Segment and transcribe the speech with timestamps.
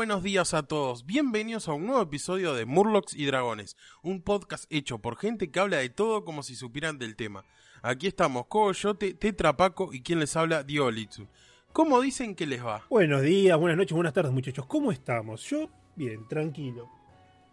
[0.00, 1.04] Buenos días a todos.
[1.04, 5.60] Bienvenidos a un nuevo episodio de Murlocs y Dragones, un podcast hecho por gente que
[5.60, 7.44] habla de todo como si supieran del tema.
[7.82, 11.26] Aquí estamos, Coyote, Tetrapaco y quien les habla, Diolitsu.
[11.74, 12.86] ¿Cómo dicen que les va?
[12.88, 14.64] Buenos días, buenas noches, buenas tardes, muchachos.
[14.64, 15.42] ¿Cómo estamos?
[15.50, 16.88] Yo, bien, tranquilo.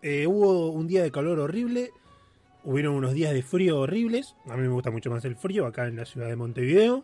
[0.02, 1.92] Eh, hubo un día de calor horrible,
[2.64, 4.38] hubieron unos días de frío horribles.
[4.46, 7.04] A mí me gusta mucho más el frío acá en la ciudad de Montevideo.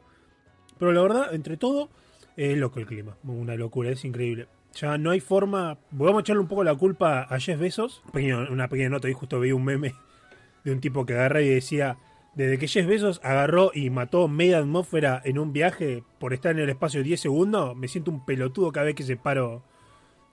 [0.80, 1.90] Pero la verdad, entre todo,
[2.38, 3.18] es loco el clima.
[3.26, 4.48] Una locura, es increíble.
[4.74, 5.78] Ya no hay forma.
[5.92, 8.02] Vamos a echarle un poco la culpa a Jeff Bezos.
[8.14, 9.94] una pequeña nota, y justo vi un meme
[10.64, 11.98] de un tipo que agarra y decía:
[12.34, 16.60] Desde que Jeff Bezos agarró y mató media atmósfera en un viaje por estar en
[16.60, 19.64] el espacio 10 segundos, me siento un pelotudo cada vez que separo,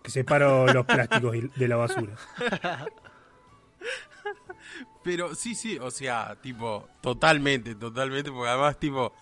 [0.02, 2.16] que separo los plásticos de la basura.
[5.02, 9.14] Pero sí, sí, o sea, tipo, totalmente, totalmente, porque además, tipo,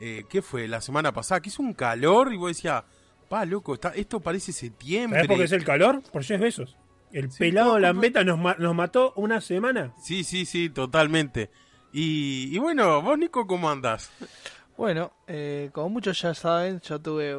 [0.00, 0.66] eh, ¿qué fue?
[0.66, 2.82] La semana pasada, que hizo un calor y vos decías
[3.30, 5.20] Pa, loco, está, esto parece septiembre.
[5.20, 6.02] ¿Sabes por qué es el calor?
[6.10, 6.76] Por 10 besos.
[7.12, 9.94] El pelado Lambeta nos, nos mató una semana.
[10.02, 11.48] Sí, sí, sí, totalmente.
[11.92, 14.10] Y, bueno, vos, Nico, ¿cómo andás?
[14.76, 17.36] Bueno, eh, como muchos ya saben, yo tuve,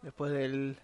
[0.00, 0.78] después del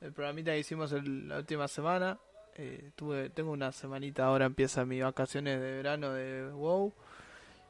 [0.00, 2.18] el programita que hicimos la última semana,
[2.56, 6.92] eh, tuve, tengo una semanita, ahora empieza mis vacaciones de verano de WoW.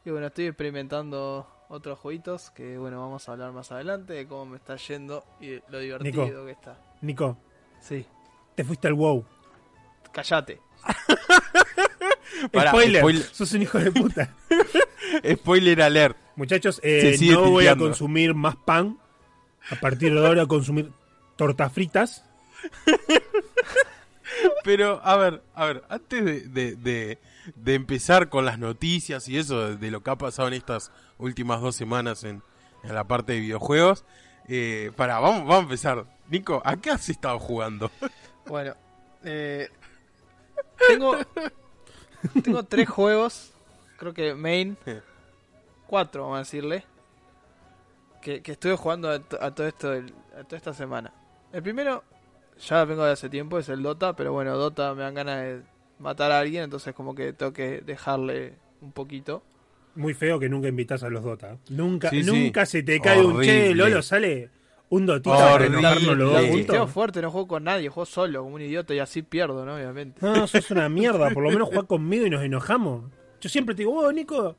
[0.07, 4.47] Y bueno, estoy experimentando otros jueguitos que bueno, vamos a hablar más adelante de cómo
[4.47, 6.79] me está yendo y lo divertido que está.
[7.01, 7.37] Nico.
[7.81, 8.07] Sí.
[8.55, 9.25] Te fuiste al WoW.
[10.13, 10.61] Callate.
[12.69, 14.35] spoiler, sos un hijo de puta.
[15.37, 16.17] spoiler alert.
[16.37, 18.99] Muchachos, eh, no voy a consumir más pan.
[19.71, 20.93] A partir de ahora a consumir
[21.37, 22.25] tortas fritas.
[24.65, 29.91] Pero, a ver, a ver, antes de, de, empezar con las noticias y eso, de,
[29.91, 32.43] lo que ha pasado en estas últimas dos semanas en,
[32.83, 34.05] la parte de videojuegos,
[34.47, 36.05] eh, para, vamos, vamos a empezar.
[36.29, 37.91] Nico, ¿a qué has estado jugando?
[38.47, 38.75] Bueno,
[39.25, 39.71] eh,
[40.87, 41.17] tengo,
[42.43, 43.55] tengo tres juegos,
[43.97, 44.77] creo que main,
[45.87, 46.85] cuatro, vamos a decirle,
[48.21, 51.11] que, que estuve jugando a, todo esto, a toda esta semana.
[51.55, 52.05] El primero
[52.59, 55.63] ya vengo de hace tiempo, es el Dota, pero bueno, Dota me dan ganas de
[55.99, 59.43] matar a alguien, entonces como que tengo que dejarle un poquito.
[59.97, 61.59] Muy feo que nunca invitas a los Dota.
[61.69, 64.51] Nunca, nunca se te cae un che, Lolo, sale
[64.91, 69.23] un dotito para fuerte, no juego con nadie, juego solo, como un idiota y así
[69.23, 69.75] pierdo, ¿no?
[69.75, 70.19] Obviamente.
[70.21, 73.05] No, no, sos una mierda, por lo menos juega conmigo y nos enojamos.
[73.41, 74.57] Yo siempre te digo, oh, Nico,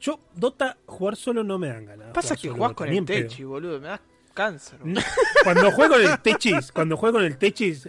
[0.00, 2.08] yo Dota jugar solo no me dan ganas.
[2.12, 4.00] Pasa que jugás con el Techi, boludo, me das
[4.36, 4.78] cáncer.
[5.42, 7.88] Cuando juego con el Techis, cuando juego con el Techis,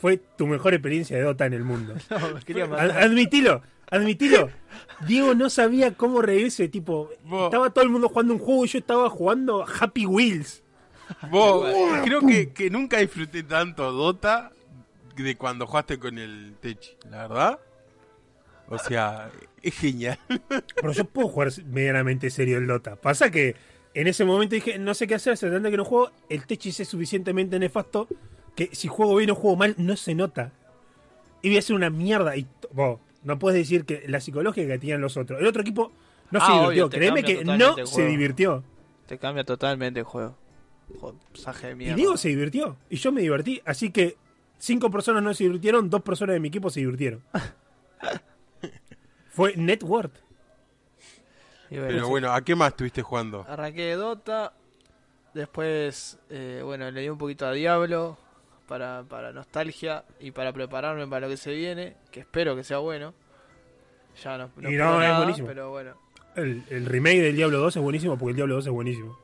[0.00, 1.94] fue tu mejor experiencia de Dota en el mundo.
[2.10, 4.50] Admitilo, admitilo.
[5.06, 7.10] Diego no sabía cómo reírse, tipo,
[7.44, 10.62] estaba todo el mundo jugando un juego y yo estaba jugando Happy Wheels.
[12.04, 14.52] creo que, que, nunca disfruté tanto Dota
[15.16, 17.58] de cuando jugaste con el Techi, la verdad.
[18.68, 19.30] O sea,
[19.62, 20.18] es genial.
[20.74, 22.96] Pero yo puedo jugar medianamente serio el Dota.
[22.96, 23.56] Pasa que
[23.94, 26.10] en ese momento dije, no sé qué hacer, se trata que no juego.
[26.28, 28.08] El Techis es suficientemente nefasto
[28.54, 30.52] que si juego bien o juego mal, no se nota.
[31.42, 32.36] Y voy a hacer una mierda.
[32.36, 32.46] Y
[33.24, 35.40] no puedes decir que la psicología que tenían los otros.
[35.40, 35.92] El otro equipo
[36.30, 36.90] no se ah, divirtió.
[36.90, 38.64] Créeme que no se divirtió.
[39.06, 40.36] Te cambia totalmente el juego.
[41.78, 42.76] Y Diego se divirtió.
[42.90, 43.60] Y yo me divertí.
[43.64, 44.16] Así que
[44.58, 47.22] cinco personas no se divirtieron, dos personas de mi equipo se divirtieron.
[49.30, 49.54] Fue
[51.68, 53.44] Pero bueno, ¿a qué más estuviste jugando?
[53.48, 54.52] Arranqué de Dota,
[55.34, 58.16] después, eh, bueno, le di un poquito a Diablo
[58.66, 62.78] para, para nostalgia y para prepararme para lo que se viene, que espero que sea
[62.78, 63.14] bueno.
[64.22, 65.46] Ya no, no, y no es buenísimo.
[65.46, 65.94] pero bueno.
[66.34, 69.18] El, el, remake del Diablo 2 es buenísimo porque el Diablo 2 es buenísimo.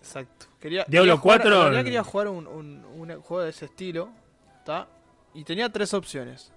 [0.00, 0.46] Exacto.
[0.60, 1.72] Quería, Diablo 4.
[1.72, 4.10] Yo quería jugar un, un, un, juego de ese estilo,
[4.58, 4.88] ¿está?
[5.34, 6.52] Y tenía tres opciones: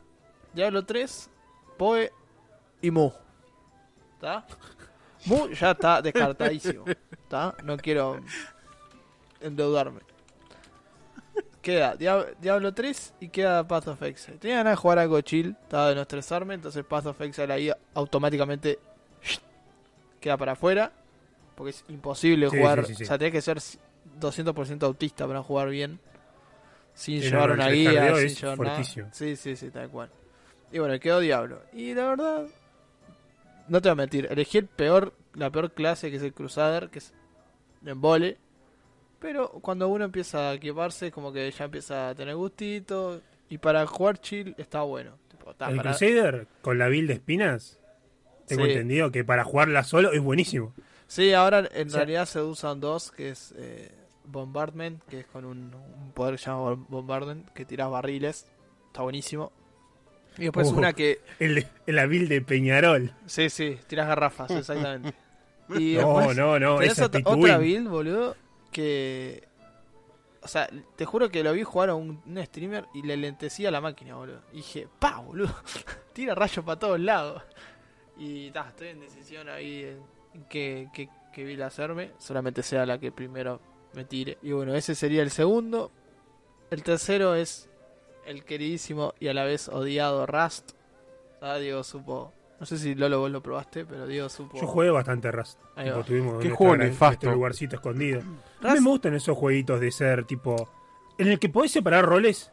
[0.53, 1.29] Diablo 3,
[1.77, 2.11] Poe
[2.81, 3.11] y Mu.
[4.15, 4.45] ¿Está?
[5.25, 6.85] Mu ya está descartadísimo.
[7.27, 7.55] ¿tá?
[7.63, 8.19] No quiero
[9.39, 10.01] endeudarme.
[11.61, 14.37] Queda Diab- Diablo 3 y queda Path of Exile.
[14.39, 17.71] Tenía ganas de jugar algo chill, estaba de no estresarme, entonces Path of Exile ahí
[17.93, 18.79] automáticamente
[20.19, 20.91] queda para afuera.
[21.55, 22.79] Porque es imposible Sí, jugar.
[22.85, 23.03] sí, sí, sí.
[23.03, 23.57] O sea, tenés que ser
[24.19, 25.99] 200% autista para jugar bien.
[26.95, 28.83] Sin llevar no, una guía, sin llevar nada.
[28.83, 30.09] Sí, sí, sí, tal cual.
[30.71, 31.61] Y bueno, quedó Diablo.
[31.73, 32.45] Y la verdad,
[33.67, 36.89] no te voy a mentir, elegí el peor, la peor clase que es el Crusader,
[36.89, 37.13] que es
[37.85, 38.37] en vole.
[39.19, 43.21] Pero cuando uno empieza a equiparse, como que ya empieza a tener gustito.
[43.49, 45.17] Y para jugar chill está bueno.
[45.29, 47.79] Tipo, está el para- Crusader con la build de espinas,
[48.47, 48.71] tengo Sí.
[48.71, 50.73] entendido que para jugarla solo es buenísimo.
[51.07, 53.91] Sí, ahora en realidad se usan dos, que es eh,
[54.25, 58.47] Bombardment, que es con un, un poder que se llama Bombardment, que tiras barriles.
[58.87, 59.51] Está buenísimo.
[60.37, 60.77] Y después Oh.
[60.77, 63.13] una que El la build de Peñarol.
[63.25, 65.13] Sí, sí, tiras garrafas, exactamente.
[65.77, 68.35] Y No, después no, no, tenés esa otra, es otra build, boludo,
[68.71, 69.47] que...
[70.43, 70.67] O sea,
[70.97, 74.15] te juro que lo vi jugar a un, un streamer y le lentecía la máquina,
[74.15, 74.41] boludo.
[74.51, 75.53] Y dije, pa, boludo,
[76.13, 77.43] tira rayos para todos lados.
[78.17, 79.99] Y ta, estoy en decisión ahí en,
[80.33, 82.11] en qué, qué, qué build hacerme.
[82.17, 83.61] Solamente sea la que primero
[83.93, 84.39] me tire.
[84.41, 85.91] Y bueno, ese sería el segundo.
[86.69, 87.69] El tercero es
[88.25, 90.71] el queridísimo y a la vez odiado Rust.
[91.41, 92.33] Ah, Diego supo.
[92.59, 94.59] No sé si Lolo vos lo probaste, pero Diego supo.
[94.59, 95.59] Yo jugué bastante Rust.
[95.75, 97.05] Ahí Tipo, tuvimos Qué juego nefasto.
[97.05, 98.21] nuestro lugarcito escondido.
[98.61, 100.69] A mí me gustan esos jueguitos de ser tipo.
[101.17, 102.51] En el que podés separar roles.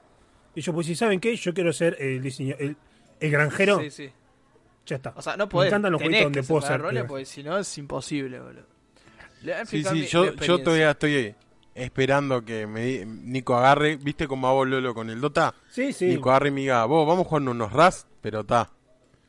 [0.54, 2.76] Y yo, pues, si saben qué, yo quiero ser el diseño, el,
[3.20, 3.80] el granjero.
[3.80, 4.10] Sí, sí.
[4.86, 5.12] Ya está.
[5.14, 5.68] O sea, no podés.
[5.68, 8.64] encantan los jueguitos donde puedo separar ser roles porque si no es imposible, boludo.
[9.66, 11.34] Sí, sí, yo, yo todavía estoy
[11.78, 15.54] esperando que me Nico agarre, viste como hago Lolo con el Dota.
[15.70, 16.06] Sí, sí.
[16.06, 18.70] Nico agarre y me diga, vos vamos a jugar unos RAS, pero está.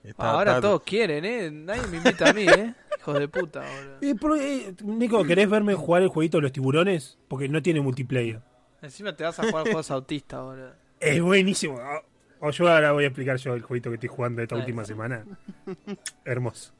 [0.03, 1.51] Está- Ahora está- todos quieren, ¿eh?
[1.51, 2.73] Nadie me invita a mí, ¿eh?
[2.99, 3.97] Hijos de puta, boludo.
[4.01, 7.17] Eh, pero, eh, Nico, ¿querés verme jugar el jueguito de los tiburones?
[7.27, 8.41] Porque no tiene multiplayer.
[8.81, 10.71] Encima te vas a jugar juegos autistas, boludo.
[10.99, 11.77] Es buenísimo.
[11.81, 12.01] Ah,
[12.41, 14.83] O yo ahora voy a explicar yo el jueguito que estoy jugando esta Ahí última
[14.83, 14.93] está.
[14.93, 15.25] semana.
[16.25, 16.71] Hermoso.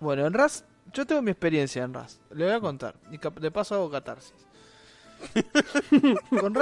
[0.00, 2.20] Bueno, en RAS, yo tengo mi experiencia en RAS.
[2.30, 2.94] Le voy a contar.
[3.10, 4.45] Y de paso hago catarsis.
[6.40, 6.54] Con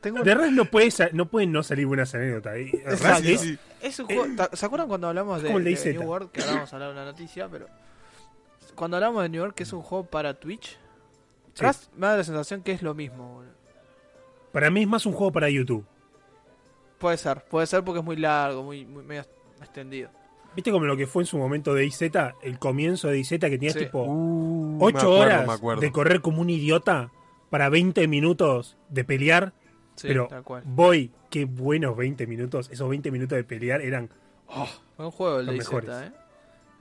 [0.00, 2.54] tengo De Raz no puede, no pueden no salir buenas anécdotas.
[3.02, 3.58] Raz es-.
[3.82, 4.26] Es un juego.
[4.36, 5.48] ¿ta- ¿Se acuerdan cuando hablamos de.
[5.52, 6.30] New World?
[6.30, 7.66] Que ahora vamos a hablar de una noticia, pero.
[8.74, 10.78] Cuando hablamos de New York, que es un juego para Twitch,
[11.54, 11.64] Sí.
[11.64, 13.52] Rust me da la sensación que es lo mismo, boludo.
[14.52, 15.84] Para mí es más un juego para YouTube.
[16.98, 19.22] Puede ser, puede ser porque es muy largo, muy, muy medio
[19.60, 20.10] extendido.
[20.54, 22.02] ¿Viste como lo que fue en su momento de IZ?
[22.42, 23.80] El comienzo de IZ que tenías Sí.
[23.80, 25.80] tipo Uh, me 8 acuerdo, horas me acuerdo.
[25.80, 27.10] de correr como un idiota
[27.50, 29.52] para 20 minutos de pelear.
[29.94, 30.62] Sí, pero tal cual.
[30.66, 32.68] voy, qué buenos 20 minutos.
[32.70, 34.10] Esos 20 minutos de pelear eran
[34.96, 35.90] Buen juego el Los mejores.
[35.90, 36.12] eh.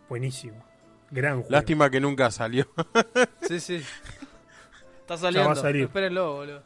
[0.09, 0.63] buenísimos.
[1.11, 1.49] Gran juego.
[1.51, 2.67] Lástima que nunca salió.
[3.41, 3.75] Sí, sí.
[5.01, 5.49] Está Ya saliendo.
[5.49, 5.83] va a salir.
[5.83, 6.63] Espérenlo, boludo.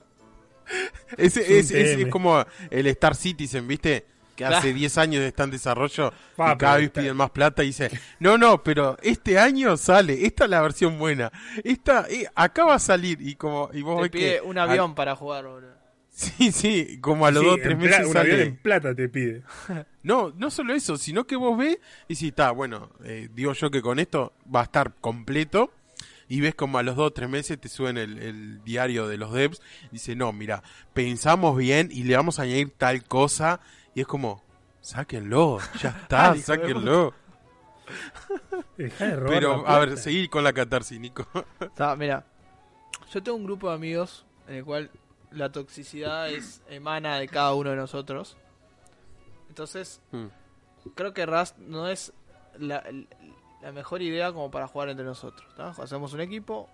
[1.17, 4.05] Es, Es es- es como el Star Citizen, ¿viste?
[4.39, 4.55] Que Claro.
[4.59, 7.91] hace 10 años está en desarrollo Pa, y cada vez piden más plata y dice,
[8.19, 11.29] no, no, pero este año sale, esta es la versión buena,
[11.61, 14.41] esta, eh, acá va a salir y como, y vos Te ves pide que...
[14.41, 15.73] un avión para jugar, boludo.
[16.09, 18.43] Sí, sí, como a los Sí, dos, tres meses un avión sale.
[18.47, 19.43] en plata te pide.
[20.03, 21.77] No, no solo eso, sino que vos ves
[22.07, 25.73] y si está, bueno, eh, digo yo que con esto va a estar completo
[26.29, 29.17] y ves como a los dos o tres meses te suben el, el diario de
[29.17, 29.61] los devs
[29.91, 33.59] dice, no, mira, pensamos bien y le vamos a añadir tal cosa
[33.95, 34.41] y es como,
[34.81, 37.13] sáquenlo, ya está, Ah, sáquenlo.
[38.77, 41.25] De robar Pero, a ver, seguir con la catarsis, Nico.
[41.59, 42.23] Está, mira.
[43.11, 44.91] Yo tengo un grupo de amigos en el cual
[45.31, 48.37] la toxicidad es emana de cada uno de nosotros.
[49.47, 50.27] Entonces, Hmm.
[50.95, 52.13] creo que Rust no es
[52.57, 52.83] la,
[53.61, 55.47] la mejor idea como para jugar entre nosotros.
[55.55, 55.69] ¿tá?
[55.81, 56.69] Hacemos un equipo.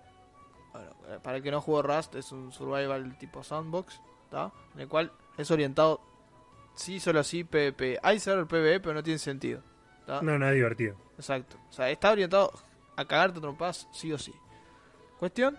[0.72, 4.00] Bueno, eh, para el que no jugó Rust, es un survival tipo sandbox.
[4.30, 4.52] ¿tá?
[4.74, 6.00] En el cual es orientado,
[6.76, 7.98] sí, solo así, PvP.
[8.02, 9.62] Hay server PvE, pero no tiene sentido.
[10.06, 10.22] ¿tá?
[10.22, 10.94] No, no es divertido.
[11.16, 11.56] Exacto.
[11.68, 12.52] O sea, está orientado
[12.96, 14.32] a cagarte trompadas sí o sí.
[15.18, 15.58] Cuestión,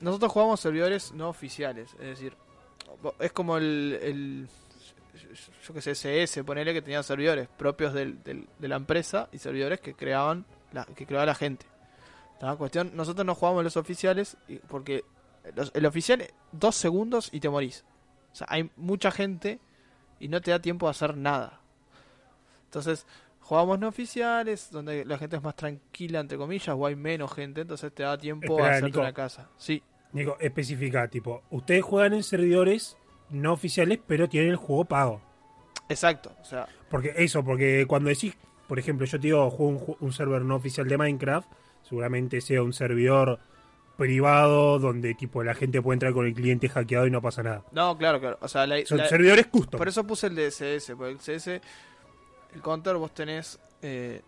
[0.00, 1.92] nosotros jugamos servidores no oficiales.
[1.94, 2.34] Es decir,
[3.20, 4.48] es como el, el
[5.66, 9.38] yo que sé, CS, ponele que tenía servidores propios del- del- de la empresa y
[9.38, 11.66] servidores que creaban la, que creaba la gente.
[12.40, 14.36] La cuestión, nosotros no jugamos los oficiales
[14.68, 15.04] porque
[15.54, 17.84] los- el oficial dos segundos y te morís.
[18.32, 19.60] O sea, hay mucha gente
[20.22, 21.60] y no te da tiempo de hacer nada.
[22.66, 23.06] Entonces,
[23.40, 27.60] jugamos no oficiales, donde la gente es más tranquila, entre comillas, o hay menos gente,
[27.62, 29.00] entonces te da tiempo Espera, a hacerte Nico.
[29.00, 29.50] una casa.
[29.56, 32.96] Sí, Nico, especifica, tipo, ustedes juegan en servidores
[33.30, 35.20] no oficiales, pero tienen el juego pago.
[35.88, 36.34] exacto.
[36.40, 38.36] O sea, Porque eso, porque cuando decís,
[38.68, 41.48] por ejemplo, yo te digo, juego un, un server no oficial de Minecraft,
[41.82, 43.40] Seguramente sea un servidor
[43.96, 47.62] privado donde tipo la gente puede entrar con el cliente hackeado y no pasa nada.
[47.72, 48.38] No, claro, claro.
[48.40, 49.78] O sea, la, Son la- servidores custom.
[49.78, 51.48] por eso puse el DSS, porque el CS,
[52.54, 54.22] el counter, vos tenés, eh,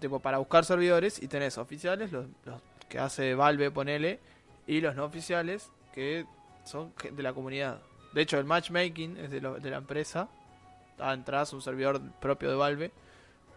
[0.00, 4.20] tipo, para buscar servidores y tenés oficiales, los, los que hace Valve, ponele,
[4.66, 6.24] y los no oficiales, que
[6.64, 7.80] son de la comunidad.
[8.12, 10.28] De hecho, el matchmaking es de, lo- de la empresa.
[10.98, 12.90] Ah, entras a un servidor propio de Valve.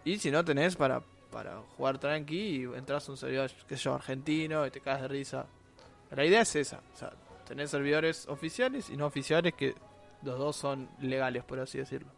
[0.04, 3.84] Y si no tenés para, para jugar tranqui, y entras a un servidor, qué sé
[3.84, 5.46] yo, argentino, y te caes de risa.
[6.12, 6.82] La idea es esa.
[6.94, 7.12] O sea,
[7.48, 9.76] tenés servidores oficiales y no oficiales que
[10.24, 12.10] los dos son legales, por así decirlo.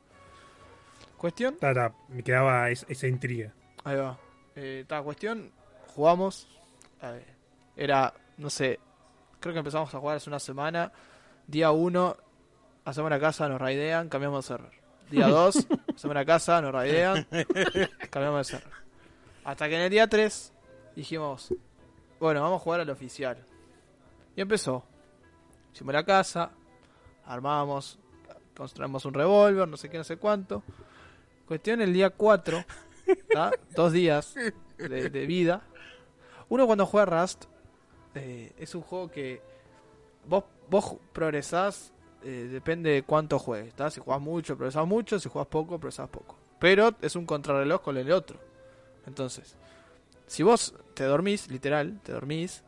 [1.17, 3.53] Cuestión, Ta, ta, me quedaba es- esa intriga.
[3.83, 4.17] ahí va.
[4.55, 5.51] Eh, ta, cuestión,
[5.95, 6.47] jugamos.
[7.01, 7.25] eh,
[7.75, 8.79] era, no sé,
[9.39, 10.91] creo que empezamos a jugar hace una semana.
[11.47, 12.17] Día 1,
[12.85, 14.71] hacemos la casa, nos raidean, cambiamos de server.
[15.09, 17.27] Día 2, hacemos la casa, nos raidean,
[18.09, 18.80] cambiamos de server.
[19.43, 20.53] Hasta que en el día 3
[20.95, 21.53] dijimos,
[22.19, 23.37] bueno, vamos a jugar al oficial.
[24.35, 24.83] Y empezó.
[25.73, 26.51] Hicimos la casa,
[27.25, 27.97] armamos,
[28.55, 30.63] construimos un revólver, no sé qué, no sé cuánto.
[31.47, 32.63] Cuestión el día 4,
[33.31, 33.51] ¿tá?
[33.75, 34.35] dos días
[34.77, 35.61] de, de vida.
[36.49, 37.45] Uno cuando juega Rust,
[38.13, 39.41] eh, es un juego que
[40.27, 41.93] vos, vos progresás,
[42.23, 43.73] eh, depende de cuánto juegues.
[43.73, 43.89] ¿tá?
[43.89, 46.35] Si jugás mucho, progresás mucho, si jugás poco, progresás poco.
[46.59, 48.39] Pero es un contrarreloj con el otro.
[49.07, 49.55] Entonces,
[50.27, 52.63] si vos te dormís, literal, te dormís,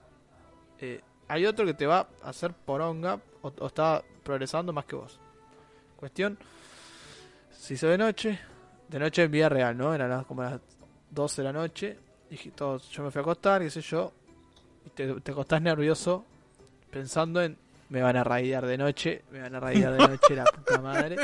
[0.80, 4.96] eh, hay otro que te va a hacer poronga o, o está progresando más que
[4.96, 5.20] vos.
[5.98, 6.38] Cuestión,
[7.52, 8.40] se hizo de noche,
[8.90, 9.94] de noche en vida real, ¿no?
[9.94, 10.60] Eran las- como las
[11.12, 11.98] 12 de la noche.
[12.30, 14.12] Dije, todos, yo me fui a acostar, qué sé yo.
[14.86, 16.26] Y te, te acostás nervioso
[16.92, 17.58] pensando en,
[17.90, 21.18] me van a raidear de noche, me van a raidear de noche, la puta madre.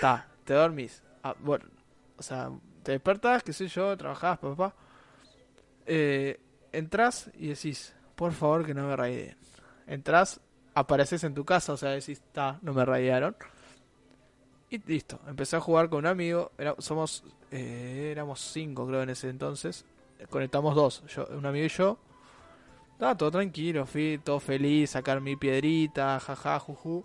[0.00, 1.02] Ta, te dormís.
[1.22, 1.66] Ah, bueno,
[2.16, 2.50] o sea,
[2.84, 4.74] te despertás, qué sé yo, trabajás, papá.
[5.86, 6.38] Eh,
[6.72, 9.36] entrás y decís, por favor que no me raideen.
[9.86, 10.40] Entrás,
[10.74, 13.36] apareces en tu casa, o sea, decís, ta, no me raidearon.
[14.70, 19.10] Y listo, empecé a jugar con un amigo, era- somos, eh, éramos cinco creo en
[19.10, 19.84] ese entonces,
[20.30, 21.98] conectamos dos, yo, un amigo y yo.
[22.92, 27.04] Estaba todo tranquilo, fui todo feliz, sacar mi piedrita, jaja, juju.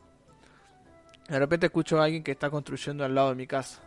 [1.27, 3.81] De repente escucho a alguien que está construyendo al lado de mi casa.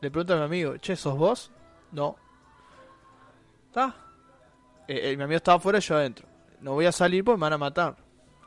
[0.00, 1.50] Le pregunto a mi amigo, che, ¿sos vos?
[1.92, 2.16] No.
[3.68, 3.94] ¿Está?
[4.88, 6.26] Eh, eh, mi amigo estaba afuera, yo adentro.
[6.60, 7.96] No voy a salir porque me van a matar.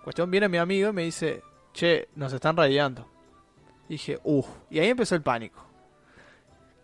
[0.03, 1.41] Cuestión, viene mi amigo y me dice,
[1.73, 3.07] che, nos están radiando.
[3.87, 4.47] Dije, uff.
[4.69, 5.65] Y ahí empezó el pánico.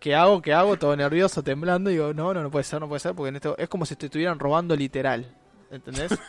[0.00, 0.42] ¿Qué hago?
[0.42, 0.76] ¿Qué hago?
[0.76, 1.90] Todo nervioso, temblando.
[1.90, 3.14] Digo, no, no, no puede ser, no puede ser.
[3.14, 5.26] Porque en esto es como si te estuvieran robando literal.
[5.70, 6.16] ¿Entendés?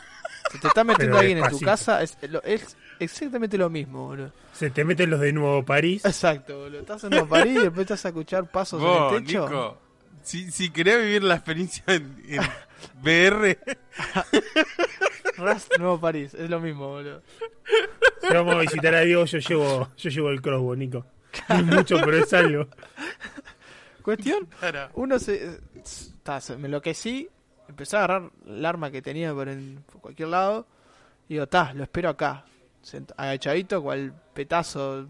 [0.50, 4.32] Si te está metiendo alguien en tu casa, es, es exactamente lo mismo, boludo.
[4.54, 6.04] Se te meten los de Nuevo París.
[6.06, 6.80] Exacto, boludo.
[6.82, 9.46] Estás en un París y después estás a escuchar pasos Vos, en el techo.
[9.46, 9.78] Nico,
[10.24, 12.42] si, si querés vivir la experiencia en, en
[13.02, 13.58] VR,
[15.38, 17.22] Rust Nuevo París, es lo mismo, boludo.
[18.22, 21.06] Si vamos a visitar a Dios, yo llevo, yo llevo el crossbow, Nico.
[21.50, 22.68] No es mucho, pero es algo.
[24.02, 24.48] Cuestión,
[24.96, 25.60] uno se,
[26.24, 27.28] ta, se- me enloquecí,
[27.68, 30.66] empecé a agarrar el arma que tenía por, en, por cualquier lado
[31.28, 32.46] y digo, ta, lo espero acá,
[33.18, 35.08] agachadito, cual petazo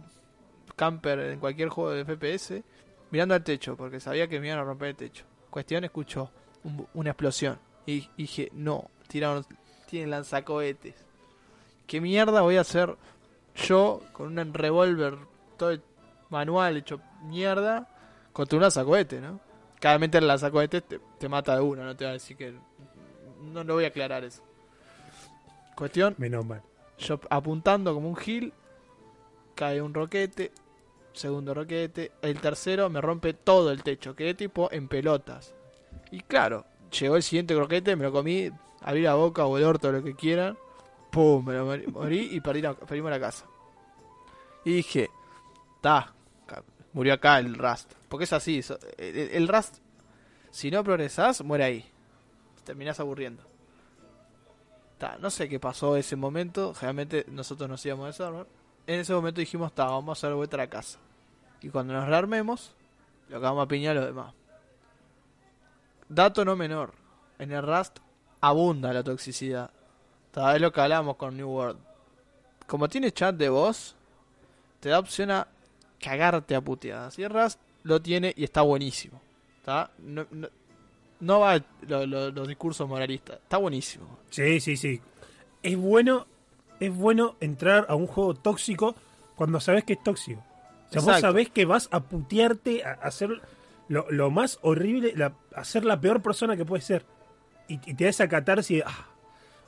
[0.76, 2.64] camper en cualquier juego de FPS,
[3.12, 5.26] mirando al techo, porque sabía que me iban a romper el techo.
[5.50, 6.30] Cuestión, escucho
[6.64, 9.46] un- una explosión y dije, no, tiraron,
[9.90, 10.96] tienen lanzacohetes.
[11.88, 12.96] ¿Qué mierda voy a hacer
[13.56, 15.18] yo con un revólver
[15.58, 15.78] todo
[16.30, 17.88] manual hecho mierda
[18.34, 19.40] contra un lanzacohete, ¿no?
[19.80, 22.54] Claramente el lanzacohete te, te mata de una, no te va a decir que...
[23.42, 24.44] No lo voy a aclarar eso.
[25.76, 26.62] Cuestión, Menos mal.
[26.98, 28.54] Yo apuntando como un gil,
[29.56, 30.52] cae un roquete,
[31.14, 35.54] segundo roquete, el tercero me rompe todo el techo, quedé tipo en pelotas.
[36.12, 36.66] Y claro,
[36.98, 38.50] llegó el siguiente roquete, me lo comí,
[38.82, 40.58] abrí la boca o el orto, lo que quieran,
[41.12, 43.46] pum, me lo morí, y perdí la, perdimos la casa.
[44.64, 45.10] Y dije,
[45.82, 46.14] ta,
[46.94, 47.94] murió acá el Rust.
[48.10, 48.62] Porque es así,
[48.98, 49.78] el, el Rust,
[50.52, 51.86] si no progresás, muere ahí.
[52.64, 53.44] Terminás aburriendo.
[55.20, 56.74] No sé qué pasó ese momento.
[56.74, 58.48] Generalmente nosotros nos íbamos de server.
[58.88, 60.98] En ese momento dijimos, ta, vamos a hacer vuelta a la casa.
[61.62, 62.72] Y cuando nos rearmemos,
[63.30, 64.34] lo acabamos a piñar a los demás.
[66.10, 66.94] Dato no menor.
[67.38, 68.00] En el Rust
[68.42, 69.70] abunda la toxicidad.
[70.32, 71.80] Ta, es lo que hablamos con New World.
[72.66, 73.96] Como tiene chat de voz,
[74.80, 75.48] te da opción a
[76.00, 77.20] cagarte a puteadas.
[77.20, 79.22] Y el Rust lo tiene y está buenísimo.
[79.64, 79.92] ¿Tá?
[80.00, 80.48] No, no,
[81.20, 83.38] no va lo- lo- los discursos moralistas.
[83.38, 84.20] Está buenísimo.
[84.30, 85.02] Sí, sí, sí.
[85.64, 86.28] Es bueno,
[86.80, 88.96] es bueno entrar a un juego tóxico
[89.36, 90.44] cuando sabes que es tóxico.
[90.90, 93.42] O sea, vos sabés que vas a putearte, a hacer
[93.90, 97.06] lo, lo más horrible, la, hacer la peor persona que puede ser.
[97.68, 99.08] Y, y te da esa catarsis de, ah,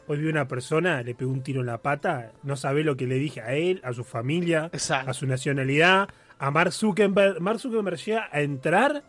[0.07, 3.05] hoy vi una persona, le pegó un tiro en la pata, no sabe lo que
[3.05, 5.11] le dije a él, a su familia, Exacto.
[5.11, 7.41] a su nacionalidad, a Mark Zuckerberg.
[7.41, 9.03] Mark Zuckerberg llega a entrar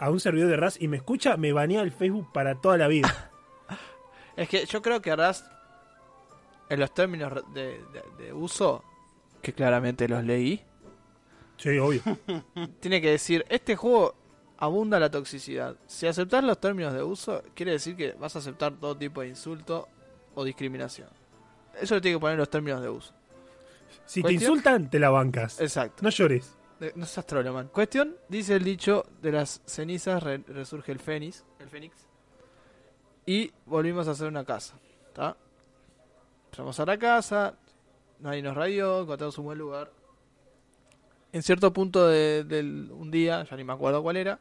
[0.00, 2.88] a un servidor de RAS y me escucha, me banea el Facebook para toda la
[2.88, 3.30] vida.
[4.36, 5.44] Es que yo creo que Rust,
[6.70, 8.82] en los términos de, de- de uso,
[9.42, 10.62] que claramente los leí,
[11.58, 12.00] sí, obvio.
[12.80, 14.14] tiene que decir, este juego
[14.56, 15.76] abunda la toxicidad.
[15.86, 19.28] Si aceptas los términos de uso, quiere decir que vas a aceptar todo tipo de
[19.28, 19.88] insulto
[20.34, 21.08] o discriminación.
[21.78, 23.12] Eso lo tiene que poner en los términos de uso.
[24.06, 25.60] Si te insultan, te la bancas.
[25.60, 26.02] Exacto.
[26.02, 26.54] No llores.
[26.80, 27.68] De- No seas trolo, man.
[27.68, 31.44] Cuestión, dice el dicho, de las cenizas re- resurge el fénix.
[31.58, 31.94] El fénix.
[33.26, 34.74] Y volvimos a hacer una casa.
[35.08, 35.36] ¿Está?
[36.46, 37.54] Empezamos a la casa.
[38.20, 39.02] Nadie nos radió.
[39.02, 39.92] Encontramos un buen lugar.
[41.32, 44.38] En cierto punto de, del un día, ya ni me acuerdo cuál era.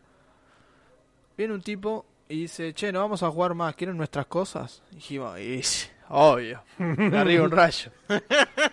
[1.38, 4.81] Viene un tipo y dice, che, no vamos a jugar más, ¿quieren nuestras cosas?
[4.91, 5.62] Y dijimos, y,
[6.10, 7.91] obvio, de arriba un rayo.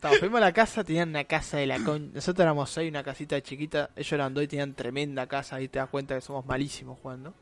[0.00, 2.14] Estamos, fuimos a la casa, tenían una casa de la con...
[2.14, 3.90] Nosotros éramos seis, una casita chiquita.
[3.94, 5.56] Ellos eran dos y tenían tremenda casa.
[5.56, 7.34] Ahí te das cuenta que somos malísimos jugando.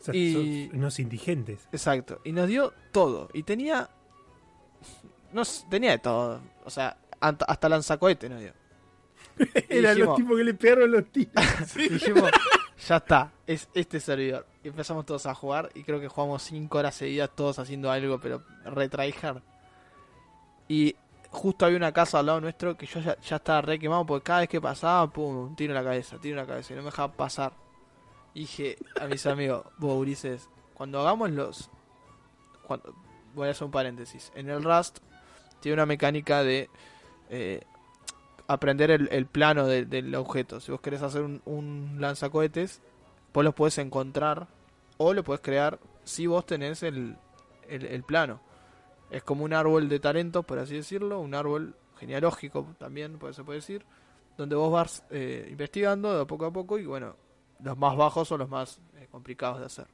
[0.00, 1.68] O sea, Y- unos indigentes.
[1.70, 2.22] Exacto.
[2.24, 3.28] Y nos dio todo.
[3.34, 3.90] Y tenía...
[5.34, 6.40] No, s- tenía de todo.
[6.64, 8.54] O sea, hasta lanzacohete nos dio.
[9.68, 11.34] Eran los tipos que le pegaron los tiros.
[11.76, 12.30] Dijimos,
[12.88, 14.46] ya está, es este servidor.
[14.64, 18.18] Y empezamos todos a jugar y creo que jugamos 5 horas seguidas todos haciendo algo,
[18.18, 19.42] pero retryhard.
[20.66, 20.96] Y
[21.30, 24.40] justo había una casa al lado nuestro que yo ya, estaba re quemado porque cada
[24.40, 26.82] vez que pasaba, pum, un tiro en la cabeza, tiro en la cabeza y no
[26.82, 27.52] me dejaba pasar.
[28.34, 31.70] Dije a mis amigos, vos Ulises, cuando hagamos los...
[32.66, 32.94] Cuando,
[33.34, 34.32] voy a hacer un paréntesis.
[34.34, 34.98] En el Rust
[35.60, 36.68] tiene una mecánica de...
[37.28, 37.62] eh,
[38.48, 40.58] aprender el, plano de- del objeto.
[40.58, 42.82] Si vos querés hacer un, lanzacohetes,
[43.32, 44.48] vos lo podés encontrar
[44.96, 47.16] o lo podés crear si vos tenés el,
[47.68, 48.40] el plano.
[49.10, 53.44] Es como un árbol de talentos, por así decirlo, un árbol genealógico también, pues se
[53.44, 53.84] puede decir,
[54.36, 57.16] donde vos vas eh, investigando de poco a poco y bueno,
[57.62, 59.86] los más bajos son los más eh, complicados de hacer.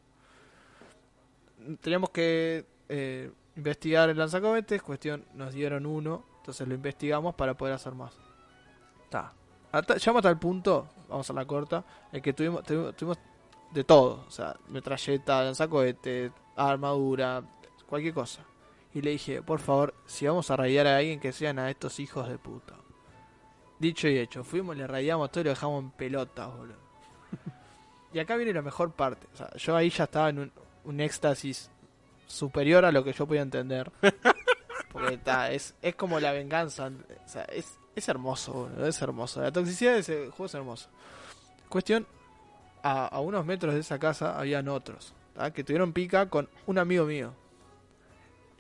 [1.80, 7.74] Teníamos que eh, investigar el lanzacohetes, cuestión, nos dieron uno, entonces lo investigamos para poder
[7.74, 8.16] hacer más.
[9.04, 9.32] Está.
[9.72, 13.18] Llegamos hasta el punto, vamos a la corta, en que tuvimos, tuvimos, tuvimos
[13.72, 14.24] de todo.
[14.26, 17.42] O sea, metralleta, lanzacohete, armadura,
[17.88, 18.42] cualquier cosa.
[18.96, 22.00] Y le dije, por favor, si vamos a raidear a alguien que sean a estos
[22.00, 22.76] hijos de puta.
[23.78, 26.78] Dicho y hecho, fuimos, le raideamos todo y lo dejamos en pelotas, boludo.
[28.14, 29.26] Y acá viene la mejor parte.
[29.34, 30.52] O sea, yo ahí ya estaba en un,
[30.84, 31.68] un éxtasis
[32.26, 33.92] superior a lo que yo podía entender.
[34.90, 36.86] Porque está, es, es como la venganza.
[36.86, 39.42] O sea, es, es hermoso, boludo, es hermoso.
[39.42, 40.88] La toxicidad de ese juego es hermoso.
[41.68, 42.06] Cuestión,
[42.82, 45.52] a, a unos metros de esa casa habían otros, ¿tá?
[45.52, 47.34] que tuvieron pica con un amigo mío.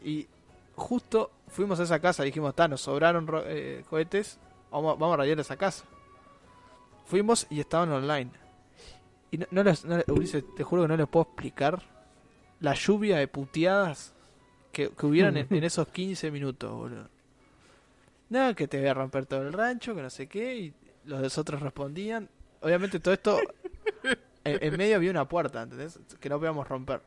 [0.06, 0.28] Y
[0.76, 4.38] justo fuimos a esa casa y dijimos, está, nos sobraron ro- eh, cohetes,
[4.70, 5.84] vamos, a- vamos a rayar esa casa.
[7.06, 8.30] Fuimos y estaban online.
[9.30, 11.82] Y no, no les, no les- Ulises, te juro que no les puedo explicar
[12.60, 14.14] la lluvia de puteadas
[14.72, 17.08] que, que hubieran en, esos 15 minutos, boludo.
[18.28, 21.20] No, que te voy a romper todo el rancho, que no sé qué, y los
[21.20, 22.28] de otros respondían.
[22.60, 23.38] Obviamente todo esto,
[24.44, 25.98] en, en medio había una puerta, ¿entendés?
[26.20, 27.00] Que no podíamos romper.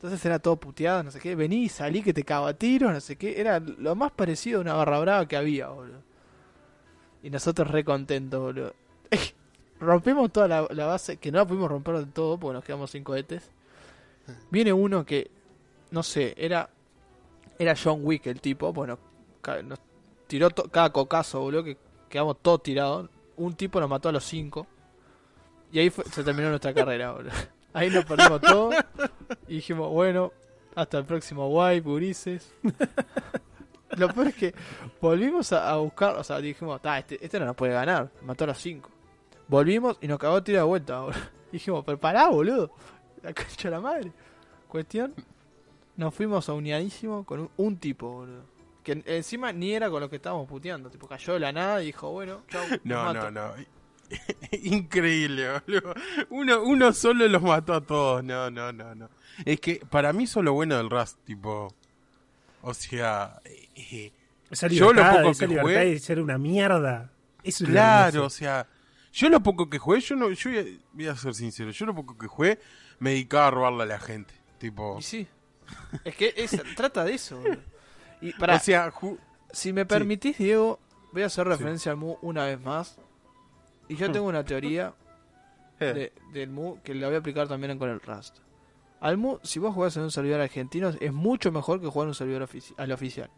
[0.00, 1.34] Entonces era todo puteado, no sé qué.
[1.34, 3.38] Vení, salí, que te cago a tiros, no sé qué.
[3.38, 6.00] Era lo más parecido a una barra brava que había, boludo.
[7.22, 8.72] Y nosotros re contentos, boludo.
[9.78, 13.04] Rompimos toda la, base, que no la pudimos romper del todo porque nos quedamos sin
[13.04, 13.50] cohetes.
[14.50, 15.30] Viene uno que,
[15.90, 16.70] no sé, era
[17.58, 18.98] era John Wick el tipo, bueno,
[19.64, 19.78] nos
[20.26, 21.76] tiró cada cocazo, boludo, que
[22.08, 23.10] quedamos todos tirados.
[23.36, 24.66] Un tipo nos mató a los cinco.
[25.70, 27.32] Y ahí fue- se terminó nuestra carrera, boludo.
[27.74, 28.70] Ahí nos perdimos todo.
[29.48, 30.32] Y dijimos, bueno,
[30.74, 32.52] hasta el próximo wipe, Ulises.
[33.96, 34.54] Lo peor es que
[35.00, 38.44] volvimos a, a buscar, o sea, dijimos, "Ta, este, este no nos puede ganar, mató
[38.44, 38.88] a los cinco.
[39.48, 41.02] Volvimos y nos cagó a tiro de vuelta.
[41.52, 42.70] Dijimos, pero pará, boludo.
[43.22, 44.12] La concha de la madre.
[44.68, 45.12] Cuestión,
[45.96, 48.44] nos fuimos a uniadísimo con un, un tipo, boludo.
[48.84, 50.88] Que en- encima ni era con lo que estábamos puteando.
[50.88, 52.62] Tipo, cayó de la nada y dijo, bueno, chau.
[52.70, 53.30] los No, mato.
[53.32, 53.54] no, no.
[54.52, 55.94] Increíble, boludo.
[56.30, 58.24] Uno, uno solo los mató a todos.
[58.24, 59.08] No, no, no, no.
[59.44, 61.72] Es que para mí eso es lo bueno del Rust, tipo.
[62.62, 63.40] O sea.
[63.44, 64.12] eh,
[64.50, 67.10] Esa Yo lo poco esa que jugué- de ser una mierda.
[67.42, 68.66] Eso claro, o sea.
[69.12, 70.30] Yo lo poco que jugué, yo no.
[70.30, 71.70] Yo voy a, voy a ser sincero.
[71.70, 72.58] Yo lo poco que jugué,
[72.98, 74.34] me dedicaba a robarle a la gente.
[74.58, 74.96] Tipo.
[74.98, 75.26] Y sí.
[76.04, 77.60] Es que es, trata de eso, boludo.
[78.20, 79.18] Y para, O sea, ju-
[79.52, 80.78] si me permitís, Diego,
[81.12, 82.98] voy a hacer referencia al Mu una vez más.
[83.90, 84.94] Y yo tengo una teoría
[85.94, 88.38] de- del Mu que le voy a aplicar también con el Rust.
[89.00, 92.08] Al Mu, si vos jugás en un servidor argentino, es mucho mejor que jugar en
[92.10, 93.30] un servidor ofici- al oficial.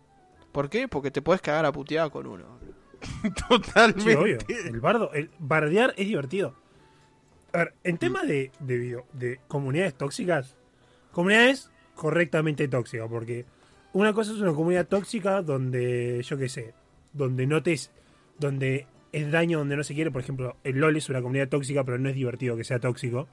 [0.51, 0.89] ¿Por qué?
[0.89, 2.45] Porque te puedes cagar a puteada con uno.
[3.49, 4.03] Totalmente.
[4.11, 4.39] Sí, obvio.
[4.49, 6.55] El bardo, el bardear es divertido.
[7.53, 10.57] A ver, en tema de, de, video- de comunidades tóxicas,
[11.13, 13.45] comunidades correctamente tóxicas, porque
[13.93, 16.75] una cosa es una comunidad tóxica donde, yo qué sé,
[17.13, 17.91] donde no te es,
[18.39, 21.85] donde es daño donde no se quiere, por ejemplo, el LOL es una comunidad tóxica,
[21.85, 23.29] pero no es divertido que sea tóxico.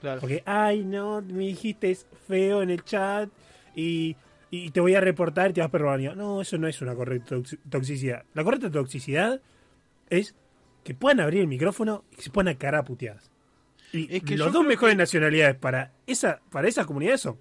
[0.00, 0.20] Claro.
[0.20, 1.96] Porque, ay, no, me dijiste
[2.26, 3.30] feo en el chat
[3.74, 4.16] y,
[4.50, 6.16] y te voy a reportar y te vas a perdonar.
[6.16, 8.24] No, eso no es una correcta toxi- toxicidad.
[8.34, 9.40] La correcta toxicidad
[10.10, 10.34] es
[10.82, 13.30] que puedan abrir el micrófono y que se puedan cagar a puteadas.
[13.92, 17.38] Y Es que los dos mejores que- nacionalidades para esa para esas comunidades son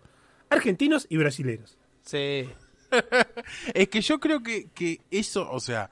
[0.50, 1.78] argentinos y brasileños.
[2.04, 2.48] Sí.
[3.74, 5.90] Es que yo creo que, que eso, o sea,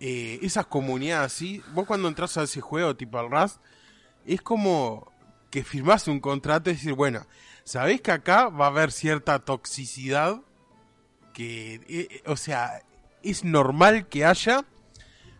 [0.00, 3.60] eh, esas comunidades así, vos cuando entras a ese juego tipo al Rust,
[4.26, 5.10] es como
[5.50, 7.26] que firmás un contrato y decir, bueno,
[7.64, 10.40] sabés que acá va a haber cierta toxicidad
[11.32, 12.82] que, eh, eh, o sea,
[13.22, 14.64] es normal que haya,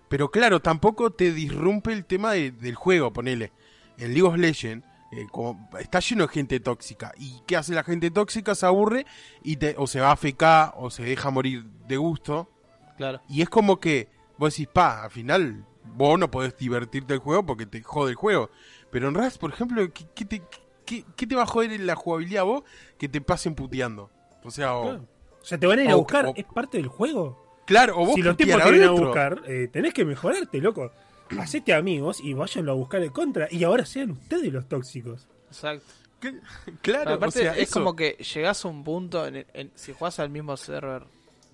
[0.08, 3.52] pero claro, tampoco te disrumpe el tema de- del juego, ponele.
[3.98, 7.12] En League of Legends eh, como- está lleno de gente tóxica.
[7.16, 8.54] ¿Y qué hace la gente tóxica?
[8.56, 9.06] Se aburre
[9.44, 12.50] y te, o se va a FK o se deja morir de gusto.
[12.96, 13.22] Claro.
[13.28, 17.44] Y es como que vos decís, pa, al final vos no podés divertirte el juego
[17.46, 18.50] porque te jode el juego.
[18.90, 20.42] Pero en Rust, por ejemplo, ¿qué, qué te,
[20.84, 22.62] qué- qué te va a joder en la jugabilidad vos
[22.98, 24.10] que te pasen puteando?
[24.44, 25.04] O sea, o, Claro.
[25.42, 27.60] O sea, te van a ir a buscar, o- es parte del juego.
[27.66, 30.90] claro, o vos si los tipos te vienen a buscar, eh, tenés que mejorarte, loco.
[31.38, 33.48] Hacete amigos y váyanlo a buscar de contra.
[33.50, 35.26] Y ahora sean ustedes los tóxicos.
[35.48, 35.86] Exacto.
[36.20, 36.32] ¿Qué?
[36.64, 37.80] Pero Claro, aparte o sea, es eso.
[37.80, 41.04] como que llegás a un punto, en, en- si jugás al mismo server,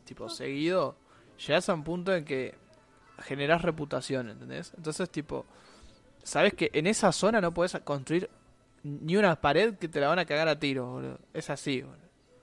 [0.05, 0.97] tipo seguido,
[1.47, 2.55] llegás a un punto en que
[3.21, 4.73] generás reputación, ¿entendés?
[4.77, 5.45] Entonces, tipo,
[6.23, 8.29] sabes que en esa zona no puedes construir
[8.83, 11.19] ni una pared que te la van a cagar a tiro, boludo.
[11.33, 11.99] Es así, boludo.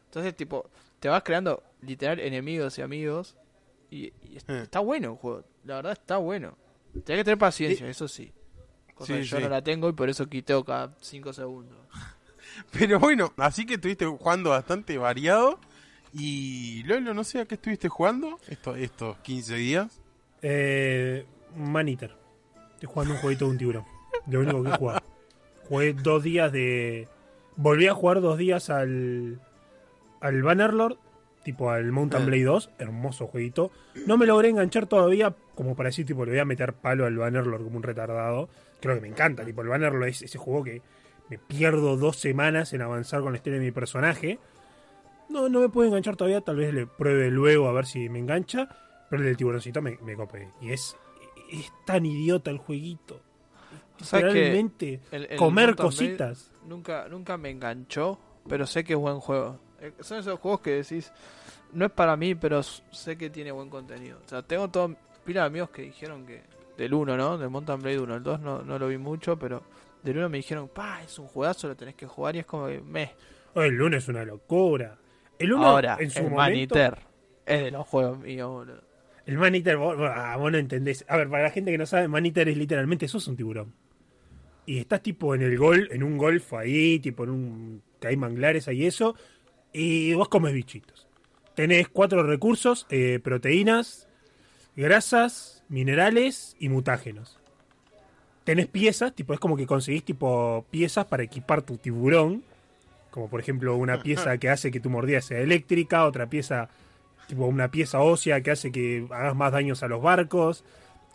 [0.05, 3.35] Entonces, tipo, te vas creando literal enemigos y amigos.
[3.91, 4.13] Y, Eh.
[4.63, 5.43] está bueno el juego.
[5.65, 6.57] La verdad está bueno.
[6.93, 8.31] Tienes que tener paciencia, eso sí.
[8.95, 9.43] Cosa Sí, que yo sí.
[9.43, 11.77] no la tengo y por eso quiteo cada 5 segundos.
[12.71, 15.59] Pero bueno, así que estuviste jugando bastante variado.
[16.13, 20.01] Y Lolo, no sé a qué estuviste jugando esto, estos 15 días.
[20.41, 21.25] Eh,
[21.55, 22.15] Maniter.
[22.75, 23.83] Estoy jugando un jueguito de un tiburón.
[24.27, 24.99] Lo único que he jugado.
[25.67, 27.07] Jugué dos días de.
[27.55, 29.39] Volví a jugar dos días al.
[30.21, 30.97] Al Bannerlord.
[31.43, 32.25] Tipo al Mountain Eh.
[32.25, 32.69] Blade 2.
[32.79, 33.71] Hermoso jueguito.
[34.05, 35.33] No me logré enganchar todavía.
[35.55, 38.49] Como para decir, tipo, le voy a meter palo al Bannerlord como un retardado.
[38.81, 39.43] Creo que me encanta.
[39.45, 40.81] Tipo, el Bannerlord es ese juego que
[41.29, 44.39] me pierdo dos semanas en avanzar con la historia de mi personaje.
[45.29, 46.41] No, no me puedo enganchar todavía.
[46.41, 48.69] Tal vez le pruebe luego a ver si me engancha.
[49.09, 50.49] Pero el del tiburoncito me, me copé.
[50.61, 50.95] Y es,
[51.51, 53.21] es tan idiota el jueguito.
[54.01, 54.99] ¿Sabes que Literalmente.
[55.11, 56.51] el- el comer cositas.
[56.65, 59.59] Nunca, nunca me enganchó, pero sé que es buen juego.
[59.81, 61.11] Eh, Son esos juegos que decís,
[61.73, 64.19] no es para mí, pero sé que tiene buen contenido.
[64.25, 64.95] O sea, tengo todo,
[65.25, 66.43] pila de amigos que dijeron que
[66.77, 67.37] del 1, ¿no?
[67.37, 68.15] Del Mountain Blade 1.
[68.15, 69.63] El 2 no, no lo vi mucho, pero
[70.03, 72.67] del 1 me dijeron, pa, es un juegazo, lo tenés que jugar y es como
[72.67, 73.11] que, meh.
[73.55, 74.97] Oh, el lunes es una locura.
[75.37, 76.37] El uno, Ahora, en su el momento.
[76.75, 76.99] Maniter
[77.45, 78.81] es de los juegos míos, boludo.
[79.29, 81.05] El Maniter, vos, ah, vos no entendés.
[81.07, 83.75] A ver, para la gente que no sabe, Maniter es literalmente, sos un tiburón.
[84.65, 87.81] Y estás tipo en el gol, en un golfo ahí, tipo en un.
[87.99, 89.13] que hay manglares ahí eso.
[89.71, 91.07] Y vos comes bichitos.
[91.53, 94.07] Tenés cuatro recursos: eh, proteínas,
[94.75, 97.37] grasas, minerales y mutágenos.
[98.45, 102.43] Tenés piezas, tipo, es como que conseguís tipo piezas para equipar tu tiburón.
[103.11, 106.71] Como por ejemplo una pieza que hace que tu mordida sea eléctrica, otra pieza
[107.29, 110.63] tipo una pieza ósea que hace que hagas más daños a los barcos.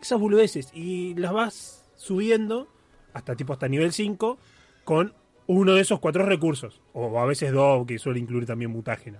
[0.00, 0.70] Esas boludeces.
[0.72, 2.68] Y las vas subiendo
[3.12, 4.38] hasta tipo hasta nivel 5
[4.84, 5.12] con
[5.48, 6.80] uno de esos cuatro recursos.
[6.92, 9.18] O a veces dos, que suele incluir también mutágeno.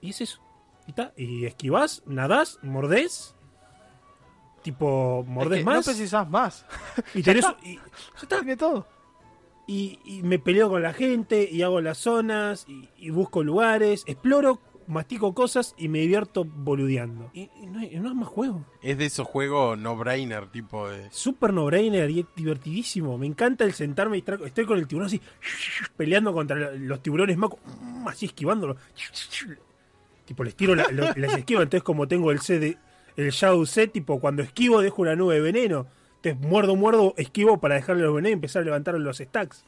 [0.00, 0.40] Y es eso.
[0.88, 3.34] Y, ta, y esquivás, nadás, mordés.
[4.62, 5.76] Tipo, mordés Es que más.
[5.86, 6.66] No precisás más.
[7.14, 7.44] y tenés.
[7.44, 7.56] está.
[7.64, 7.82] y- ya
[8.22, 8.36] está.
[8.38, 8.86] Tiene todo.
[9.68, 14.04] Y, y me peleo con la gente y hago las zonas y, y busco lugares,
[14.06, 17.30] exploro, mastico cosas y me divierto boludeando.
[17.34, 18.64] Y, y no, hay- no es más juego.
[18.82, 21.08] Es de esos juegos no-brainer, tipo de...
[21.10, 23.18] Super no-brainer y es divertidísimo.
[23.18, 25.20] Me encanta el sentarme y estar, estoy con el tiburón así,
[25.96, 27.58] peleando contra los tiburones macos,
[28.06, 28.76] así esquivándolo.
[30.24, 31.62] Tipo, les tiro, la, lo- les esquivo.
[31.62, 32.78] Entonces, como tengo el set de,
[33.16, 35.86] el Shadow Set, tipo, cuando esquivo, dejo una nube de veneno.
[36.22, 39.64] Entonces, muerdo, muerdo, esquivo para dejarle los venenos y empezar a levantar los stacks.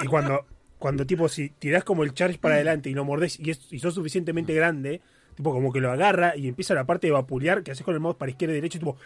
[0.00, 0.44] Y cuando,
[0.78, 3.78] cuando tipo, si tirás como el charge para adelante y lo mordés y, es, y
[3.80, 5.00] sos suficientemente grande,
[5.34, 8.00] tipo, como que lo agarra y empieza la parte de vapulear que haces con el
[8.00, 8.96] mouse para izquierda y derecha, y tipo.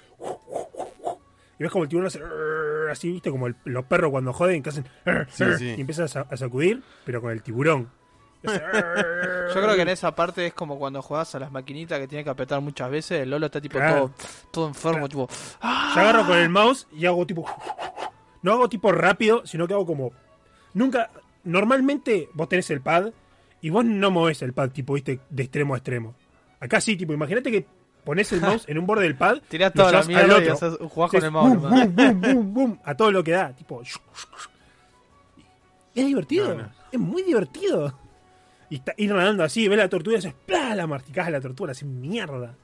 [1.59, 2.21] Y ves como el tiburón hace
[2.91, 4.85] así, viste, como el- los perros cuando joden, que hacen
[5.31, 5.75] Sí, sí.
[5.77, 7.91] y empiezas a, a sacudir, pero con el tiburón.
[8.43, 8.51] Yo
[9.63, 12.31] creo que en esa parte es como cuando jugás a las maquinitas que tienes que
[12.31, 13.21] apretar muchas veces.
[13.23, 14.11] El Lolo está tipo Claro.
[14.11, 15.29] todo, todo enfermo, tipo.
[15.63, 15.69] Yo
[16.01, 17.45] agarro con el mouse y hago tipo.
[18.43, 20.11] No hago tipo rápido, sino que hago como.
[20.75, 21.11] Nunca.
[21.45, 23.11] Normalmente vos tenés el pad
[23.61, 26.15] y vos no movés el pad, tipo, viste, de extremo a extremo.
[26.61, 27.67] Acá sí, tipo, imagínate que
[28.05, 29.39] pones el mouse en un borde del pad.
[29.49, 30.55] Tirás toda la al mierda y otro.
[30.55, 31.49] haces- jugás Haces con el mouse.
[31.57, 31.95] boom, nomás.
[31.95, 33.55] boom, boom, boom, boom, a todo lo que da.
[33.55, 33.83] Tipo.
[35.95, 36.49] Es divertido.
[36.55, 36.69] No, no.
[36.91, 37.99] Es muy divertido.
[38.71, 40.75] Y está, ir nadando así, ves la tortuga y haces ¡plá!
[40.75, 42.55] La masticás a la tortuga, haces mierda.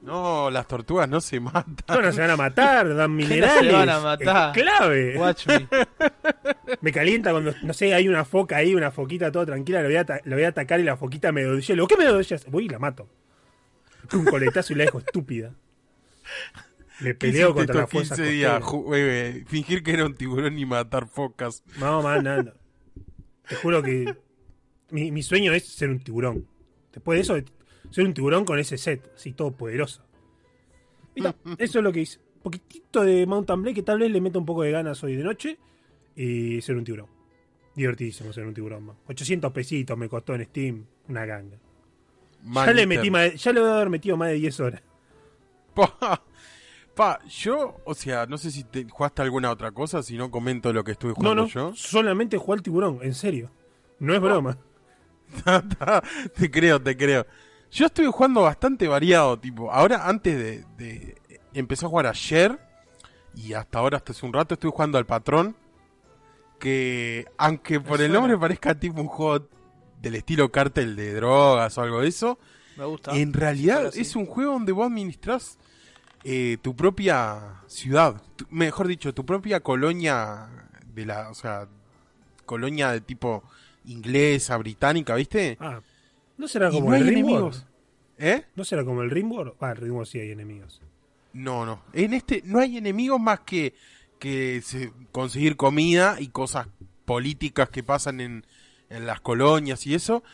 [0.00, 1.74] No, las tortugas no se matan.
[1.88, 3.70] No, no se van a matar, dan no minerales.
[3.70, 4.56] se van a matar?
[4.56, 5.18] Es clave.
[5.18, 5.66] Watch me.
[6.80, 9.96] Me calienta cuando, no sé, hay una foca ahí, una foquita toda tranquila, lo voy
[9.96, 12.44] a, lo voy a atacar y la foquita me digo, ¿qué me dodillas?
[12.46, 13.08] Voy y la mato.
[14.12, 15.52] Un coletazo y la dejo estúpida.
[17.00, 18.60] Me ¿Qué peleo contra las estos fuerzas 15 días?
[18.60, 18.84] costeras.
[18.86, 21.62] Ju- eh, fingir que era un tiburón y matar focas.
[21.78, 22.54] No, man, nada.
[23.48, 24.14] Te juro que
[24.90, 26.46] mi, mi sueño es ser un tiburón.
[26.92, 27.52] Después de eso,
[27.90, 30.02] ser un tiburón con ese set, así todo poderoso.
[31.14, 32.18] Y ta, eso es lo que hice.
[32.36, 35.16] Un poquitito de Mountain Blade que tal vez le meto un poco de ganas hoy
[35.16, 35.58] de noche
[36.16, 37.06] y ser un tiburón.
[37.74, 38.96] Divertidísimo ser un tiburón, man.
[39.08, 41.56] 800 pesitos me costó en Steam, una ganga.
[42.54, 44.82] Ya le, metí más de- ya le voy a haber metido más de 10 horas.
[45.74, 46.22] Pa,
[46.94, 50.72] pa, yo, o sea, no sé si te jugaste alguna otra cosa, si no comento
[50.72, 51.72] lo que estuve No, jugando no, yo.
[51.76, 53.50] solamente jugué al tiburón, en serio.
[54.00, 54.58] No es broma.
[56.36, 57.26] te creo, te creo.
[57.70, 61.16] Yo estuve jugando bastante variado, tipo, ahora antes de, de-
[61.54, 62.58] empecé a jugar ayer
[63.34, 65.54] y hasta ahora, hasta hace un rato, estuve jugando al patrón,
[66.58, 69.46] que aunque por el nombre parezca tipo un juego
[70.00, 72.38] del estilo cártel de drogas o algo de eso,
[72.76, 73.12] Me gusta.
[73.16, 75.58] en realidad es un juego donde vos administras
[76.24, 80.48] eh, tu propia ciudad, tu- mejor dicho, tu propia colonia
[80.94, 81.68] de la, o sea,
[82.44, 83.44] colonia de tipo
[83.84, 85.56] inglesa, británica, ¿viste?
[85.60, 85.80] Ah,
[86.38, 87.66] ¿no será como no el enemigos.
[88.16, 88.44] ¿Eh?
[88.56, 89.54] ¿No será como el Rimworld?
[89.60, 90.80] Ah, el sí hay enemigos.
[91.32, 91.82] No, no.
[91.92, 93.74] En este no hay enemigos más que,
[94.18, 96.66] que se- conseguir comida y cosas
[97.04, 98.46] políticas que pasan en,
[98.90, 100.24] en las colonias y eso.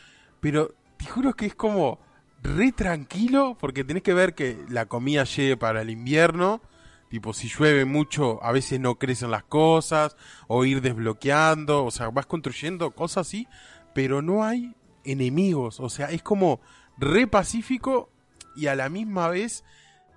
[0.40, 1.98] Pero te juro que es como
[2.42, 6.62] re tranquilo porque tenés que ver que la comida llegue para el invierno.
[7.10, 10.16] Tipo, si llueve mucho, a veces no crecen las cosas.
[10.48, 11.84] O ir desbloqueando.
[11.84, 13.46] O sea, vas construyendo cosas así.
[13.94, 15.80] Pero no hay enemigos.
[15.80, 16.60] O sea, es como
[16.98, 18.10] re pacífico
[18.56, 19.64] y a la misma vez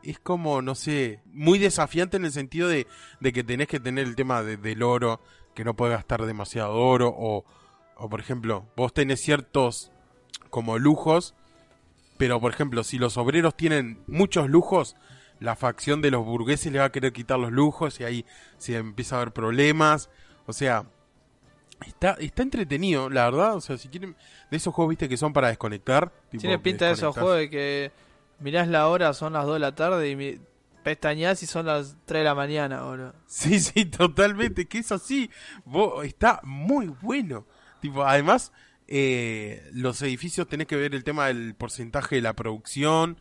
[0.04, 2.88] es como, no sé, muy desafiante en el sentido de,
[3.20, 5.20] de que tenés que tener el tema de- del oro,
[5.54, 7.44] que no puedes gastar demasiado oro, o,
[7.98, 9.92] o por ejemplo, vos tenés ciertos
[10.50, 11.34] como lujos,
[12.18, 14.96] pero por ejemplo, si los obreros tienen muchos lujos,
[15.40, 18.26] la facción de los burgueses le va a querer quitar los lujos y ahí
[18.60, 20.10] se empieza a haber problemas,
[20.46, 20.86] o sea...
[21.86, 23.56] Está, está entretenido, la verdad.
[23.56, 24.16] O sea, si quieren.
[24.50, 26.12] De esos juegos, viste, que son para desconectar.
[26.30, 27.92] tipo, Tiene pinta de esos juegos de que
[28.40, 30.38] mirás la hora, son las 2 de la tarde y mi-
[30.84, 33.14] pestañás y son las 3 de la mañana, boludo.
[33.28, 35.30] Sí, sí, totalmente, que es así.
[35.66, 37.46] Vos, está muy bueno.
[37.82, 38.52] Tipo, además,
[38.88, 43.20] eh, los edificios tenés que ver el tema del porcentaje de la producción.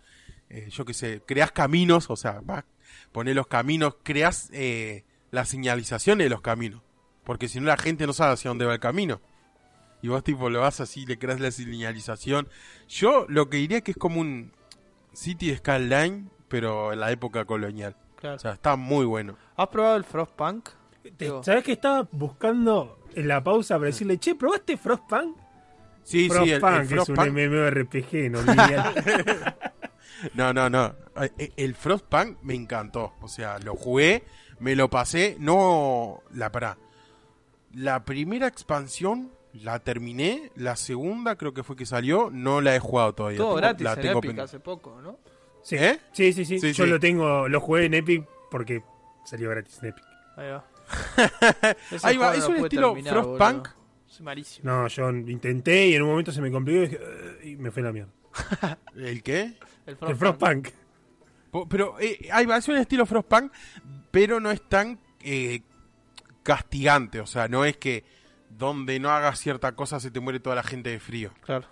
[0.49, 2.65] eh, yo qué sé, creás caminos, o sea, vas,
[3.13, 6.83] ponés los caminos, creás eh, la señalización de los caminos.
[7.27, 9.21] Porque si no, la gente no sabe hacia dónde va el camino.
[10.01, 12.49] Y vos, tipo, lo vas así, le creás la señalización.
[12.89, 14.53] Yo lo que diría que es como un
[15.13, 17.97] City Skyline, pero en la época colonial.
[18.15, 18.37] Claro.
[18.37, 19.37] O sea, está muy bueno.
[19.57, 20.69] ¿Has probado el Frostpunk?
[21.19, 25.37] Digo, ¿Sabés que estaba buscando en la pausa para decirle, che, ¿probaste Frostpunk?
[26.05, 27.29] Sí, sí, el, el Frostpunk es un Frostpunk.
[27.33, 28.95] MMORPG, no lineal.
[30.35, 30.95] No, no, no.
[31.39, 33.13] Eh, El Frostpunk me encantó.
[33.21, 34.25] O sea, lo jugué,
[34.61, 35.37] me lo pasé.
[35.39, 36.79] No, la para.
[37.77, 40.51] La primera expansión la terminé.
[40.57, 42.31] La segunda creo que fue que salió.
[42.33, 43.39] No la he jugado todavía.
[43.39, 44.43] todo Tengo- gratis la en tengo Epic pendiente.
[44.43, 45.19] hace poco, ¿no?
[45.63, 45.77] Sí.
[45.77, 45.99] ¿Eh?
[46.13, 46.91] sí, sí, sí, Sí, Yo sí.
[46.91, 48.83] lo tengo, lo jugué en Epic porque
[49.25, 50.05] salió gratis en Epic.
[50.37, 50.65] Ahí va.
[52.03, 53.69] Ahí va, es no un estilo terminar, Frostpunk.
[54.07, 54.71] Soy malísimo.
[54.71, 56.97] No, yo intenté y en un momento se me complicó
[57.45, 58.13] y, y me fue la mierda.
[58.97, 59.55] ¿El qué?
[59.85, 60.69] El El Frostpunk.
[61.69, 63.51] Pero eh, ahí va, es un estilo Frostpunk,
[64.11, 65.63] pero no es tan eh,
[66.47, 67.21] castigante.
[67.21, 68.05] O sea, no es que
[68.49, 71.33] donde no hagas cierta cosa se te muere toda la gente de frío.
[71.43, 71.67] Claro.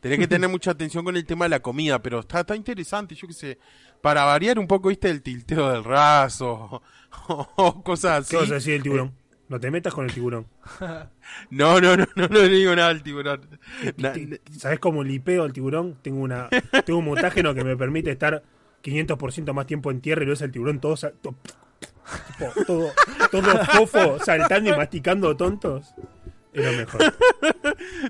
[0.00, 3.14] Tenés que tener mucha atención con el tema de la comida, pero está, está interesante,
[3.16, 3.58] yo qué sé,
[4.00, 6.82] para variar un poco, viste, el tilteo del raso
[7.28, 8.30] o, o cosas así.
[8.30, 9.12] ¿Qué vas a decir del tiburón?
[9.48, 10.46] No te metas con el tiburón.
[11.50, 13.40] No, no, no, no, no le digo nada al tiburón.
[14.56, 15.96] ¿Sabés cómo lipeo al tiburón?
[16.02, 16.48] Tengo una
[16.84, 18.42] tengo un mutágeno que me permite estar
[18.84, 21.65] 500% más tiempo en tierra y lo ves al tiburón todo, sa- to- tipo,
[22.66, 22.90] todo,
[23.30, 25.94] todo fofo, saltando y masticando tontos,
[26.52, 27.14] lo mejor.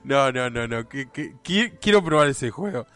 [0.04, 0.86] No, no, no, no.
[1.42, 2.86] quiero probar ese juego.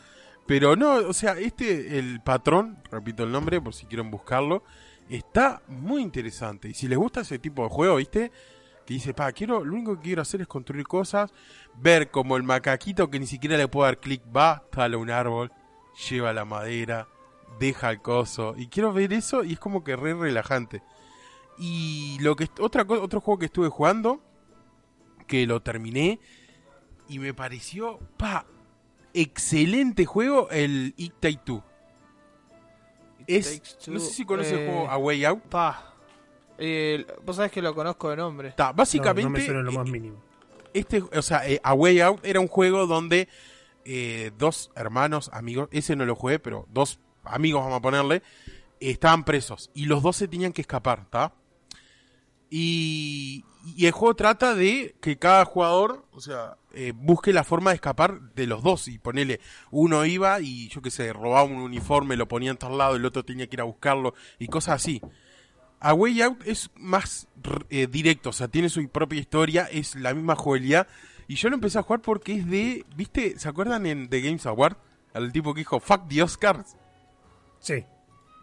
[0.46, 4.64] Pero no, o sea, este, el patrón, repito el nombre por si quieren buscarlo,
[5.08, 6.68] está muy interesante.
[6.68, 8.32] Y si les gusta ese tipo de juego, ¿viste?
[8.86, 11.32] Que dice, pa, quiero, lo único que quiero hacer es construir cosas,
[11.76, 15.52] ver como el macaquito que ni siquiera le puedo dar clic, va, tala un árbol,
[16.08, 17.06] lleva la madera,
[17.58, 18.54] deja el coso.
[18.56, 20.82] Y quiero ver eso y es como que re relajante.
[21.58, 24.20] Y lo que otra otro juego que estuve jugando,
[25.26, 26.20] que lo terminé,
[27.08, 28.46] y me pareció, pa,
[29.12, 31.62] excelente juego el It Take Two.
[33.26, 35.42] Es, Two, no sé si conoces eh, el juego A Way Out.
[35.44, 35.94] Pa.
[36.58, 38.48] Eh, Vos sabés que lo conozco de nombre.
[38.48, 40.22] Está, No, básicamente, no me suena en lo eh, más mínimo.
[40.74, 43.28] este, o sea, eh, A Way Out era un juego donde
[43.84, 48.22] eh, dos hermanos, amigos, ese no lo jugué, pero dos amigos, vamos a ponerle,
[48.80, 51.32] estaban presos y los dos se tenían que escapar, ¿está?
[52.50, 53.44] Y,
[53.76, 57.76] y el juego trata de que cada jugador, o sea, eh, busque la forma de
[57.76, 62.16] escapar de los dos y ponele, uno iba y yo qué sé, robaba un uniforme,
[62.16, 65.00] lo ponía en tal lado, el otro tenía que ir a buscarlo y cosas así.
[65.80, 67.26] A Way Out es más
[67.70, 70.86] eh, directo, o sea, tiene su propia historia, es la misma jugabilidad.
[71.26, 73.38] Y yo lo empecé a jugar porque es de, ¿viste?
[73.38, 74.76] ¿Se acuerdan en The Games Award?
[75.14, 76.76] Al tipo que dijo, fuck the Oscars.
[77.60, 77.84] Sí.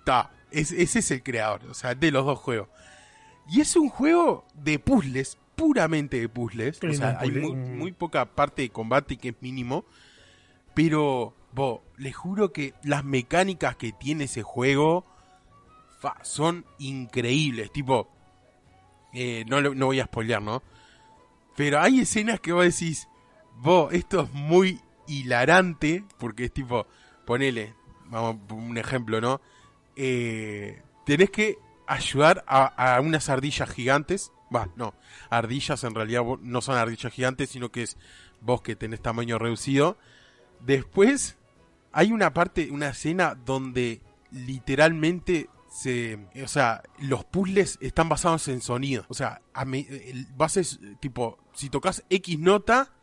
[0.06, 2.69] Ta, es- ese es el creador, o sea, de los dos juegos.
[3.49, 6.80] Y es un juego de puzzles, puramente de puzzles.
[6.84, 9.86] O sea, hay muy, un- muy poca parte de combate que es mínimo.
[10.73, 15.06] Pero, bo, les juro que las mecánicas que tiene ese juego
[15.99, 17.71] fa, son increíbles.
[17.71, 18.08] Tipo,
[19.13, 20.62] eh, no, no voy a spoilear, ¿no?
[21.56, 23.08] Pero hay escenas que vos decís,
[23.56, 26.86] vos, esto es muy hilarante, porque es tipo,
[27.25, 27.73] ponele,
[28.10, 29.41] vamos, un ejemplo, ¿no?
[29.96, 34.32] Eh, tenés que ayudar a, unas ardillas gigantes.
[34.54, 34.93] Va, no,
[35.30, 37.98] ardillas en realidad no son ardillas gigantes, sino que es
[38.41, 39.98] vos que tenés tamaño reducido.
[40.62, 41.38] Después
[41.91, 48.62] hay una parte, una escena donde literalmente se, o sea, los puzzles están basados en
[48.62, 49.06] sonido.
[49.10, 52.93] O sea, a me- el- bases tipo, si tocas X nota,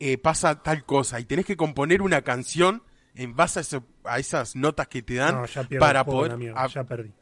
[0.00, 2.82] eh, pasa tal cosa y tenés que componer una canción
[3.18, 6.04] en base a, eso- a esas notas que te dan No, ya pierdo para el
[6.06, 7.12] juego a poder la mierda, a- ya perdí.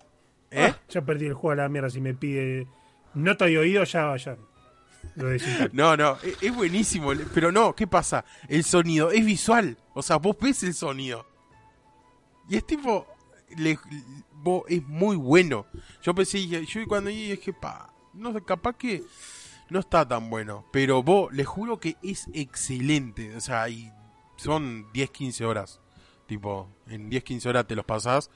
[0.50, 0.72] ¿Eh?
[0.72, 1.90] Ah, ya perdí el juego a la mierda.
[1.90, 2.66] Si me pide
[3.14, 4.36] nota de oído, ya, ya.
[5.16, 5.28] Lo.
[5.72, 8.24] No, no, e- es, buenísimo, pero no, ¿qué pasa?
[8.48, 11.26] El sonido es visual, o sea, vos ves el sonido.
[12.48, 13.06] Y es tipo,
[13.56, 13.78] le-
[14.34, 15.66] vos- es muy bueno.
[16.02, 19.02] Yo pensé, yo cuando dije, dije, pa, no sé, capaz que
[19.70, 23.90] no está tan bueno, pero vos, le juro que es excelente, o sea, y
[24.36, 25.80] son 10, 15 horas,
[26.26, 28.30] tipo, en 10, 15 horas te los pasás,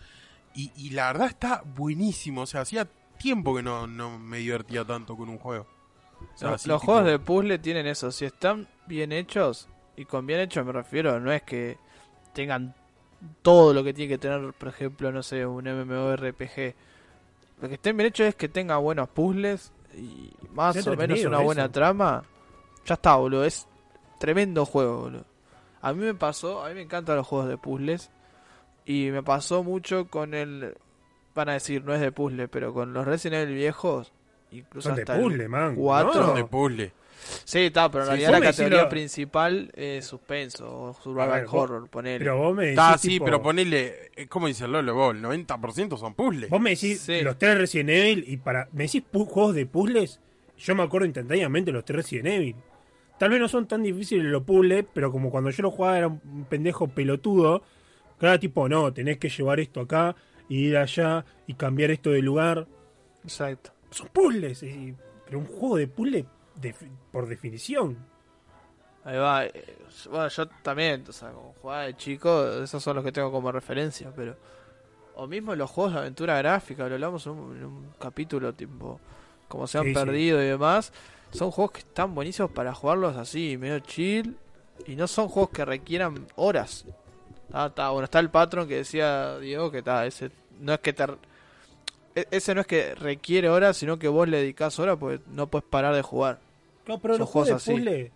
[0.54, 4.84] y, y la verdad está buenísimo, o sea, hacía tiempo que no, no me divertía
[4.84, 5.66] tanto con un juego.
[6.34, 8.10] O sea, Los, así, los tipo- juegos de puzzle tienen eso.
[8.10, 11.78] Si están bien hechos, y con bien hechos me refiero, no es que
[12.34, 12.74] tengan
[13.42, 16.74] todo lo que tiene que tener, por ejemplo, no sé, un MMORPG.
[17.60, 21.38] Lo que estén bien hechos es que tenga buenos puzzles y más o menos una
[21.40, 21.72] buena eso.
[21.72, 22.22] trama.
[22.86, 23.44] Ya está, boludo.
[23.44, 23.66] Es
[24.18, 25.24] tremendo juego, boludo.
[25.82, 28.10] A mí me pasó, a mí me encantan los juegos de puzzles.
[28.86, 30.74] Y me pasó mucho con el.
[31.34, 34.12] Van a decir, no es de puzzle, pero con los Resident Evil viejos.
[34.50, 35.74] Incluso Son de hasta el puzzle, man.
[35.76, 36.12] cuatro.
[36.26, 36.92] Son de puzzle.
[37.44, 41.44] Sí, está, pero en Sí, realidad la categoría lo- principal es suspenso o survival ver,
[41.46, 42.18] vos- horror, ponele.
[42.18, 42.78] Pero vos me decís.
[42.80, 44.94] Está, sí, pero ponele, eh, ¿cómo dice Lolo?
[44.94, 46.48] Vos, el 90% son puzzles.
[46.50, 47.20] Vos me decís Sí.
[47.20, 48.68] los tres Resident Evil y para.
[48.72, 50.18] ¿Me decís juegos de puzzles?
[50.58, 52.56] Yo me acuerdo instantáneamente los tres Resident Evil.
[53.20, 56.08] Tal vez no son tan difíciles los puzzles, pero como cuando yo los jugaba era
[56.08, 57.62] un pendejo pelotudo.
[58.18, 60.16] Cada tipo, no, tenés que llevar esto acá
[60.48, 62.66] y ir allá y cambiar esto de lugar.
[63.22, 63.72] Exacto.
[63.90, 64.94] Son puzzles, y-
[65.26, 66.74] pero un juego de puzzle de-
[67.12, 67.98] por definición.
[69.04, 69.44] Ahí va.
[69.44, 69.76] eh,
[70.10, 73.52] Bueno, yo también, o sea, como jugaba de chico, esos son los que tengo como
[73.52, 74.34] referencia, pero.
[75.14, 78.98] O mismo los juegos de aventura gráfica, lo hablamos en un, en un capítulo, tipo.
[79.46, 79.94] Como se han Sí, sí.
[79.94, 80.90] perdido y demás.
[81.32, 84.36] Son juegos que están buenísimos para jugarlos así, medio chill.
[84.86, 86.86] Y no son juegos que requieran horas.
[87.52, 90.92] Ah, está, bueno, está el patrón que decía Diego que está, ese no es que
[90.92, 91.04] te
[92.14, 95.48] e- ese no es que requiere horas, sino que vos le dedicás horas porque no
[95.48, 96.38] puedes parar de jugar.
[96.86, 98.10] No, pero Son los juegos de así.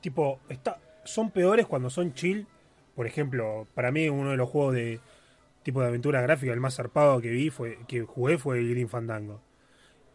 [0.00, 2.46] tipo, está, son peores cuando son chill.
[2.94, 5.00] Por ejemplo, para mí uno de los juegos de
[5.62, 8.88] tipo de aventura gráfica, el más zarpado que vi, fue que jugué fue el Green
[8.88, 9.40] Fandango.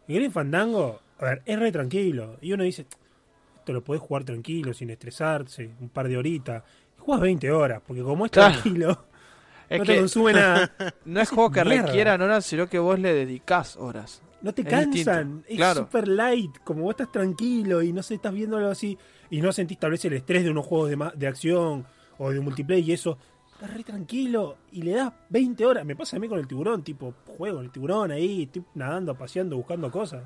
[0.08, 2.36] El Green Fandango, a ver, es re tranquilo.
[2.40, 2.86] Y uno dice,
[3.58, 6.62] esto lo podés jugar tranquilo, sin estresarse, un par de horitas.
[6.98, 8.52] Juegas 20 horas, porque como es Claro.
[8.54, 9.04] tranquilo,
[9.68, 10.72] Es no te consume nada.
[11.04, 11.86] No es juego que Mierda.
[11.86, 14.22] requieran horas, sino que vos le dedicás horas.
[14.40, 14.90] No te Es cansan.
[14.92, 15.80] distinto, Es claro.
[15.82, 16.58] super light.
[16.64, 18.98] Como vos estás tranquilo y no sé, estás viéndolo así.
[19.30, 21.86] Y no sentís tal vez el estrés de unos juegos de, ma- de acción
[22.18, 23.16] o de multiplayer y eso.
[23.52, 25.84] Estás re tranquilo y le das 20 horas.
[25.84, 26.82] Me pasa a mí con el tiburón.
[26.82, 28.42] Tipo, juego el tiburón ahí.
[28.42, 30.24] Estoy nadando, paseando, buscando cosas.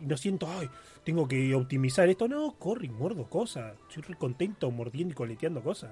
[0.00, 0.68] Y no siento, ay,
[1.04, 2.28] tengo que optimizar esto.
[2.28, 3.74] No, corre y muerdo cosas.
[3.88, 5.90] Estoy re contento mordiendo y coleteando cosas.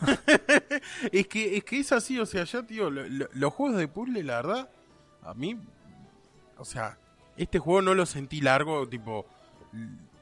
[1.12, 3.88] Es que, es que es así, o sea, ya, tío, lo- lo- los juegos de
[3.88, 4.70] puzzle, la verdad,
[5.22, 5.56] a mí,
[6.58, 6.98] o sea,
[7.36, 9.26] este juego no lo sentí largo, tipo,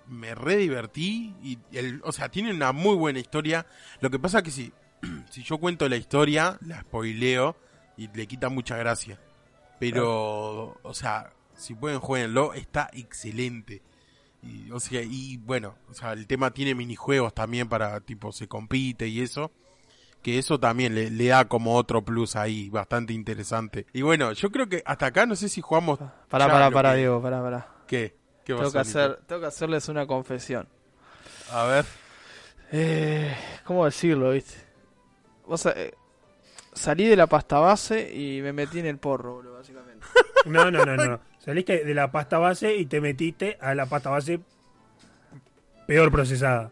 [0.08, 3.66] me re divertí, y el, o sea, tiene una muy buena historia.
[4.00, 4.72] Lo que pasa que si,
[5.30, 7.56] si yo cuento la historia, la spoileo
[7.96, 9.18] y le quita mucha gracia.
[9.78, 13.82] Pero, o sea, si pueden jueguenlo, está excelente.
[14.42, 18.48] Y, o sea, y bueno, o sea, el tema tiene minijuegos también para, tipo, se
[18.48, 19.52] compite y eso
[20.22, 23.86] que eso también le, le da como otro plus ahí, bastante interesante.
[23.92, 25.98] Y bueno, yo creo que hasta acá no sé si jugamos...
[26.28, 27.68] Pará, ya pará, pará, que- Diego, pará, pará.
[27.86, 28.16] ¿Qué?
[28.44, 30.68] ¿Qué Tengo que, hacer, tengo que hacerles una confesión.
[31.50, 31.84] A ver.
[32.70, 34.54] Eh, ¿Cómo decirlo, viste?
[35.46, 35.92] Vos eh,
[36.72, 40.06] salí de la pasta base y me metí en el porro, boludo, básicamente.
[40.44, 41.20] No, no, no, no.
[41.44, 44.40] Saliste de la pasta base y te metiste a la pasta base
[45.86, 46.70] peor procesada.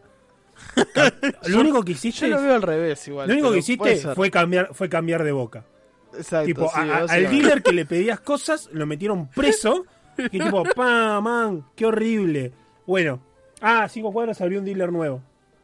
[1.47, 3.27] Lo único que Yo hiciste, lo veo al revés igual.
[3.27, 5.65] lo único que hiciste fue cambiar, fue cambiar de boca.
[6.15, 9.85] Exacto, tipo, sí, a- a- al dealer que le pedías cosas, lo metieron preso.
[10.17, 12.53] Y tipo, pa, man, qué horrible.
[12.85, 13.21] Bueno,
[13.61, 15.21] ah, cinco cuadras abrió un dealer nuevo.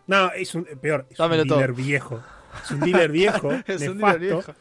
[0.07, 1.59] No, es un, peor, es Dámelo un todo.
[1.59, 2.23] dealer viejo.
[2.63, 4.53] Es un dealer viejo, Es un dealer viejo.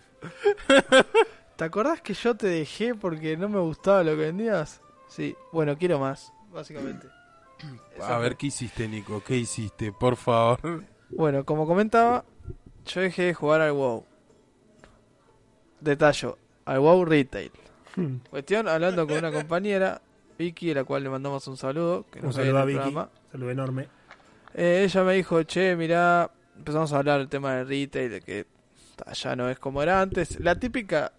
[1.56, 4.80] ¿Te acordás que yo te dejé porque no me gustaba lo que vendías?
[5.08, 7.08] Sí, bueno, quiero más, básicamente.
[8.02, 9.22] A ver, ¿qué hiciste, Nico?
[9.24, 9.90] ¿Qué hiciste?
[9.92, 10.84] Por favor.
[11.08, 12.24] Bueno, como comentaba,
[12.84, 14.04] yo dejé de jugar al WoW.
[15.80, 17.50] Detallo, al WoW Retail.
[18.30, 20.02] Cuestión, hablando con una compañera,
[20.38, 22.04] Vicky, a la cual le mandamos un saludo.
[22.10, 22.76] Que Un nos saludo a Vicky.
[22.78, 23.10] programa.
[23.32, 23.88] Saludo enorme.
[24.54, 28.46] Eh, ella me dijo, che, mirá, empezamos a hablar del tema del retail, de que
[29.14, 30.38] ya no es como era antes.
[30.40, 31.12] La típica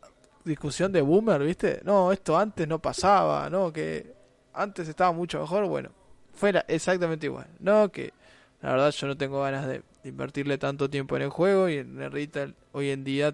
[0.47, 1.81] discusión de boomer, ¿viste?
[1.83, 3.71] No, esto antes no pasaba, ¿no?
[3.71, 4.13] Que
[4.53, 5.89] antes estaba mucho mejor, bueno,
[6.33, 7.47] fuera exactamente igual.
[7.59, 8.13] No, que
[8.61, 12.01] la verdad yo no tengo ganas de invertirle tanto tiempo en el juego y en
[12.01, 13.33] el retail hoy en día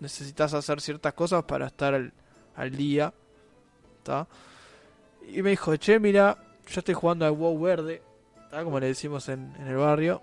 [0.00, 2.12] necesitas hacer ciertas cosas para estar al,
[2.56, 3.12] al día,
[3.98, 4.26] ¿está?
[5.28, 6.36] Y me dijo, che, mira,
[6.66, 8.02] yo estoy jugando al WoW verde,
[8.50, 8.64] ¿tá?
[8.64, 10.22] como le decimos en, en el barrio.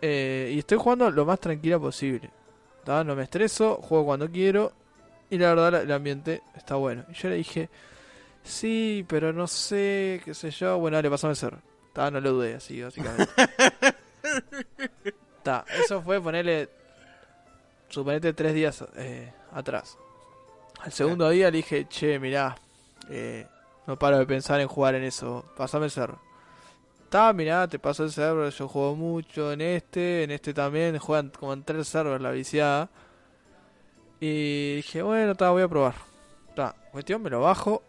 [0.00, 2.30] Eh, y estoy jugando lo más tranquila posible.
[2.84, 3.02] ¿tá?
[3.04, 4.72] No me estreso, juego cuando quiero.
[5.30, 7.04] Y la verdad, el ambiente está bueno.
[7.08, 7.70] Y yo le dije,
[8.42, 10.78] sí, pero no sé, qué sé yo.
[10.78, 11.58] Bueno, dale, pasame el cerro.
[11.94, 12.10] ¿tá?
[12.10, 13.32] No lo dudé, así, básicamente.
[15.42, 16.70] Tá, eso fue ponerle,
[17.90, 19.98] suponete, tres días eh, atrás.
[20.80, 22.56] Al segundo día le dije, che, mirá,
[23.10, 23.46] eh,
[23.86, 26.18] no paro de pensar en jugar en eso, pasame el cerro.
[27.02, 31.28] Está, mirá, te paso el server, yo juego mucho en este, en este también, juegan
[31.28, 32.88] como en tres servers la viciada.
[34.20, 35.94] Y dije, bueno, está, voy a probar.
[36.48, 37.82] Está, cuestión, me lo bajo.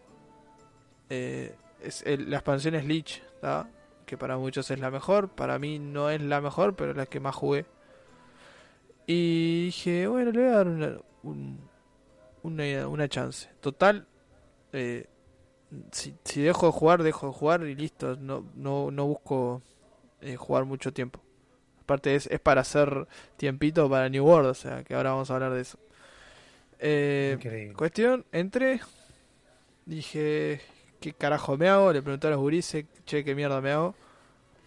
[1.08, 3.68] Eh, es la expansión es ¿tá?
[4.06, 7.06] que para muchos es la mejor, para mí no es la mejor, pero es la
[7.06, 7.64] que más jugué.
[9.06, 11.60] Y dije, bueno, le voy a dar una, un-
[12.42, 13.48] una, chance.
[13.60, 14.06] Total,
[14.72, 15.06] eh,
[15.92, 18.16] si, si dejo de jugar, dejo de jugar y listo.
[18.16, 19.62] No, no, no busco
[20.20, 21.20] eh, jugar mucho tiempo.
[21.82, 23.06] Aparte es, es para hacer
[23.36, 25.78] tiempito para New World, o sea que ahora vamos a hablar de eso.
[26.78, 28.80] Eh, cuestión, entré,
[29.86, 30.60] dije,
[31.00, 31.92] ¿qué carajo me hago?
[31.92, 33.94] Le pregunté a los gurises, che, ¿qué mierda me hago?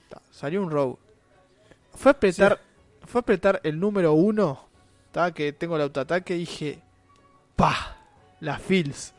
[0.10, 0.98] Ta, salió un rogue.
[1.94, 2.60] Fue a apretar,
[3.06, 4.68] fue a apretar el número uno,
[5.12, 6.80] ta, que tengo el autoataque, dije,
[7.56, 7.98] pa,
[8.40, 9.14] las fills.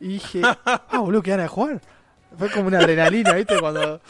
[0.00, 1.80] Y dije, ah, boludo, que ganas de jugar.
[2.36, 3.60] Fue como una adrenalina, ¿viste?
[3.60, 4.00] Cuando,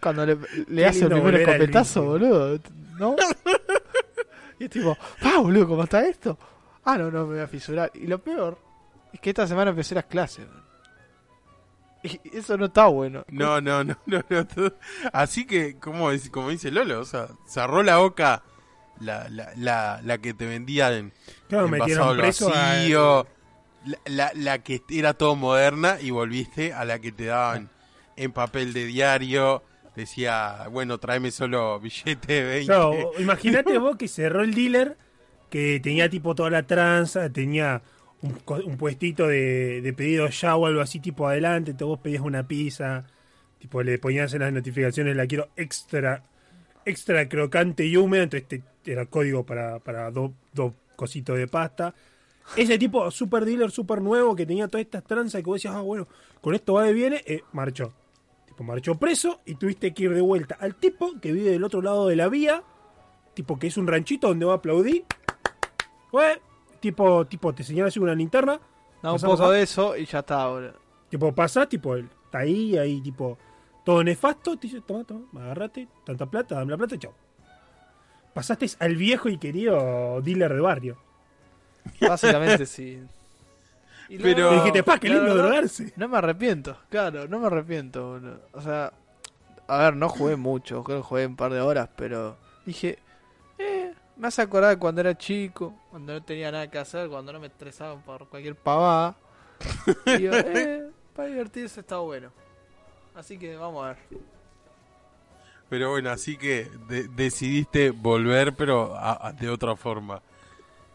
[0.00, 0.38] cuando le,
[0.68, 2.58] le hace el primer escopetazo, boludo.
[2.98, 3.16] ¿No?
[4.56, 6.38] Y es tipo, ah, boludo, ¿cómo está esto?
[6.84, 7.90] Ah, no, no, me voy a fisurar.
[7.94, 8.58] Y lo peor
[9.12, 10.46] es que esta semana empecé las clases.
[10.48, 10.62] man.
[12.02, 13.24] Y eso no está bueno.
[13.28, 14.72] No, no, no, no, no.
[15.12, 18.42] Así que, como, dice- como dice Lolo, o sea, cerró la boca
[19.00, 21.12] la, la, la, la que te vendían
[21.48, 23.26] Claro, envasado metieron al preso a- vacío,
[23.86, 27.70] la, la, la que era todo moderna y volviste a la que te daban
[28.16, 29.62] en papel de diario.
[29.96, 32.66] Decía, bueno, tráeme solo billete de 20.
[32.66, 34.98] Claro, imagínate vos que cerró el dealer,
[35.54, 37.80] que tenía tipo toda la tranza, tenía
[38.22, 42.48] un, puestito de, de pedido ya o algo así tipo adelante, te vos pedías una
[42.48, 43.04] pizza,
[43.60, 46.24] tipo le ponías en las notificaciones la quiero extra
[46.84, 48.48] extra crocante y húmeda, entonces
[48.82, 51.94] te- era código para, para dos dos cositos de pasta.
[52.56, 55.76] Ese tipo super dealer, super nuevo, que tenía todas estas tranzas y que vos decías,
[55.76, 56.08] ah, bueno,
[56.40, 57.92] con esto va de viene, eh, marchó.
[58.48, 61.80] Tipo, marchó preso y tuviste que ir de vuelta al tipo que vive del otro
[61.80, 62.64] lado de la vía,
[63.34, 65.04] tipo que es un ranchito donde va a aplaudir.
[66.14, 66.40] Bueno,
[66.78, 68.60] tipo, tipo, te señala así con una linterna,
[69.02, 70.74] Da un poco de eso y ya está, boludo.
[71.08, 73.36] Tipo, pasa, tipo, él está ahí, ahí, tipo,
[73.84, 74.56] todo nefasto.
[74.56, 77.12] Te dice, toma, toma, agarrate, tanta plata, dame la plata, chao.
[78.32, 80.96] Pasaste al viejo y querido dealer de barrio.
[82.00, 83.02] Básicamente sí.
[84.08, 85.92] Y Pero- luego, dijiste, pa, qué lindo verdad, drogarse.
[85.96, 88.40] No me arrepiento, claro, no me arrepiento, boludo.
[88.52, 88.92] O sea,
[89.66, 92.36] a ver, no jugué mucho, creo que jugué un par de horas, pero
[92.66, 92.98] dije, eh,
[94.16, 97.40] me hace acordar de cuando era chico, cuando no tenía nada que hacer, cuando no
[97.40, 99.16] me estresaban por cualquier pavada.
[100.06, 102.30] Y digo, eh, para divertirse está bueno.
[103.14, 103.96] Así que vamos a ver.
[105.68, 110.20] Pero bueno, así que de- decidiste volver, pero a- a- de otra forma.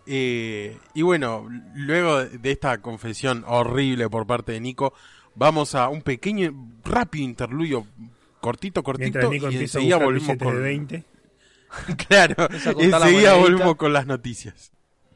[0.06, 4.94] Eh, y bueno, luego de esta confesión horrible por parte de Nico,
[5.36, 6.52] vamos a un pequeño,
[6.84, 7.86] rápido interludio,
[8.42, 10.56] cortito, cortito, Mientras Nico y enseguida volvemos con...
[10.56, 11.04] de 20.
[12.08, 14.72] Claro, enseguida volvemos con las noticias.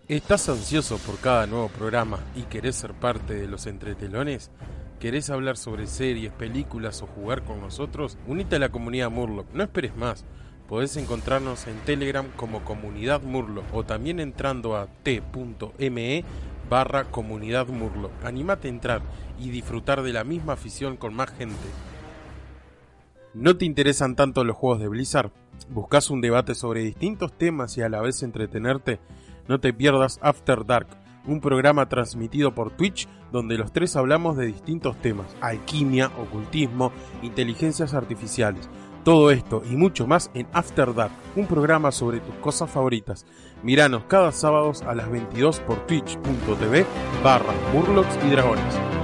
[0.07, 4.51] ¿Estás ansioso por cada nuevo programa y querés ser parte de los entretelones?
[4.99, 8.17] ¿Querés hablar sobre series, películas o jugar con nosotros?
[8.27, 10.25] Unite a la comunidad Murloc, no esperes más.
[10.67, 16.23] Podés encontrarnos en Telegram como Comunidad Murloc o también entrando a t.me
[16.69, 18.11] barra Comunidad Murloc.
[18.23, 19.01] Animate a entrar
[19.39, 21.67] y disfrutar de la misma afición con más gente.
[23.33, 25.31] ¿No te interesan tanto los juegos de Blizzard?
[25.69, 28.99] ¿Buscas un debate sobre distintos temas y a la vez entretenerte?
[29.47, 30.87] No te pierdas After Dark,
[31.25, 36.91] un programa transmitido por Twitch donde los tres hablamos de distintos temas, alquimia, ocultismo,
[37.21, 38.69] inteligencias artificiales.
[39.03, 43.25] Todo esto y mucho más en After Dark, un programa sobre tus cosas favoritas.
[43.61, 46.85] Miranos cada sábado a las 22 por twitch.tv
[47.23, 49.02] barra Murlocs y Dragones.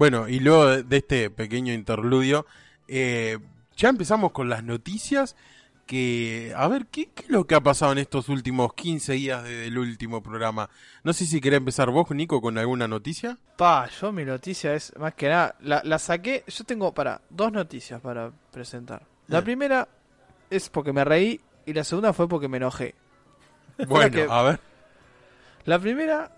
[0.00, 2.46] Bueno, y luego de este pequeño interludio,
[2.88, 3.38] eh,
[3.76, 5.36] ya empezamos con las noticias.
[5.84, 9.42] Que, a ver, ¿qué, qué es lo que ha pasado en estos últimos 15 días
[9.44, 10.70] desde el último programa?
[11.04, 13.36] No sé si querés empezar vos, Nico, con alguna noticia.
[13.58, 17.52] Pa, yo mi noticia es más que nada, la, la saqué, yo tengo para dos
[17.52, 19.02] noticias para presentar.
[19.26, 19.86] La primera
[20.48, 22.94] es porque me reí y la segunda fue porque me enojé.
[23.86, 24.60] Bueno, que- a ver.
[25.66, 26.32] La primera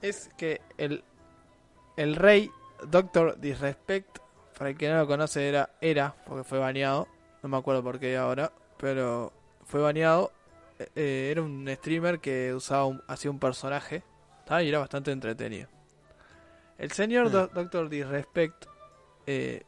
[0.00, 1.02] es que el,
[1.96, 2.50] el rey
[2.88, 4.18] Doctor Disrespect,
[4.58, 7.08] para el que no lo conoce era, era, porque fue baneado,
[7.42, 9.32] no me acuerdo por qué ahora, pero
[9.64, 10.32] fue baneado.
[10.78, 14.02] eh, eh, era un streamer que usaba un, hacía un personaje
[14.46, 14.62] ¿tá?
[14.62, 15.68] y era bastante entretenido.
[16.78, 17.32] El señor Mm.
[17.32, 18.66] Do- Doctor Disrespect
[19.26, 19.62] eh,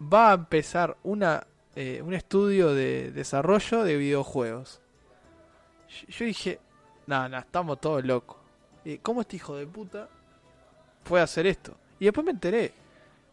[0.00, 4.82] va a empezar una, eh, un estudio de desarrollo de videojuegos.
[5.88, 6.60] Yo- Yo dije,
[7.06, 8.36] no, no, estamos todos locos.
[8.84, 10.08] ¿Y ¿Cómo este hijo de puta
[11.04, 11.76] puede hacer esto?
[12.00, 12.72] Y después me enteré.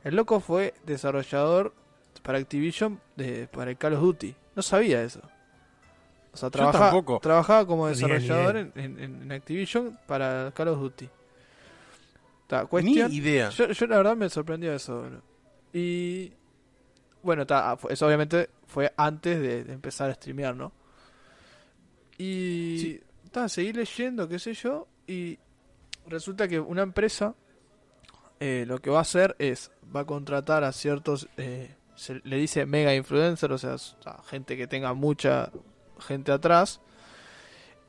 [0.03, 1.73] El loco fue desarrollador
[2.21, 4.35] para Activision de, para el Call of Duty.
[4.55, 5.21] No sabía eso.
[6.33, 11.09] O sea, trabajaba, trabajaba como ni desarrollador en, en- en Activision para Call of Duty.
[12.47, 13.49] Ta, Ni idea.
[13.49, 15.01] yo, yo la verdad me sorprendió eso.
[15.01, 15.21] bro.
[15.73, 16.33] Y
[17.23, 20.71] bueno, ta, fue- eso obviamente fue antes de, de empezar a streamear, ¿no?
[22.17, 23.01] Y Sí.
[23.31, 25.37] ta, seguí leyendo, qué sé yo, y
[26.07, 27.35] resulta que una empresa
[28.41, 32.37] eh, lo que va a hacer es, va a contratar a ciertos, eh, se le
[32.37, 33.77] dice mega influencer, o sea,
[34.25, 35.51] gente que tenga mucha
[35.99, 36.81] gente atrás,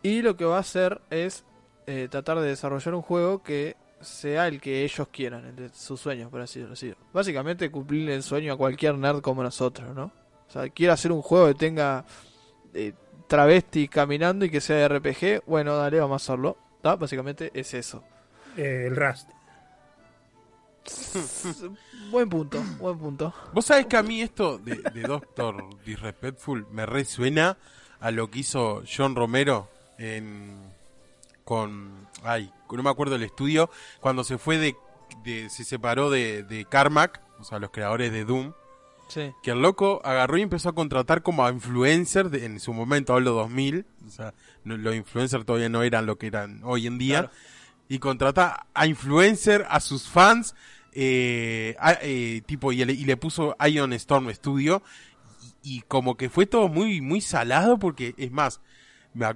[0.03, 1.47] y lo que va a hacer es
[1.87, 5.99] eh, tratar de desarrollar un juego que sea el que ellos quieran, el de sus
[5.99, 7.03] sueños, por así decirlo.
[7.15, 10.13] Básicamente cumplirle el sueño a cualquier nerd como nosotros, ¿no?
[10.49, 12.05] O sea, quiere hacer un juego que tenga
[12.75, 12.93] eh,
[13.27, 16.59] travesti caminando y que sea de RPG, bueno, dale, vamos a hacerlo.
[16.83, 18.05] Básicamente es eso.
[18.59, 19.31] Eh, el Rust.
[22.11, 23.33] buen punto, buen punto.
[23.53, 27.57] Vos sabés que a mí esto de, de Doctor Disrespectful me resuena
[28.01, 29.69] a lo que hizo John Romero
[29.99, 30.71] en
[31.45, 33.69] con ay, no me acuerdo el estudio
[34.01, 34.77] cuando se fue de,
[35.25, 38.53] de- se separó de, de Carmack, o sea, los creadores de Doom,
[39.09, 39.31] Sí.
[39.43, 43.13] que el loco agarró y empezó a contratar como a influencers de- en su momento,
[43.13, 44.33] hablo 2000, o sea,
[44.65, 47.35] no- los influencers todavía no eran lo que eran hoy en día, Claro.
[47.95, 50.55] Y contrata a influencer, a sus fans,
[50.95, 54.83] eh, a- eh, tipo, y le, y le puso Ion Storm Studio,
[55.63, 58.63] y, y como que fue todo muy, muy salado, porque es más,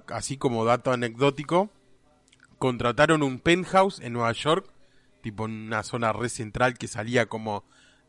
[0.09, 1.71] así como dato anecdótico,
[2.59, 4.67] contrataron un penthouse en Nueva York,
[5.21, 7.63] tipo en una zona re central que salía como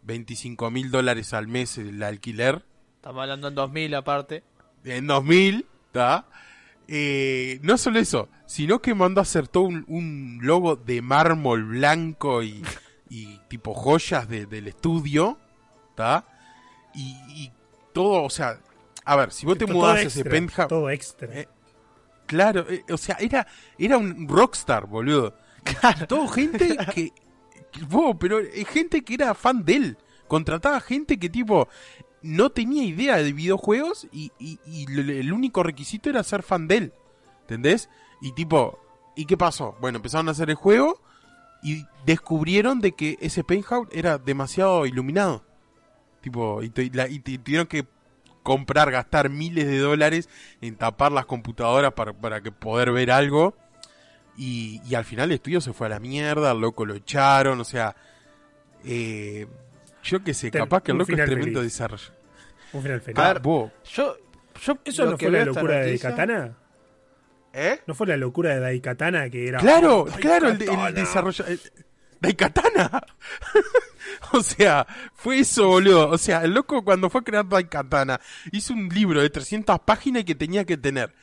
[0.03, 2.63] 25 mil dólares al mes el alquiler.
[2.95, 4.43] Estamos hablando en 2000 aparte.
[4.85, 6.25] En 2000, ¿está?
[6.87, 11.63] Eh, no solo eso, sino que mandó a hacer todo un, un logo de mármol
[11.63, 12.63] blanco y,
[13.09, 15.37] y tipo joyas de- del estudio,
[15.89, 16.25] ¿está?
[16.93, 17.51] Y, y
[17.93, 18.59] todo, o sea,
[19.03, 21.27] a ver, si vos te mudás a ese penthouse, Todo extra.
[21.33, 21.47] Eh,
[22.25, 25.33] Claro, eh, o sea, era, era un rockstar, boludo.
[26.09, 27.11] Todo gente que,
[27.71, 29.97] que- vos, pero eh, gente que era fan de él.
[30.27, 31.69] Contrataba gente que tipo
[32.27, 36.67] no tenía idea de videojuegos y, y- y l- el único requisito era ser fan
[36.67, 36.93] de él.
[37.41, 37.89] ¿Entendés?
[38.21, 38.79] Y tipo,
[39.15, 39.75] ¿y qué pasó?
[39.79, 41.01] Bueno, empezaron a hacer el juego
[41.63, 45.43] y descubrieron de que ese penthouse era demasiado iluminado.
[46.21, 47.85] Tipo, y, la- y tuvieron que
[48.43, 50.29] comprar, gastar miles de dólares
[50.61, 53.55] en tapar las computadoras para, para que poder ver algo.
[54.37, 57.59] Y, y al final el estudio se fue a la mierda, el loco lo echaron,
[57.59, 57.95] o sea,
[58.85, 59.47] eh,
[60.03, 62.11] yo qué sé, capaz que el loco es tremendo desarrollo.
[62.73, 63.19] Un final feliz.
[63.19, 64.15] A ver, Vos, Yo,
[64.61, 66.57] yo ¿Eso no fue la locura de Daikatana?
[67.53, 67.79] ¿Eh?
[67.87, 69.59] ¿No fue la locura de Daikatana que era...
[69.59, 71.45] Claro, ¡Oh, claro, el, el desarrollo.
[71.47, 71.59] el-
[72.19, 73.03] Daikatana.
[74.33, 76.09] o sea, fue eso, boludo.
[76.09, 78.19] O sea, el loco cuando fue a crear Daikatana
[78.51, 81.13] hizo un libro de 300 páginas que tenía que tener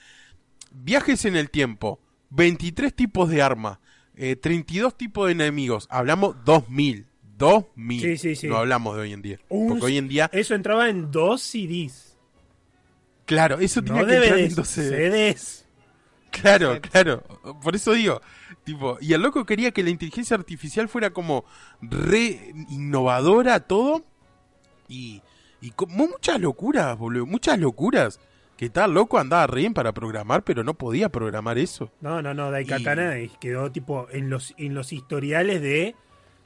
[0.70, 3.78] viajes en el tiempo, 23 tipos de armas,
[4.16, 5.86] eh, 32 tipos de enemigos.
[5.90, 7.07] Hablamos 2000.
[7.37, 8.01] 2000.
[8.01, 8.49] Sí, sí, sí.
[8.49, 9.39] No hablamos de hoy en día.
[9.49, 12.16] Un- Porque hoy en día, Eso entraba en dos CDs.
[13.26, 14.89] claro, eso tenía No que entrar en DVDs, 12.
[14.89, 15.61] CDs.
[16.30, 17.22] Claro, claro.
[17.62, 18.20] Por eso digo,
[18.64, 21.45] tipo, y el loco quería que la inteligencia artificial fuera como
[21.80, 24.03] re innovadora todo
[24.89, 25.22] y
[25.61, 28.20] y como muchas locuras, boludo, muchas locuras.
[28.57, 31.91] Que tal loco andaba re bien para programar, pero no podía programar eso.
[32.01, 33.28] No, no, no, Daikatana y...
[33.41, 35.97] quedó tipo en los, en los historiales de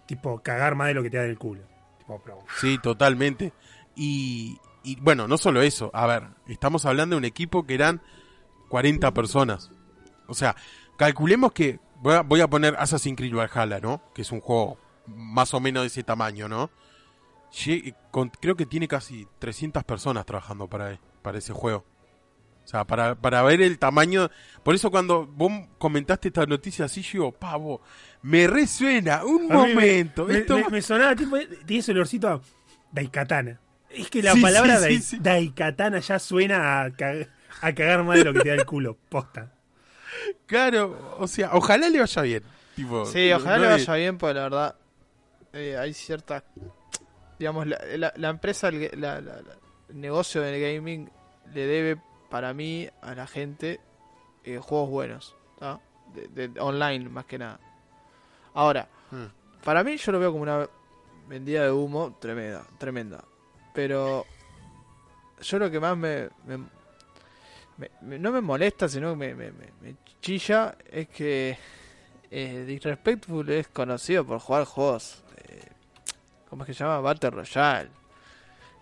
[0.09, 1.63] tipo cagar más de lo que te da del culo.
[1.99, 3.53] Tipo, pero- Sí, totalmente.
[3.95, 5.91] Y, y bueno, no solo eso.
[5.95, 8.01] A ver, estamos hablando de un equipo que eran
[8.69, 9.71] 40 personas.
[10.27, 10.57] O sea,
[10.97, 14.03] calculemos que voy a, voy a poner Assassin's Creed Valhalla, ¿no?
[14.15, 16.71] Que es un juego más o menos de ese tamaño, ¿no?
[18.41, 21.85] Creo que tiene casi 300 personas trabajando para, para ese juego.
[22.69, 24.29] O sea, para, para ver el tamaño.
[24.63, 27.81] Por eso cuando vos comentaste esta noticia así, yo digo, pavo,
[28.21, 30.27] me resuena un A momento.
[30.27, 32.41] Me, esto me- me sonaba tipo, tiene ese olorcito a
[32.93, 33.59] Daikatana.
[33.89, 35.19] Es que la Sí, palabra sí, Dai- sí, sí.
[35.19, 36.85] Daikatana ya suena a,
[37.63, 38.99] a cagar más de lo que te da el culo.
[39.09, 39.51] Posta.
[40.45, 42.43] Claro, o sea, ojalá le vaya bien.
[42.77, 44.75] Tipo, Sí, ojalá no le le- vaya bien, porque la verdad
[45.55, 46.45] eh, hay cierta...
[47.39, 49.57] Digamos, la, la- la empresa, el, la- la- la-
[49.89, 51.09] el negocio del gaming
[51.55, 52.01] le debe,
[52.31, 53.81] para mí, a la gente
[54.45, 55.35] eh, juegos buenos,
[56.15, 57.59] de, de- online más que nada.
[58.55, 59.27] Ahora, Hmm.
[59.65, 60.69] para mí yo lo veo como una
[61.29, 63.25] vendida de humo tremenda, tremenda.
[63.75, 64.25] Pero
[65.41, 66.29] yo lo que más me,
[68.03, 71.57] me- no me molesta, sino que me, me- me- me chilla es que
[72.31, 75.63] eh, Disrespectful es conocido por jugar juegos, eh,
[76.51, 77.01] ¿cómo es que se llama?
[77.01, 77.91] Battle Royale.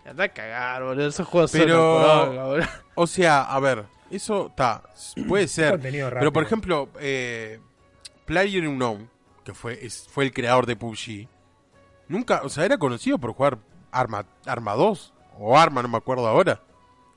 [0.07, 2.69] Anda a cagar, boludo, esos juegos son Pero- poronga.
[2.95, 4.83] O sea, a ver, eso está,
[5.27, 5.79] puede ser.
[5.79, 7.59] Pero por ejemplo, eh,
[8.25, 9.09] Player Unknown,
[9.43, 11.27] que fue, es- fue el creador de PUBG,
[12.07, 13.57] nunca, o sea, era conocido por jugar
[13.91, 16.61] Arma, Arma 2 o Arma, no me acuerdo ahora.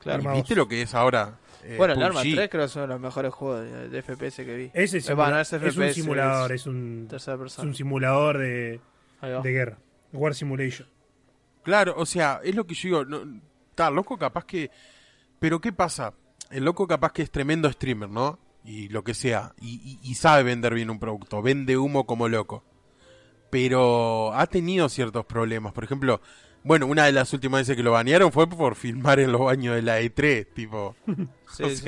[0.01, 0.23] Claro.
[0.23, 0.59] ¿Y Arma ¿Viste 2.
[0.59, 1.39] lo que es ahora?
[1.63, 2.35] eh, Bueno, el Arma PUBG?
[2.35, 4.71] 3 creo que es uno de los mejores juegos de, de FPS que vi.
[4.75, 8.81] Ese simula- es, ese un simulador, es es un, Tercera es un simulador de,
[9.23, 9.79] de guerra.
[10.13, 10.89] War Simulation.
[11.63, 13.05] Claro, o sea, es lo que yo digo.
[13.05, 13.41] No,
[13.71, 14.71] está loco, capaz que.
[15.39, 16.15] Pero ¿qué pasa?
[16.51, 18.39] El loco, capaz que es tremendo streamer, ¿no?
[18.65, 19.55] Y lo que sea.
[19.61, 21.41] Y, y- y sabe vender bien un producto.
[21.43, 22.65] Vende humo como loco.
[23.51, 25.73] Pero ha tenido ciertos problemas.
[25.73, 26.21] Por ejemplo,
[26.63, 29.75] bueno, una de las últimas veces que lo banearon fue por filmar en los baños
[29.75, 30.47] de la E3.
[30.55, 30.97] Tipo.
[31.53, 31.85] Sí, o sí.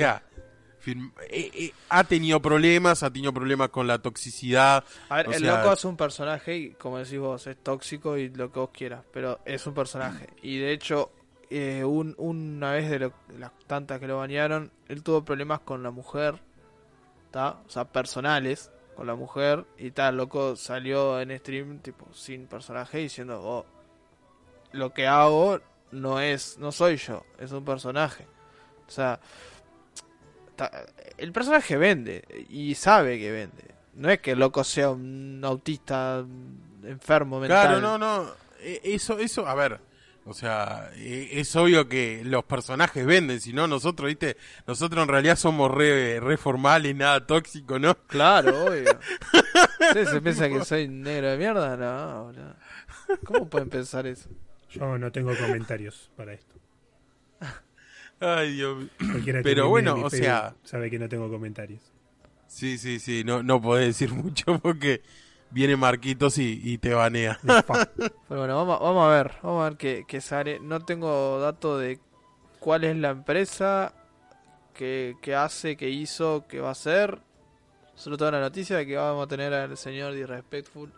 [0.91, 4.83] Eh, eh, ha tenido problemas, ha tenido problemas con la toxicidad.
[5.09, 8.17] A ver, o el sea- loco es un personaje y como decís vos, es tóxico
[8.17, 10.27] y lo que vos quieras, pero es un personaje.
[10.41, 11.11] Y de hecho,
[11.49, 15.59] eh, un, una vez de, lo- de las tantas que lo bañaron, él tuvo problemas
[15.61, 16.39] con la mujer,
[17.31, 17.59] ¿tá?
[17.65, 22.99] o sea, personales con la mujer, y tal, loco salió en stream tipo sin personaje
[22.99, 23.65] diciendo, oh,
[24.71, 25.59] lo que hago
[25.91, 28.27] no es, no soy yo, es un personaje.
[28.87, 29.19] O sea,
[31.17, 33.63] el personaje vende y sabe que vende.
[33.95, 36.25] No es que el loco sea un autista
[36.83, 37.67] enfermo mental.
[37.67, 38.31] Claro, no, no.
[38.59, 39.79] eh, Eso, eso, a ver.
[40.25, 45.09] O sea, e- es obvio que los personajes venden, si no nosotros, viste, nosotros en
[45.09, 47.93] realidad somos re, re formales, nada tóxico, ¿no?
[48.07, 48.97] Claro, obvio.
[49.81, 51.75] ¿Ustedes se piensan que soy negro de mierda?
[51.75, 52.55] No, boludo.
[53.25, 54.29] ¿Cómo pueden pensar eso?
[54.69, 56.55] Yo no tengo comentarios para esto.
[58.23, 58.89] Ay, Dios mío.
[59.11, 61.81] Cualquiera que Pero bueno, o sea- sabe que no tengo comentarios.
[62.47, 65.01] Sí, sí, sí, no, no podés decir mucho porque
[65.51, 67.39] viene Marquitos y, y te banea.
[67.43, 70.59] Pero bueno, vamos, vamos a ver, vamos a ver qué, qué sale.
[70.59, 71.99] No tengo dato de
[72.59, 73.93] cuál es la empresa,
[74.73, 77.19] qué, qué hace, qué hizo, qué va a hacer.
[77.95, 80.91] Solo tengo la noticia de que vamos a tener al señor Disrespectful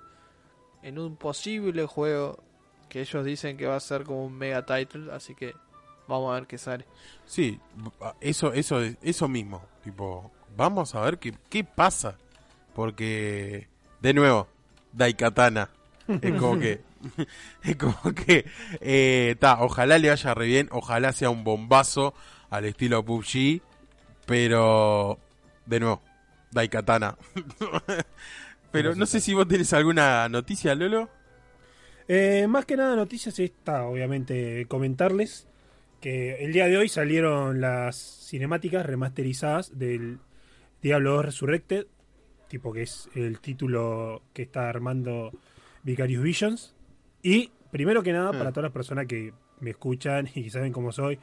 [0.83, 2.41] en un posible juego
[2.89, 5.55] que ellos dicen que va a ser como un mega title, así que
[6.07, 6.85] vamos a ver qué sale.
[7.25, 7.59] Sí,
[8.21, 9.61] eso, eso, eso mismo.
[9.83, 12.17] Tipo, vamos a ver qué, qué pasa.
[12.73, 13.67] Porque,
[14.01, 14.47] de nuevo,
[14.91, 15.69] Daikatana.
[16.07, 16.81] Es como que.
[17.63, 18.45] Es como que.
[18.81, 20.69] Eh, ta, ojalá le vaya re bien.
[20.71, 22.13] Ojalá sea un bombazo
[22.49, 23.61] al estilo PUBG.
[24.25, 25.19] Pero.
[25.65, 26.01] De nuevo,
[26.51, 27.17] Daikatana.
[28.71, 31.09] pero no sé si vos tenés alguna noticia, Lolo.
[32.07, 35.47] Eh, más que nada noticias está, obviamente, comentarles
[36.05, 37.95] que el día de hoy salieron las
[38.29, 40.19] cinemáticas remasterizadas del
[40.79, 41.87] Diablo 2 Resurrected,
[42.47, 45.31] tipo que es el título que está armando
[45.81, 46.75] Vicarious Visions.
[47.23, 48.37] Y primero que nada, Hmm.
[48.37, 51.17] para todas las personas que me escuchan y saben cómo soy,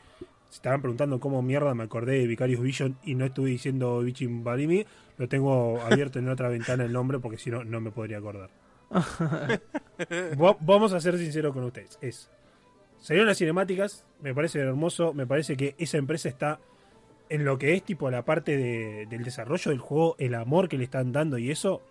[0.49, 4.43] se estaban preguntando cómo mierda me acordé de Vicarious Vision y no estuve diciendo Vichin
[4.43, 4.85] Balimi,
[5.16, 8.51] lo tengo abierto en otra ventana el nombre porque si no, no me podría acordar.
[8.91, 11.99] Va- Vamos a ser sinceros con ustedes.
[12.01, 12.28] Es.
[13.03, 16.61] Salieron las cinemáticas, me parece hermoso, me parece que esa empresa está
[17.28, 20.78] en lo que es tipo la parte de- del desarrollo del juego, el amor que
[20.78, 21.82] le están dando y eso,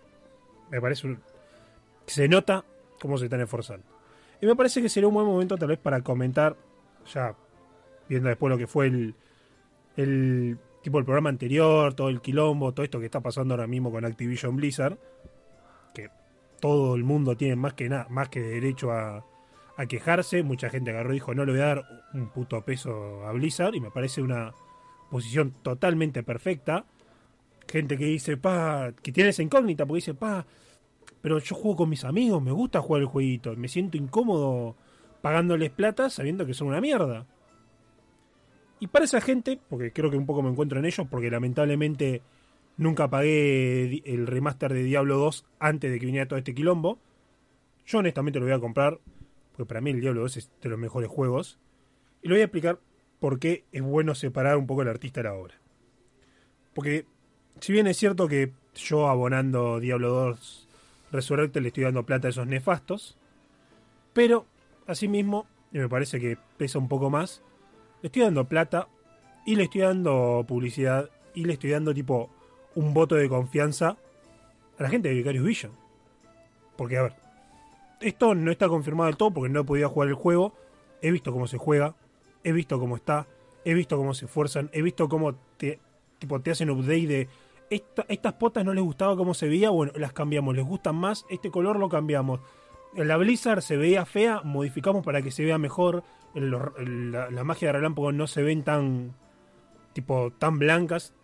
[0.70, 1.20] me parece un-
[2.06, 2.64] se nota
[3.00, 3.84] cómo se están esforzando.
[4.40, 6.56] Y me parece que sería un buen momento tal vez para comentar,
[7.12, 7.34] ya
[8.08, 9.14] viendo después lo que fue el,
[9.96, 13.90] el tipo el programa anterior, todo el quilombo, todo esto que está pasando ahora mismo
[13.92, 14.96] con Activision Blizzard,
[15.94, 16.08] que
[16.58, 19.24] todo el mundo tiene más que nada, más que derecho a,
[19.76, 20.42] a quejarse.
[20.42, 23.74] Mucha gente agarró y dijo, no le voy a dar un puto peso a Blizzard.
[23.74, 24.54] Y me parece una
[25.10, 26.84] posición totalmente perfecta.
[27.68, 30.44] Gente que dice, pa, que tiene esa incógnita, porque dice, pa,
[31.20, 33.54] pero yo juego con mis amigos, me gusta jugar el jueguito.
[33.56, 34.76] Me siento incómodo
[35.22, 37.26] pagándoles plata sabiendo que son una mierda.
[38.80, 42.22] Y para esa gente, porque creo que un poco me encuentro en ellos, porque lamentablemente
[42.76, 46.98] nunca pagué el remaster de Diablo 2 antes de que viniera todo este quilombo.
[47.86, 48.98] Yo honestamente lo voy a comprar,
[49.66, 51.58] para mí el Diablo 2 es de los mejores juegos.
[52.22, 52.78] Y lo voy a explicar
[53.20, 55.54] por qué es bueno separar un poco el artista de la obra.
[56.74, 57.06] Porque
[57.60, 60.68] si bien es cierto que yo abonando Diablo 2
[61.12, 63.16] Resurrected le estoy dando plata a esos nefastos,
[64.12, 64.46] pero
[64.86, 67.42] asimismo, y me parece que pesa un poco más,
[68.02, 68.88] le estoy dando plata
[69.44, 72.30] y le estoy dando publicidad y le estoy dando tipo
[72.74, 73.96] un voto de confianza
[74.78, 75.72] a la gente de Vicarious Vision.
[76.76, 77.14] Porque, a ver,
[78.02, 80.54] esto no está confirmado del todo porque no he podido jugar el juego.
[81.00, 81.94] He visto cómo se juega,
[82.44, 83.26] he visto cómo está,
[83.64, 85.80] he visto cómo se esfuerzan, he visto cómo te,
[86.18, 87.28] tipo, te hacen update de
[87.70, 91.24] esta- estas potas no les gustaba cómo se veía, bueno, las cambiamos, les gustan más,
[91.30, 92.40] este color lo cambiamos.
[92.94, 96.04] La Blizzard se veía fea, modificamos para que se vea mejor.
[96.34, 96.50] En
[97.12, 99.14] la, magia de relámpago no se ven tan
[99.94, 101.14] tipo tan blancas.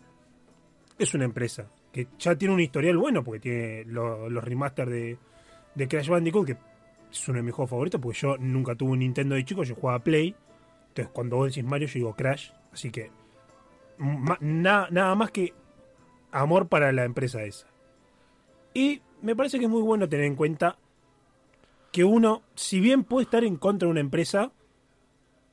[0.99, 5.18] Es una empresa que ya tiene un historial bueno porque tiene lo- los remaster de,
[5.79, 6.57] de Crash Bandicoot, que
[7.11, 9.74] es uno de mis juegos favoritos, porque yo nunca tuve un Nintendo de chico, yo
[9.74, 10.35] jugaba Play.
[10.89, 12.51] Entonces cuando vos decís Mario, yo digo Crash.
[12.72, 13.11] Así que
[14.41, 15.55] nada más que
[16.33, 17.66] amor para la empresa esa.
[18.74, 20.76] Y me parece que es muy bueno tener en cuenta
[21.93, 24.53] que uno, si bien puede estar en contra de una empresa,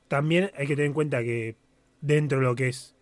[0.08, 1.56] también hay que tener en cuenta que
[2.00, 2.94] dentro de lo que es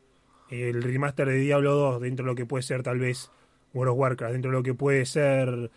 [0.50, 3.30] el remaster de Diablo 2, dentro de lo que puede ser tal vez
[3.72, 5.70] World of Warcraft, dentro de lo que puede ser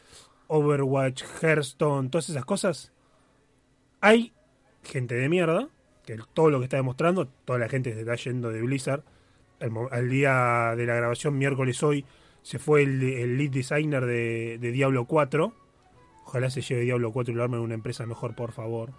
[0.48, 2.92] Overwatch, Hearthstone, todas esas cosas,
[4.02, 4.34] hay
[4.84, 5.70] gente de mierda,
[6.06, 9.04] que todo lo que está demostrando, toda la gente se está yendo de Blizzard.
[9.60, 12.06] Al, mo- al día de la grabación, miércoles hoy,
[12.44, 15.54] se fue el, el lead designer de, de Diablo 4.
[16.26, 18.92] Ojalá se lleve Diablo 4 y lo armen en una empresa mejor, por favor.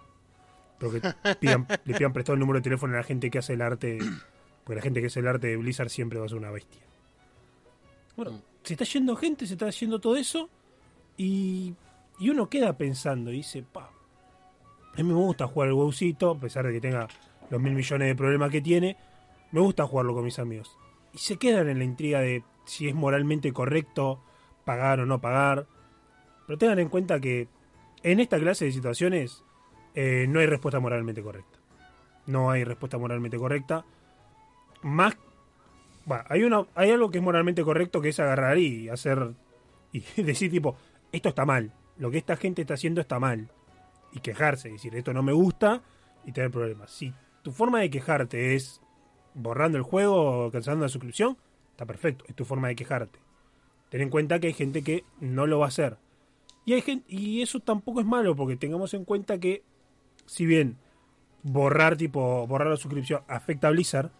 [0.77, 0.99] Pero que
[1.39, 3.99] pidan- le pidan prestado el número de teléfono a la gente que hace el arte.
[4.65, 6.81] Porque la gente que hace el arte de Blizzard siempre va a ser una bestia.
[8.15, 10.49] Bueno, se está yendo gente, se está yendo todo eso.
[11.19, 11.75] Y,
[12.17, 13.91] y uno queda pensando y dice, pa,
[14.93, 17.07] a mí me gusta jugar el WoWcito, a pesar de que tenga
[17.49, 18.97] los mil millones de problemas que tiene.
[19.51, 20.77] Me gusta jugarlo con mis amigos.
[21.13, 24.21] Y se quedan en la intriga de si es moralmente correcto
[24.63, 25.67] pagar o no pagar.
[26.47, 27.47] Pero tengan en cuenta que
[28.01, 29.43] en esta clase de situaciones
[29.95, 31.59] eh, no hay respuesta moralmente correcta.
[32.27, 33.85] No hay respuesta moralmente correcta.
[34.83, 35.17] Más.
[36.05, 39.33] Bueno, hay, una, hay algo que es moralmente correcto que es agarrar y hacer.
[39.91, 40.77] Y decir, tipo,
[41.11, 41.73] esto está mal.
[41.97, 43.49] Lo que esta gente está haciendo está mal.
[44.13, 45.81] Y quejarse, decir, esto no me gusta
[46.25, 46.91] y tener problemas.
[46.91, 48.81] Si tu forma de quejarte es
[49.33, 51.37] borrando el juego o cancelando la suscripción,
[51.71, 52.25] está perfecto.
[52.27, 53.19] Es tu forma de quejarte.
[53.89, 55.97] Ten en cuenta que hay gente que no lo va a hacer.
[56.65, 59.63] Y, hay gente, y eso tampoco es malo, porque tengamos en cuenta que,
[60.25, 60.77] si bien
[61.41, 64.11] borrar tipo borrar la suscripción afecta a Blizzard,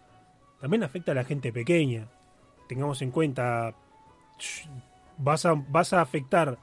[0.59, 2.07] también afecta a la gente pequeña.
[2.67, 3.75] Tengamos en cuenta,
[5.17, 6.57] vas a, vas a afectar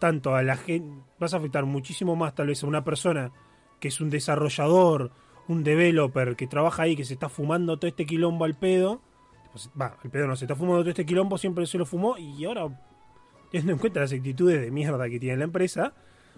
[0.00, 3.30] tanto a la gente, vas a afectar muchísimo más tal vez a una persona
[3.78, 5.12] que es un desarrollador,
[5.46, 9.00] un developer que trabaja ahí, que se está fumando todo este quilombo al pedo.
[9.52, 12.16] Pues, va, el pedo no se está fumando todo este quilombo, siempre se lo fumó
[12.18, 12.68] y ahora,
[13.50, 15.94] teniendo en cuenta las actitudes de mierda que tiene la empresa,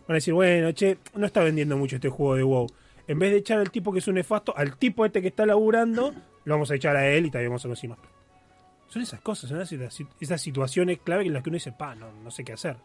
[0.06, 2.66] van a decir, bueno, che, no está vendiendo mucho este juego de WoW.
[3.06, 5.44] En vez de echar al tipo que es un nefasto, al tipo este que está
[5.44, 7.98] laburando, lo vamos a echar a él y también vamos a conseguir más.
[8.88, 12.12] Son esas cosas, son esas, esas situaciones clave en las que uno dice, pa, no,
[12.12, 12.76] no sé qué hacer.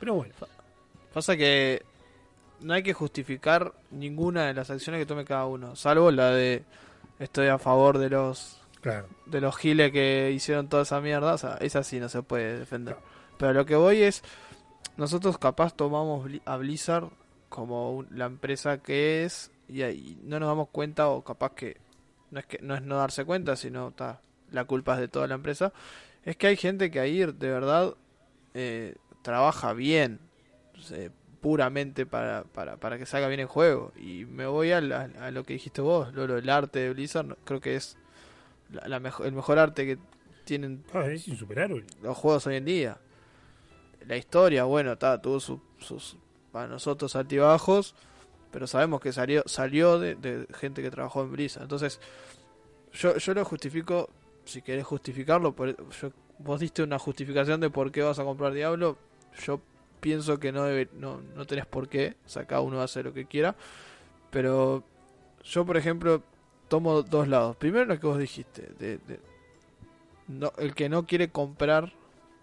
[0.00, 0.34] Pero bueno.
[1.14, 1.82] Pasa que
[2.60, 6.64] no hay que justificar ninguna de las acciones que tome cada uno, salvo la de
[7.20, 9.06] estoy a favor de los Claro.
[9.26, 12.58] de los giles que hicieron toda esa mierda, o sea, esa sí no se puede
[12.58, 12.96] defender.
[13.38, 14.22] Pero lo que voy es,
[14.96, 17.08] nosotros capaz tomamos a Blizzard
[17.50, 21.76] como un- la empresa que es y ahí no nos damos cuenta o capaz que
[22.30, 24.20] no es que no es no darse cuenta, sino ta,
[24.50, 25.72] la culpa es de toda la empresa.
[26.24, 27.94] Es que hay gente que ahí de verdad
[28.54, 30.20] eh, trabaja bien,
[30.92, 31.10] eh,
[31.40, 33.92] puramente para, para, para que salga bien el juego.
[33.96, 37.36] Y me voy a, la- a lo que dijiste vos, Lolo, el arte de Blizzard,
[37.44, 37.96] creo que es
[38.70, 39.98] la, la mejo- el mejor arte que
[40.44, 41.84] tienen Ah, es insuperable.
[42.02, 42.98] los juegos hoy en día.
[44.06, 46.16] La historia, bueno, está, tuvo su- sus,
[46.52, 47.94] para nosotros altibajos,
[48.50, 51.62] pero sabemos que salió salió de, de gente que trabajó en Blizzard.
[51.62, 52.00] Entonces,
[52.92, 54.10] yo, yo lo justifico,
[54.44, 58.52] si querés justificarlo, por, yo, vos diste una justificación de por qué vas a comprar
[58.52, 58.98] Diablo,
[59.44, 59.60] yo
[60.00, 63.12] pienso que no, debe, no, no tenés por qué, o sea, cada uno hace lo
[63.12, 63.54] que quiera,
[64.30, 64.82] pero
[65.44, 66.22] yo, por ejemplo,
[66.68, 67.56] tomo dos lados.
[67.56, 69.20] Primero lo que vos dijiste, de, de-
[70.28, 71.92] no, el que no quiere comprar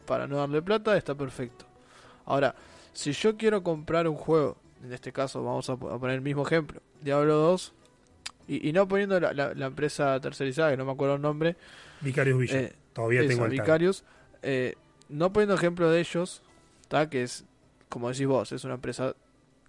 [0.05, 1.65] para no darle plata está perfecto.
[2.25, 2.55] Ahora,
[2.93, 6.21] si yo quiero comprar un juego, en este caso vamos a, po- a poner el
[6.21, 7.73] mismo ejemplo, Diablo 2,
[8.49, 11.55] y, y no poniendo la, la- la empresa tercerizada, que no me acuerdo el nombre,
[12.01, 12.59] Vicarious Vision.
[12.63, 13.65] eh, Todavía eso, tengo el tag.
[13.65, 14.03] Vicarious,
[14.41, 14.75] eh,
[15.09, 16.41] no poniendo ejemplo de ellos,
[16.88, 17.09] ¿tá?
[17.09, 17.45] que es,
[17.89, 19.15] como decís vos, es una empresa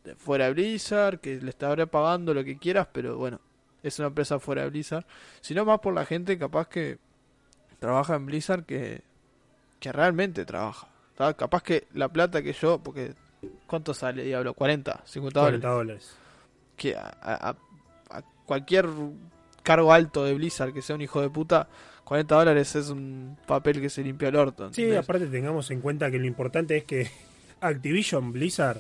[0.05, 3.41] de fuera de Blizzard, que le estaré pagando lo que quieras, pero bueno,
[3.83, 5.05] es una empresa fuera de Blizzard,
[5.41, 6.99] sino más por la gente capaz que
[7.79, 9.03] trabaja en Blizzard que,
[9.81, 10.89] que realmente trabaja.
[11.17, 11.35] ¿tá?
[11.35, 13.15] Capaz que la plata que yo, porque
[13.67, 14.55] ¿cuánto sale Diablo?
[14.55, 15.61] 40, 50 dólares.
[15.61, 16.17] 40 dólares.
[16.77, 17.57] Que a, a-
[18.11, 18.89] a cualquier
[19.63, 21.69] cargo alto de Blizzard que sea un hijo de puta,
[22.09, 24.73] 40 dólares es un papel que se limpia el orto.
[24.73, 25.05] Sí, ¿entendés?
[25.05, 27.11] aparte tengamos en cuenta que lo importante es que
[27.61, 28.79] Activision Blizzard,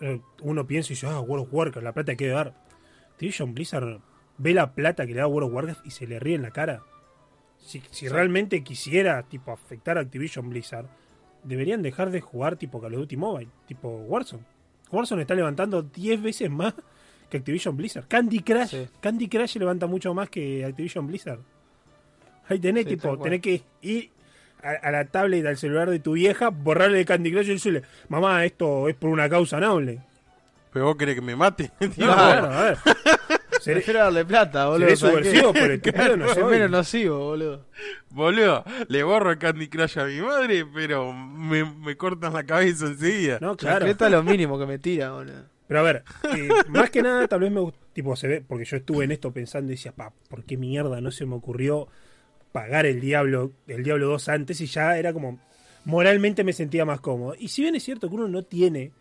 [0.00, 2.54] eh, uno piensa y dice, ah, World of Warcraft, la plata que debe dar.
[3.10, 3.98] Activision Blizzard
[4.38, 6.52] ve la plata que le da World of Warcraft y se le ríe en la
[6.52, 6.84] cara.
[7.58, 10.86] Si, si realmente quisiera tipo afectar a Activision Blizzard,
[11.42, 14.44] deberían dejar de jugar tipo Call of Duty Mobile, tipo Warzone.
[14.92, 16.72] Warzone está levantando 10 veces más
[17.28, 18.06] que Activision Blizzard.
[18.06, 18.86] Candy Crush, Sí.
[19.00, 21.40] Candy Crush levanta mucho más que Activision Blizzard.
[22.48, 24.10] Ahí tenés, Sí, tipo, tenés que ir
[24.62, 27.82] a, a la tablet, al celular de tu vieja, borrarle el Candy Crush y decirle,
[28.08, 30.00] mamá, esto es por una causa noble.
[30.72, 31.70] ¿Pero vos querés que me mate?
[31.80, 32.42] No, Claro.
[32.48, 32.78] bueno, a ver.
[33.60, 34.86] Seré, Prefiero darle plata, boludo.
[34.86, 36.44] seré subversivo, pero el teclado no Es soy.
[36.52, 37.64] menos nocivo, boludo.
[38.10, 42.86] Boludo, le borro el Candy Crush a mi madre, pero me, me cortan la cabeza
[42.86, 43.38] enseguida.
[43.40, 43.78] No, claro.
[43.80, 45.44] Chancleta es lo mínimo que me tira, boludo.
[45.66, 46.04] Pero a ver,
[46.36, 47.60] eh, más que nada, tal vez me
[47.92, 51.00] tipo se ve, porque yo estuve en esto pensando y decía, pa, ¿por qué mierda
[51.00, 51.88] no se me ocurrió
[52.56, 54.58] pagar el Diablo, el Diablo 2 antes?
[54.62, 55.38] Y ya era como,
[55.84, 57.34] moralmente me sentía más cómodo.
[57.38, 58.92] Y si bien es cierto que uno no tiene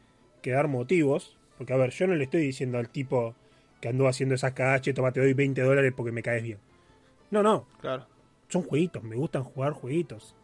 [0.41, 3.33] que dar motivos, porque a ver, yo no le estoy diciendo al tipo
[3.79, 6.57] que andó haciendo esas cagadas, che, toma, te doy 20 dólares porque me caes bien.
[7.31, 8.05] No, no, Claro.
[8.49, 10.35] son jueguitos, me gustan jugar jueguitos.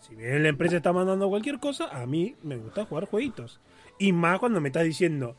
[0.00, 3.60] Si bien la empresa está mandando cualquier cosa, a mí me gusta jugar jueguitos.
[3.98, 5.36] Y más cuando me estás diciendo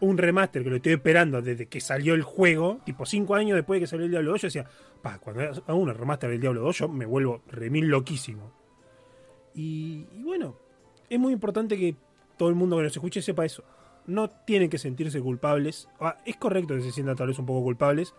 [0.00, 3.78] un remaster que lo estoy esperando desde que salió el juego, tipo 5 años después
[3.78, 4.66] de que salió el Diablo 2, yo decía,
[5.02, 8.52] pa, cuando hago un remaster del Diablo 2, yo me vuelvo remil loquísimo.
[9.54, 10.56] Y, y bueno,
[11.08, 11.96] es muy importante que
[12.36, 13.64] todo el mundo que nos escuche sepa eso.
[14.06, 15.88] No tienen que sentirse culpables.
[16.00, 18.14] Ah, es correcto que se sientan tal vez un poco culpables,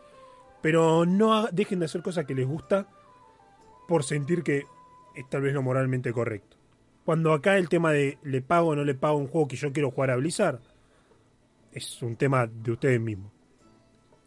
[0.62, 2.88] pero no dejen de hacer cosas que les gusta
[3.88, 4.66] por sentir que
[5.16, 6.58] es tal vez lo moralmente correcto.
[7.06, 9.72] Cuando acá el tema de le pago o no le pago un juego que yo
[9.72, 10.60] quiero jugar a Blizzard,
[11.72, 13.32] es un tema de ustedes mismos.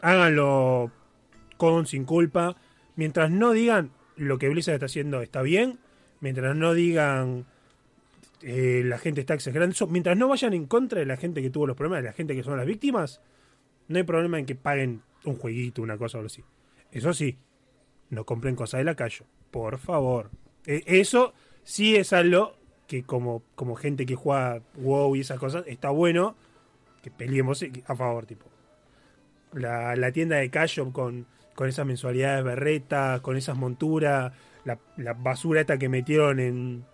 [0.01, 0.91] Háganlo
[1.57, 2.57] con, sin culpa.
[2.97, 5.79] Mientras no digan lo que Blizzard está haciendo está bien,
[6.21, 7.47] mientras no digan
[8.43, 11.51] eh, la gente está exagerando eso, mientras no vayan en contra de la gente que
[11.51, 13.21] tuvo los problemas, de la gente que son las víctimas,
[13.89, 16.43] no hay problema en que paguen un jueguito, una cosa o algo así.
[16.93, 17.39] Eso sí,
[18.09, 20.31] no compren cosas de la calle, por favor.
[20.67, 25.65] E- eso sí es algo que como, como gente que juega WoW y esas cosas,
[25.67, 26.37] está bueno
[27.03, 28.47] que peleemos a favor, tipo.
[29.53, 34.33] La, la tienda de Cayo con, con esas mensualidades berretas, con esas monturas,
[34.65, 36.85] la, basura esta que metieron en,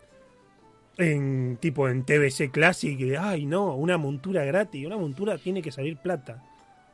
[0.98, 5.96] en tipo en TBC Classic, ay no, una montura gratis, una montura tiene que salir
[5.96, 6.42] plata.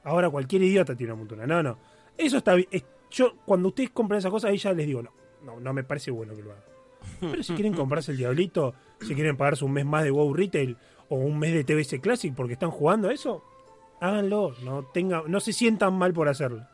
[0.05, 1.47] Ahora cualquier idiota tiene una montura.
[1.47, 1.79] No, no.
[2.19, 2.69] Eso está bien.
[3.11, 5.13] Yo, cuando ustedes compran esas cosas, ahí ya les digo, no,
[5.45, 6.65] no, no me parece bueno que lo hagan.
[7.21, 10.77] Pero si quieren comprarse el Diablito, si quieren pagarse un mes más de WoW Retail
[11.13, 13.45] o un mes de TBC Classic porque están jugando a eso,
[14.01, 14.55] háganlo.
[14.63, 16.67] No, tenga, no se sientan mal por hacerlo.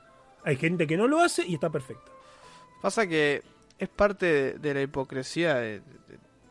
[0.45, 2.13] Hay gente que no lo hace y está perfecto.
[2.81, 3.43] Pasa que
[3.81, 5.83] es parte de, la hipocresía de,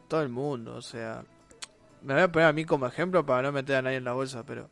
[0.10, 0.76] todo el mundo.
[0.76, 1.24] O sea,
[2.02, 4.14] me voy a poner a mí como ejemplo para no meter a nadie en la
[4.14, 4.70] bolsa, pero.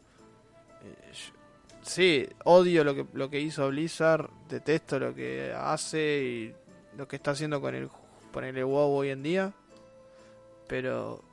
[0.83, 1.11] eh,
[1.83, 6.53] sí, odio lo que, lo que hizo Blizzard, detesto lo que hace y
[6.97, 7.89] lo que está haciendo con el,
[8.33, 9.53] ponerle WoW hoy en día.
[10.67, 11.23] Pero.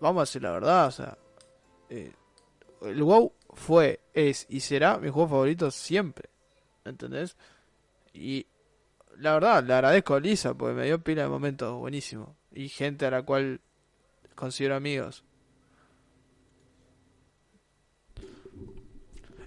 [0.00, 1.18] Vamos a decir la verdad, o sea.
[1.88, 2.12] eh,
[2.82, 6.30] el WoW fue, es y será mi juego favorito siempre.
[6.84, 7.36] ¿Entendés?
[8.14, 8.46] Y
[9.18, 12.30] la verdad, le agradezco a Lisa porque me dio pila de momentos buenísimos.
[12.52, 13.60] Y gente a la cual
[14.34, 15.24] considero amigos.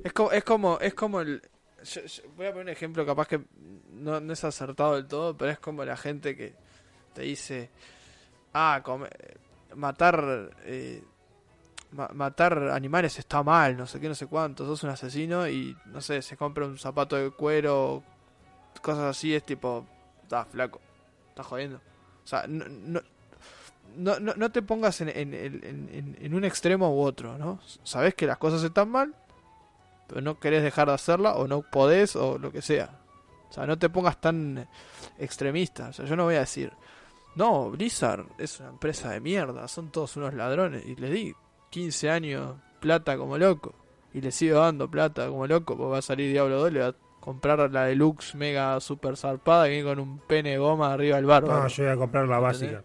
[0.04, 1.41] Es como, es como, es como el...
[1.84, 2.01] yo
[2.36, 3.41] voy a poner un ejemplo capaz que
[3.91, 6.54] no, no es acertado del todo, pero es como la gente que
[7.14, 7.70] te dice,
[8.54, 9.10] ah, come-
[9.76, 11.03] matar, eh,
[11.91, 15.76] ma- matar animales está mal, no sé qué, no sé cuánto, sos un asesino y,
[15.86, 18.03] no sé, se compra un zapato de cuero,
[18.82, 19.86] cosas así, es tipo,
[20.24, 20.80] está flaco,
[21.30, 21.78] está jodiendo.
[22.24, 22.65] O sea, no,
[23.95, 27.59] no, no, no- te pongas en, en, en- en- en un extremo u otro, ¿no?
[27.84, 29.13] Sabes que las cosas están mal,
[30.07, 32.99] pero no querés dejar de hacerla o no podés o lo que sea.
[33.49, 34.67] O sea, no te pongas tan
[35.19, 35.89] extremista.
[35.89, 36.74] O sea, yo no voy a decir,
[37.36, 40.86] no, Blizzard es una empresa de mierda, son todos unos ladrones.
[40.86, 41.34] Y le di
[41.71, 43.73] 15 años plata como loco.
[44.13, 46.88] Y le sigo dando plata como loco, porque va a salir Diablo 2, le va
[46.88, 51.15] a comprar la deluxe mega super zarpada que viene con un pene de goma arriba
[51.15, 51.47] del barro.
[51.47, 52.84] No, yo voy a comprar la básica.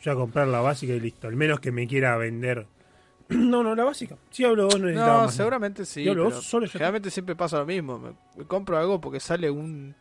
[0.00, 1.26] Yo voy a comprar la básica y listo.
[1.26, 2.66] Al menos que me quiera vender.
[3.28, 4.16] no, no, la básica.
[4.30, 6.02] Si hablo vos no necesitaba No, más seguramente sí.
[6.02, 7.98] Diablo, pero vos solo generalmente siempre pasa lo mismo.
[7.98, 9.94] Me, me compro algo porque sale un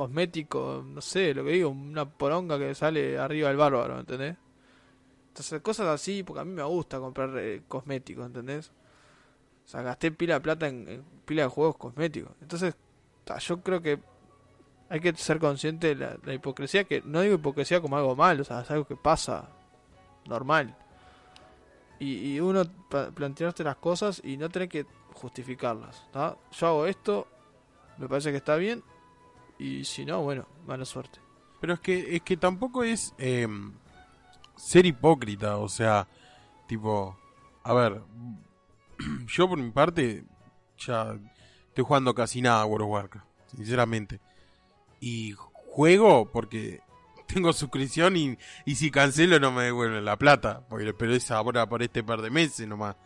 [0.00, 4.34] cosmético, no sé, lo que digo, una poronga que sale arriba del bárbaro, ¿entendés?
[5.28, 8.72] Entonces, cosas así, porque a mí me gusta comprar eh, cosméticos, ¿entendés?
[9.62, 12.32] O sea, gasté pila de plata en, pila de juegos cosméticos.
[12.40, 12.74] Entonces,
[13.40, 14.00] yo creo que
[14.88, 18.44] hay que ser consciente de la, hipocresía, que no digo hipocresía como algo malo, o
[18.46, 19.50] sea, es algo que pasa
[20.24, 20.74] normal.
[21.98, 22.62] Y, y uno
[23.14, 26.02] plantearse las cosas y no tener que justificarlas.
[26.10, 26.38] ¿tá?
[26.52, 27.28] Yo hago esto,
[27.98, 28.82] me parece que está bien,
[29.60, 31.20] y si no, bueno, mala suerte.
[31.60, 33.46] Pero es que, es que tampoco es eh,
[34.56, 36.08] ser hipócrita, o sea,
[36.66, 37.18] tipo,
[37.62, 38.00] a ver,
[39.26, 40.24] yo por mi parte
[40.78, 41.18] ya
[41.68, 44.20] estoy jugando casi nada a World of Warcraft, sinceramente.
[44.98, 46.80] Y juego porque
[47.26, 51.82] tengo suscripción y, y si cancelo no me devuelven la plata, pero es ahora por
[51.82, 52.96] este par de meses nomás.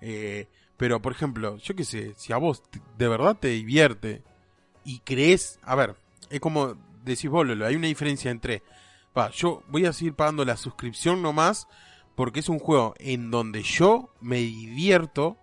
[0.00, 0.48] Eh,
[0.78, 2.62] pero por ejemplo, yo qué sé, si a vos
[2.96, 4.22] de verdad te divierte
[4.94, 5.94] y crees, a ver,
[6.30, 8.62] es como decís vos, Lolo, hay una diferencia entre,
[9.16, 11.66] va, yo voy a seguir pagando la suscripción nomás
[12.14, 15.36] porque es un juego en donde yo me divierto,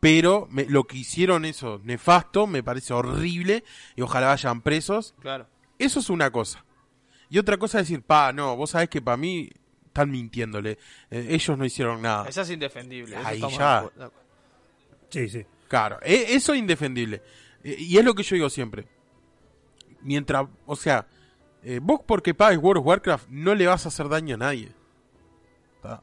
[0.00, 3.62] pero me- lo que hicieron eso nefasto me parece horrible
[3.94, 5.14] y ojalá vayan presos.
[5.20, 5.46] Claro.
[5.78, 6.64] Eso es una cosa.
[7.30, 9.48] Y otra cosa es decir, pa, no, vos sabés que para mí
[9.86, 10.78] están mintiéndole.
[11.10, 12.28] Eh, ellos no hicieron nada.
[12.28, 13.16] Esa es indefendible.
[13.16, 13.88] eso Ahí ya.
[15.08, 15.46] Sí, sí.
[15.68, 17.22] Claro, e- eso es indefendible.
[17.64, 18.86] E- Y es lo que yo digo siempre.
[20.02, 21.06] Mientras, o sea,
[21.62, 24.72] eh, vos porque pagues World of Warcraft no le vas a hacer daño a nadie.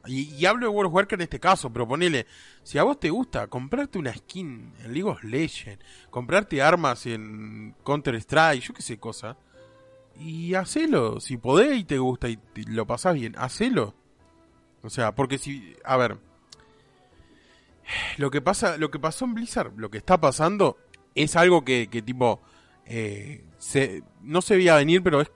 [0.06, 2.26] y hablo de World of Warcraft en este caso, pero ponele,
[2.62, 7.74] si a vos te gusta comprarte una skin en League of Legends, comprarte armas en
[7.82, 9.38] Counter Strike, yo qué sé cosa,
[10.18, 13.94] y hacelo, si podés y te gusta y te- lo pasás bien, hacelo.
[14.82, 16.18] O sea, porque si, a ver,
[18.18, 20.76] lo que pasa, lo que pasó en Blizzard, lo que está pasando
[21.14, 22.40] es algo que, que tipo
[22.86, 25.30] eh, se, no se veía venir, pero es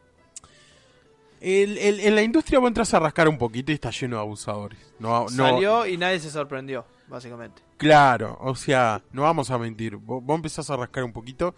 [1.41, 4.23] el, el- en la industria vos entras a rascar un poquito y está lleno de
[4.23, 4.79] abusadores.
[4.99, 6.87] No, no, Salió y nadie se sorprendió.
[7.09, 7.63] básicamente.
[7.77, 9.97] Claro, o sea, no vamos a mentir.
[9.97, 11.55] Vos, vos empezás a rascar un poquito.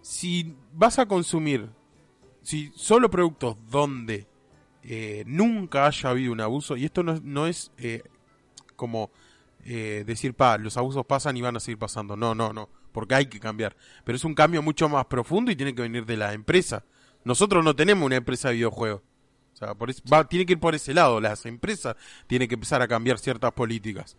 [0.00, 1.68] Si vas a consumir,
[2.42, 4.26] si solo productos donde
[4.82, 8.02] eh, nunca haya habido un abuso, y esto no, no es eh,
[8.74, 9.10] como
[9.64, 12.16] eh, decir, pa, los abusos pasan y van a seguir pasando.
[12.16, 13.76] No, no, no, porque hay que cambiar.
[14.04, 16.84] Pero es un cambio mucho más profundo y tiene que venir de la empresa.
[17.24, 19.02] Nosotros no tenemos una empresa de videojuegos.
[19.52, 21.20] O sea, por eso, va, tiene que ir por ese lado.
[21.20, 24.16] Las empresas tienen que empezar a cambiar ciertas políticas.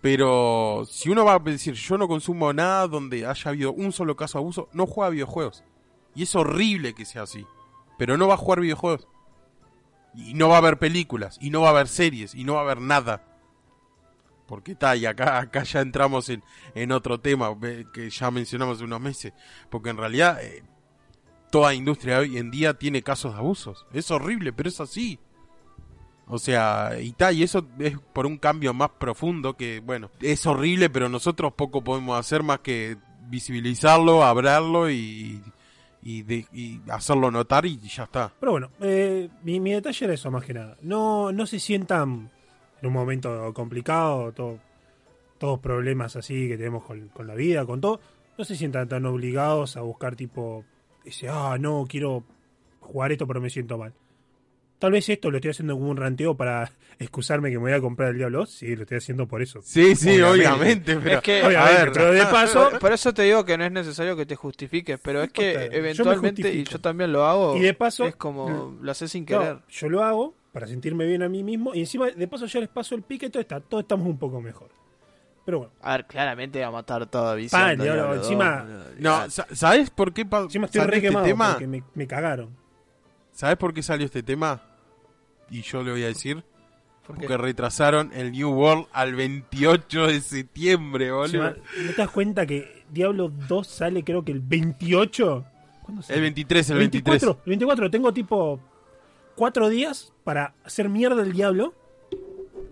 [0.00, 4.16] Pero si uno va a decir, yo no consumo nada donde haya habido un solo
[4.16, 5.64] caso de abuso, no juega videojuegos.
[6.14, 7.44] Y es horrible que sea así.
[7.98, 9.08] Pero no va a jugar videojuegos.
[10.14, 12.60] Y no va a haber películas, y no va a haber series, y no va
[12.60, 13.22] a haber nada.
[14.46, 16.42] Porque está, y acá, acá ya entramos en,
[16.74, 17.56] en otro tema
[17.92, 19.32] que ya mencionamos hace unos meses.
[19.70, 20.62] Porque en realidad eh,
[21.50, 23.86] toda industria hoy en día tiene casos de abusos.
[23.92, 25.18] Es horrible, pero es así.
[26.28, 30.44] O sea, y tal, y eso es por un cambio más profundo que, bueno, es
[30.46, 32.96] horrible, pero nosotros poco podemos hacer más que
[33.28, 35.40] visibilizarlo, hablarlo y,
[36.02, 38.32] y hacerlo notar y ya está.
[38.40, 40.76] Pero bueno, eh, mi, mi detalle era eso más que nada.
[40.82, 42.30] No, no se sientan
[42.80, 44.58] en un momento complicado, todo,
[45.38, 48.00] todos problemas así que tenemos con, con la vida, con todo.
[48.38, 50.64] No se sientan tan obligados a buscar tipo,
[51.04, 52.24] ese, ah, no, quiero
[52.80, 53.92] jugar esto pero me siento mal.
[54.78, 57.80] Tal vez esto lo estoy haciendo como un ranteo para excusarme que me voy a
[57.80, 58.50] comprar el Diablo 2.
[58.50, 59.60] Sí, lo estoy haciendo por eso.
[59.62, 60.48] Sí, sí, Obviamente.
[60.50, 61.16] obviamente, pero...
[61.16, 63.72] Es que- a ver, pero de paso, Por, por eso te digo que no es
[63.72, 67.56] necesario que te justifiques, pero es que importa, yo eventualmente, y yo también lo hago,
[67.56, 69.58] Y de paso- es como lo haces sin No, querer.
[69.70, 72.70] yo lo hago para sentirme bien a mí mismo y encima de paso ya les
[72.70, 74.70] paso el pique, todo está, todos estamos un poco mejor.
[75.44, 77.84] Pero bueno, A ver, claramente va a matar todo Pa, viciando.
[77.84, 78.66] Diablo, Diablo dos, encima-.
[78.98, 81.50] No, sa- ¿sabes por qué pa- encima estoy salió re este quemado tema?
[81.52, 82.56] porque me, me cagaron.
[83.32, 84.62] ¿Sabes por qué salió este tema?
[85.50, 86.42] Y yo le voy a decir,
[87.06, 91.62] porque retrasaron el New World al 28 de septiembre, Encima, boludo.
[91.84, 95.44] ¿No te das cuenta que Diablo 2 sale creo que el 28?
[95.82, 96.16] ¿Cuándo sale?
[96.16, 97.12] El 23, el ¿El 23.
[97.22, 97.42] 24?
[97.44, 98.58] El 24, tengo tipo
[99.36, 101.74] cuatro días para hacer mierda el Diablo.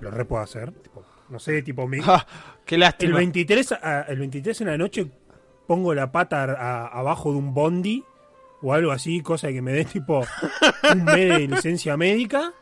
[0.00, 0.72] Lo re puedo hacer.
[0.72, 2.26] tipo, no sé, tipo, me- Ah,
[2.64, 3.16] qué el, lástima.
[3.18, 5.10] 23, a- el 23 en la noche
[5.66, 8.04] pongo la pata a- abajo de un bondi
[8.62, 10.24] o algo así, cosa que me dé tipo
[10.92, 12.52] un mes de licencia médica.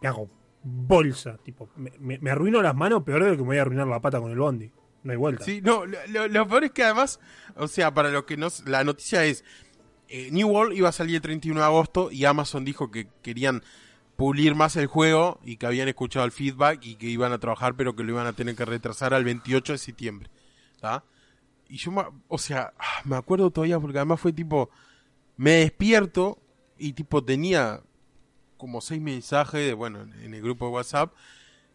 [0.00, 0.28] Me hago
[0.62, 3.62] bolsa, tipo, me, me- me arruino las manos peor de lo que me voy a
[3.62, 4.70] arruinar la pata con el bondi.
[5.02, 5.44] No hay vuelta.
[5.44, 7.20] Sí, no, lo, lo- lo peor es que además,
[7.56, 9.44] o sea, para lo que nos, la noticia es,
[10.10, 13.62] eh, New World iba a salir el 31 de agosto y Amazon dijo que querían
[14.16, 17.74] pulir más el juego y que habían escuchado el feedback y que iban a trabajar
[17.74, 20.28] pero que lo iban a tener que retrasar al 28 de septiembre.
[20.80, 21.04] ¿tá?
[21.68, 21.92] Y yo,
[22.28, 24.68] o sea, ah, me acuerdo todavía porque además fue tipo,
[25.36, 26.38] me despierto
[26.76, 27.80] y tipo tenía
[28.56, 31.12] como seis mensajes de, bueno, en el grupo de WhatsApp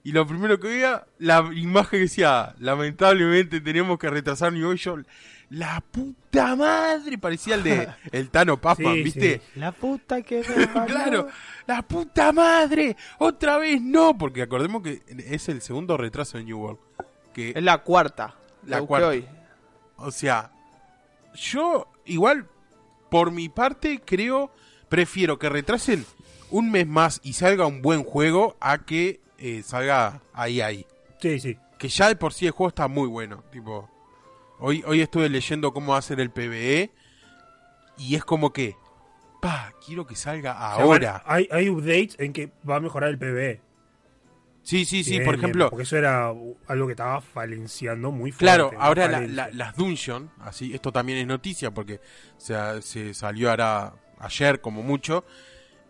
[0.05, 4.77] y lo primero que veía, la imagen que decía, lamentablemente tenemos que retrasar York.
[4.77, 4.97] Yo,
[5.49, 9.41] la puta madre, parecía el de el Tano Papa, Sí, ¿viste?
[9.55, 10.95] La puta que me parió.
[10.95, 11.27] claro,
[11.67, 16.59] la puta madre, otra vez no, porque acordemos que es el segundo retraso de New
[16.59, 16.79] World.
[17.33, 18.35] Que, Es la cuarta.
[18.65, 19.09] La cuarta.
[19.09, 19.25] hoy.
[19.97, 20.51] o sea,
[21.35, 22.47] yo igual,
[23.11, 24.51] por mi parte, creo,
[24.89, 26.05] prefiero que retrasen
[26.49, 30.85] un mes más y salga un buen juego a que eh, salga ahí, ahí.
[31.19, 31.57] Sí, sí.
[31.77, 33.43] que ya de por sí el juego está muy bueno.
[33.51, 33.89] Tipo,
[34.59, 36.91] hoy, hoy estuve leyendo cómo ser el PvE
[37.97, 38.75] y es como que,
[39.41, 41.21] pa, quiero que salga ahora.
[41.25, 43.61] hay, hay updates en que va a mejorar el PvE.
[44.63, 46.29] Sí, sí, sí, Bien, por bien, ejemplo, porque eso era
[46.67, 48.45] algo que estaba falenciando muy fuerte.
[48.45, 49.47] claro, ahora la- Falencia.
[49.47, 52.01] la- las dungeon, así, esto también es noticia porque
[52.37, 55.23] se, se salió ahora ayer como mucho.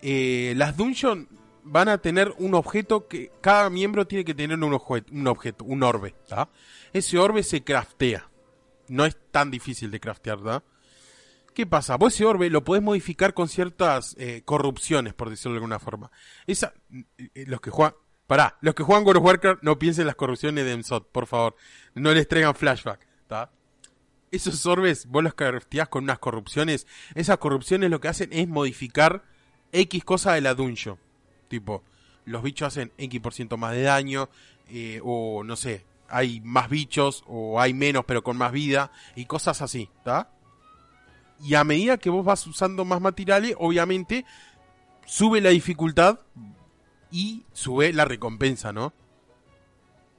[0.01, 1.27] eh, las dungeon
[1.63, 5.63] van a tener un objeto que cada miembro tiene que tener un, obje- un objeto,
[5.63, 6.49] un orbe, ¿tá?
[6.93, 8.29] Ese orbe se craftea.
[8.87, 10.63] No es tan difícil de craftear, ¿verdad?
[11.53, 11.95] ¿Qué pasa?
[11.95, 16.11] Vos ese orbe lo podés modificar con ciertas eh, corrupciones, por decirlo de alguna forma.
[16.45, 16.73] Esa,
[17.17, 17.95] eh, los que juegan,
[18.27, 21.55] pará, los que juegan World of no piensen en las corrupciones de Emsot, por favor.
[21.93, 23.51] No les traigan flashback, ¿está?
[24.31, 26.87] Esos orbes, vos los crafteás con unas corrupciones.
[27.13, 29.23] Esas corrupciones lo que hacen es modificar
[29.71, 30.55] X cosa de la.
[31.47, 31.83] Tipo,
[32.25, 34.29] los bichos hacen X por ciento más de daño,
[34.69, 39.25] eh, o no sé, hay más bichos, o hay menos pero con más vida, y
[39.25, 40.31] cosas así, ¿está?
[41.41, 44.25] Y a medida que vos vas usando más materiales, obviamente
[45.05, 46.19] sube la dificultad
[47.11, 48.93] y sube la recompensa, ¿no?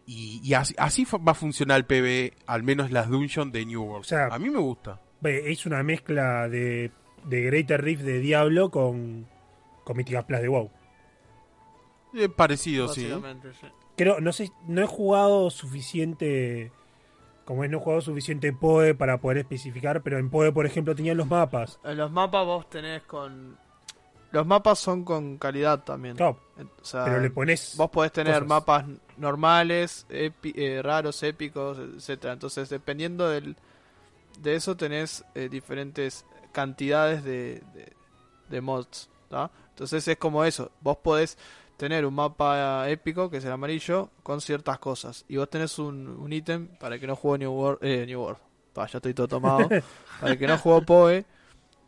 [0.06, 4.02] Y, y así, va a funcionar el PvE, al menos las dungeons de New World.
[4.02, 5.00] O sea, a mí me gusta.
[5.22, 6.92] Es una mezcla de,
[7.24, 9.26] de Greater Rift de Diablo con,
[9.82, 10.70] con Mythical Plus de WoW.
[12.14, 13.08] Eh, parecido, sí.
[13.96, 16.72] Creo, no sé, no he jugado suficiente.
[17.44, 20.94] Como es, no he jugado suficiente POE para poder especificar, pero en POE, por ejemplo,
[20.96, 21.78] tenían los mapas.
[21.84, 23.56] En los mapas vos tenés con...
[24.32, 26.16] Los mapas son con calidad también.
[26.16, 26.38] Claro,
[26.82, 27.74] O sea, pero le pones.
[27.76, 28.48] vos podés tener cosas.
[28.48, 28.84] mapas
[29.16, 32.32] normales, epi- eh, raros, épicos, etcétera.
[32.32, 33.56] Entonces, dependiendo del,
[34.40, 37.92] de eso, tenés eh, diferentes cantidades de, de,
[38.48, 39.08] de mods.
[39.30, 39.50] ¿tá?
[39.70, 40.72] Entonces, es como eso.
[40.80, 41.38] Vos podés
[41.76, 45.24] tener un mapa épico, que es el amarillo, con ciertas cosas.
[45.28, 47.78] Y vos tenés un, un ítem para el que no jugó New World.
[47.82, 48.38] Eh, New World.
[48.72, 49.68] Pa, ya estoy todo tomado.
[50.20, 51.24] para el que no jugó PoE.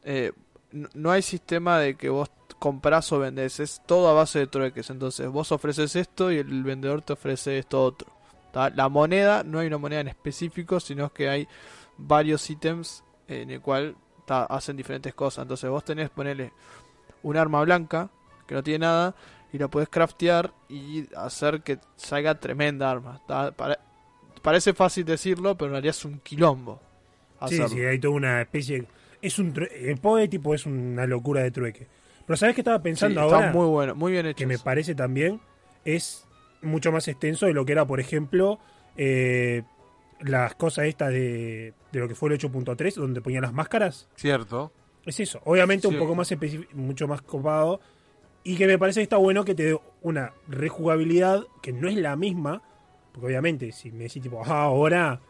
[0.05, 0.32] eh,
[0.73, 4.47] n- no hay sistema de que vos comprás o vendés, es todo a base de
[4.47, 4.90] trueques.
[4.90, 8.09] Entonces vos ofreces esto y el vendedor te ofrece esto otro.
[8.52, 8.70] ¿tá?
[8.70, 11.48] La moneda, no hay una moneda en específico, sino que hay
[11.97, 13.97] varios ítems en el cual
[14.27, 14.44] ¿tá?
[14.44, 15.43] hacen diferentes cosas.
[15.43, 16.52] Entonces vos tenés, ponerle
[17.23, 18.10] un arma blanca
[18.47, 19.15] que no tiene nada
[19.53, 23.20] y la podés craftear y hacer que salga tremenda arma.
[24.43, 26.81] parece fácil decirlo, pero en realidad es un quilombo.
[27.41, 27.69] Sí, hacerlo.
[27.69, 28.85] sí, hay toda una especie.
[29.23, 31.87] Es un true- el POE tipo es una locura de trueque.
[32.27, 33.53] Pero ¿sabes qué estaba Sí, pensando está ahora?
[33.53, 34.37] muy bueno, muy bien hecho.
[34.39, 35.41] que me parece también
[35.85, 36.27] es
[36.62, 38.59] mucho más extenso de lo que era, por ejemplo,
[38.97, 39.62] eh,
[40.20, 44.09] las cosas estas de, de lo que fue el 8.3, donde ponían las máscaras.
[44.16, 44.73] Cierto.
[45.07, 45.41] Es eso.
[45.45, 45.99] Obviamente un Sí.
[46.01, 47.81] poco más específico, mucho más copado.
[48.49, 51.97] Y que me parece que está bueno que te dé una rejugabilidad que no es
[51.97, 52.62] la misma.
[53.12, 55.20] Porque obviamente, si me decís tipo, ah, ahora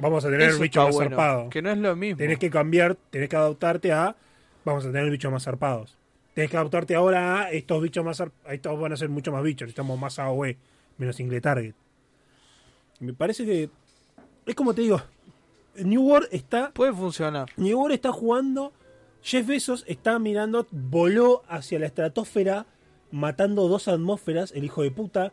[0.00, 1.50] vamos a tener Eso el bicho más bueno, zarpado.
[1.50, 2.18] Que no es lo mismo.
[2.18, 4.16] Tenés que cambiar, tenés que adaptarte a.
[4.64, 5.96] Vamos a tener bichos más zarpados.
[6.34, 8.52] Tenés que adaptarte ahora a estos bichos más zarpados.
[8.52, 9.66] Estos van a ser mucho más bichos.
[9.66, 10.56] Necesitamos más AOE,
[10.96, 11.74] menos single target.
[12.98, 13.70] Me parece que.
[14.46, 15.00] Es como te digo.
[15.76, 16.72] New World está.
[16.72, 17.50] Puede funcionar.
[17.56, 18.72] New World está jugando.
[19.22, 20.66] Jeff Bezos está mirando.
[20.70, 22.66] Voló hacia la estratosfera.
[23.10, 24.52] Matando dos atmósferas.
[24.54, 25.32] El hijo de puta.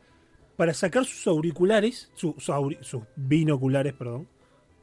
[0.55, 2.11] Para sacar sus auriculares.
[2.15, 4.27] su- su auri- sus binoculares, perdón.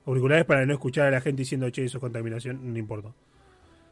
[0.04, 3.12] Auriculares para no escuchar a la gente diciendo, che, eso es contaminación, no importa.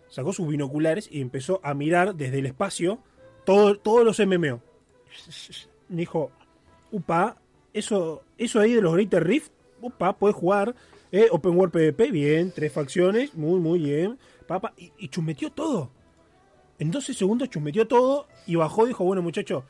[0.08, 2.98] Sacó sus binoculares y empezó a mirar desde el espacio
[3.46, 4.60] todo, todos los MMO.
[5.88, 6.30] Dijo,
[6.90, 7.36] upa,
[7.72, 9.50] eso, eso ahí de los Greater Rift,
[9.80, 10.74] upa, puedes jugar.
[11.12, 14.18] Eh, Open World PvP, bien, tres facciones, muy, muy bien.
[14.50, 15.92] Papa, y, y chumetió todo.
[16.80, 19.64] En 12 segundos chumetió todo y bajó dijo, bueno muchacho,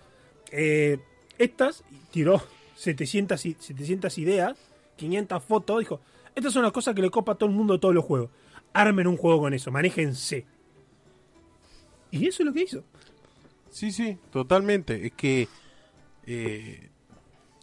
[0.52, 0.98] eh,
[1.36, 2.42] estas, y tiró
[2.76, 4.56] 700, i- 700 ideas,
[4.96, 6.00] 500 fotos, dijo,
[6.34, 8.30] estas son las cosas que le copa a todo el mundo de todos los juegos.
[8.72, 10.46] Armen un juego con eso, manéjense.
[12.10, 12.82] Y eso es lo que hizo.
[13.68, 15.04] Sí, sí, totalmente.
[15.08, 15.46] Es que
[16.24, 16.88] eh,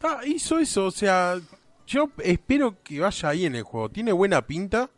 [0.03, 1.41] ah, hizo eso, o sea,
[1.87, 3.89] yo espero que vaya ahí en el juego.
[3.89, 4.91] Tiene buena pinta,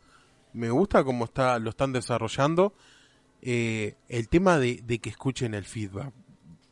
[0.52, 2.74] me gusta cómo está, lo están desarrollando.
[3.42, 6.12] Eh, el tema de, de que escuchen el feedback.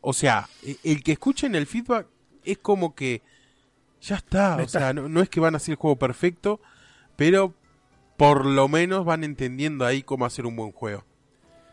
[0.01, 2.07] O sea, e- el que escuchen el feedback
[2.45, 3.23] es como que
[4.01, 4.57] ya está.
[4.57, 4.79] O Está.
[4.79, 6.61] sea, no, no es que van a hacer el juego perfecto,
[7.17, 7.55] pero
[8.17, 11.05] por lo menos van entendiendo ahí cómo hacer un buen juego.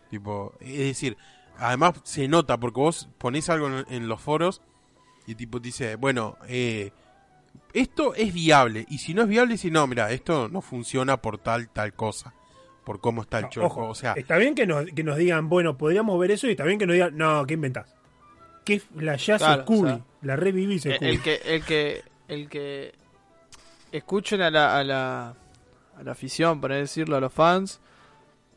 [0.09, 1.17] Tipo, es decir,
[1.57, 4.61] además se nota porque vos ponés algo en, en los foros
[5.27, 6.91] y tipo dice, bueno, eh,
[7.75, 8.85] esto es viable.
[8.89, 12.33] Y si no es viable, si no, mira, esto no funciona por tal, tal cosa.
[12.83, 13.89] Por cómo está el Ojo, juego.
[13.89, 16.63] O sea, está bien que nos, que nos digan, bueno, podríamos ver eso y está
[16.63, 17.95] bien que nos digan, no, ¿qué inventás?
[18.63, 19.89] ¿Qué flashazo Claro, Scooby?
[19.91, 22.93] o sea, la revivís El, el que, el que, el que
[23.91, 25.29] escuchen a la, a la,
[25.97, 27.79] a la afición, para decirlo, a los fans,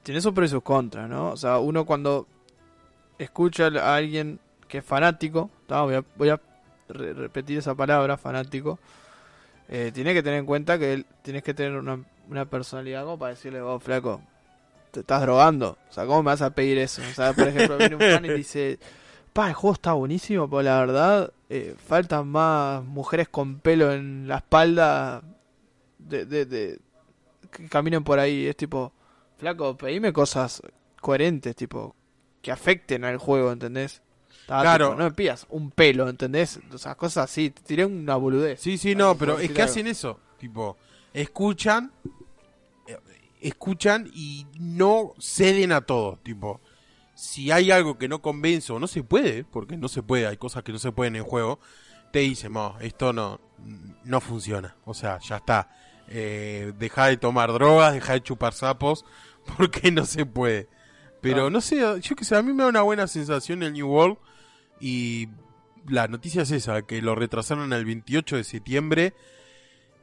[0.02, 1.30] tiene sus pros y sus contras, ¿no?
[1.30, 2.26] O sea, uno cuando
[3.18, 6.40] escucha a alguien que es fanático, voy a, voy a
[6.88, 8.78] re- repetir esa palabra, fanático,
[9.68, 13.18] eh, tiene que tener en cuenta que él, tienes que tener una, una personalidad como
[13.18, 14.20] para decirle, vos, flaco,
[14.90, 15.76] te estás drogando.
[15.88, 17.02] O sea, ¿cómo me vas a pedir eso?
[17.02, 18.78] O sea, por ejemplo, viene un fan y dice,
[19.32, 24.26] pa, el juego está buenísimo, pero la verdad, eh, faltan más mujeres con pelo en
[24.28, 25.22] la espalda
[25.98, 26.80] de, de, de-
[27.50, 28.46] que caminen por ahí.
[28.46, 28.92] Es tipo,
[29.38, 30.62] flaco, pedime cosas
[31.00, 31.94] coherentes, tipo,
[32.42, 34.02] que afecten al juego, ¿entendés?
[34.48, 34.86] Claro.
[34.88, 36.58] tipo, no me pidas un pelo, ¿entendés?
[36.72, 37.50] O sea, cosas así.
[37.50, 38.60] Te tiré una boludez.
[38.60, 39.70] Sí, sí, no, pero es que algo.
[39.72, 40.18] hacen eso.
[40.38, 40.76] Tipo,
[41.12, 41.92] escuchan,
[42.86, 42.96] eh,
[43.40, 46.18] escuchan y no ceden a todo.
[46.22, 46.60] Tipo,
[47.14, 50.36] si hay algo que no convence o no se puede, porque no se puede, hay
[50.36, 51.58] cosas que no se pueden en juego,
[52.12, 53.40] te dicen, "Mo, esto no,
[54.04, 54.76] no funciona.
[54.84, 55.70] O sea, ya está.
[56.08, 59.04] Eh, deja de tomar drogas, deja de chupar sapos,
[59.58, 60.68] porque no se puede.
[61.20, 61.50] Pero Ah.
[61.50, 64.16] no sé, yo que sé, a mí me da una buena sensación el New World
[64.80, 65.28] y
[65.88, 69.14] la noticia es esa, que lo retrasaron al 28 de septiembre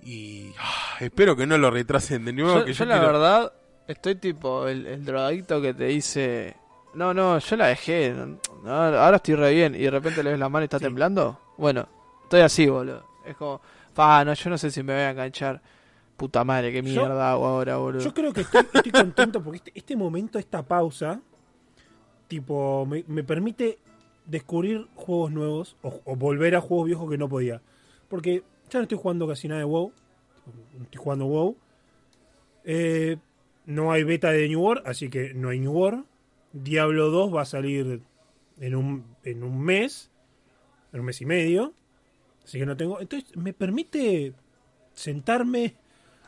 [0.04, 2.60] y ah, espero que no lo retrasen de nuevo.
[2.60, 3.54] Yo, que yo yo la quiero- verdad,
[3.88, 6.56] estoy tipo el, el drogadicto que te dice,
[6.94, 10.40] no, no, yo la dejé, no, ahora estoy re bien, y de repente le ves
[10.40, 10.86] la mano y está Sí.
[10.86, 11.40] temblando.
[11.58, 11.88] Bueno,
[12.24, 13.06] estoy así, boludo.
[13.26, 13.62] Es como,
[13.94, 15.62] pa, no, yo no sé si me voy a enganchar.
[16.18, 18.02] Puta madre, qué Yo- mierda hago ahora, boludo.
[18.04, 21.20] Yo creo que estoy, estoy contento porque este, este momento, esta pausa,
[22.28, 23.80] tipo, me, me permite
[24.26, 27.62] descubrir juegos nuevos o, volver a juegos viejos que no podía.
[28.10, 29.92] Porque ya no estoy jugando casi nada de WoW.
[30.78, 31.56] No estoy jugando WoW.
[32.64, 33.18] Eh,
[33.66, 36.06] no hay beta de New World, así que no hay New World.
[36.54, 38.02] Diablo 2 va a salir
[38.60, 40.10] en un, en un mes,
[40.94, 41.74] en un mes y medio.
[42.44, 43.00] Así que no tengo.
[43.00, 44.34] Entonces me permite
[44.94, 45.76] sentarme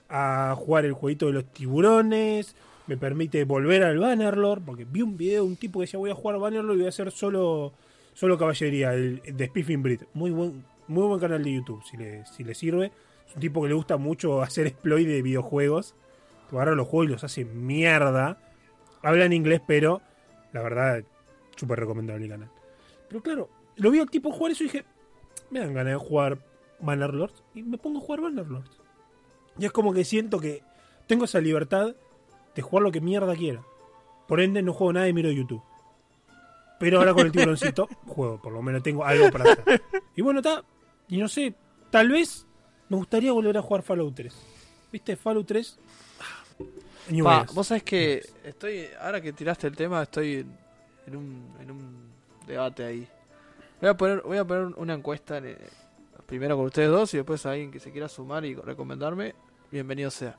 [0.09, 2.55] a jugar el jueguito de los tiburones.
[2.87, 4.63] Me permite volver al Bannerlord.
[4.63, 6.85] Porque vi un video de un tipo que decía voy a jugar Bannerlord y voy
[6.87, 7.73] a hacer solo,
[8.17, 10.01] solo caballería, el, de Spiffing Breed.
[10.15, 12.91] Muy buen, muy buen canal de YouTube, si le, si le sirve.
[13.27, 15.93] Es un tipo que le gusta mucho hacer exploit de videojuegos.
[16.51, 18.39] Agarra los juegos y los hace mierda.
[19.03, 20.01] Habla en inglés, pero
[20.51, 21.03] la verdad,
[21.55, 22.49] súper recomendable el canal.
[23.07, 24.85] Pero claro, lo vi al tipo jugar eso y dije,
[25.51, 26.39] me dan ganas de jugar
[26.79, 28.81] Bannerlords y me pongo a jugar Bannerlords.
[29.59, 30.63] Y es como que siento que
[31.05, 31.95] tengo esa libertad
[32.55, 33.61] de jugar lo que mierda quiera.
[34.27, 35.61] Por ende, no juego nada y miro YouTube.
[36.79, 39.81] Pero ahora con el tiburoncito, juego, por lo menos tengo algo para hacer.
[40.15, 40.63] Y bueno, está.
[41.07, 41.53] Y no sé,
[41.89, 42.45] tal vez
[42.89, 44.33] me gustaría volver a jugar Fallout 3.
[44.91, 45.15] ¿Viste?
[45.15, 45.79] Fallout 3.
[46.19, 46.63] ah,
[47.09, 47.55] New Pa, Vegas.
[47.55, 50.45] vos sabés que estoy, ahora que tiraste el tema, estoy
[51.05, 52.09] en un, en un
[52.45, 53.07] debate ahí.
[53.81, 55.57] Voy a poner, voy a poner una encuesta en, eh,
[56.25, 59.33] primero con ustedes dos y después a alguien que se quiera sumar y recomendarme,
[59.71, 60.37] bienvenido sea.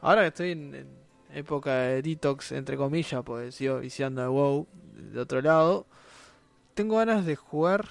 [0.00, 0.86] Ahora que estoy en, en
[1.34, 4.66] época de detox, entre comillas, pues sigo viciando de WoW
[5.12, 5.86] de otro lado,
[6.74, 7.86] tengo ganas de jugar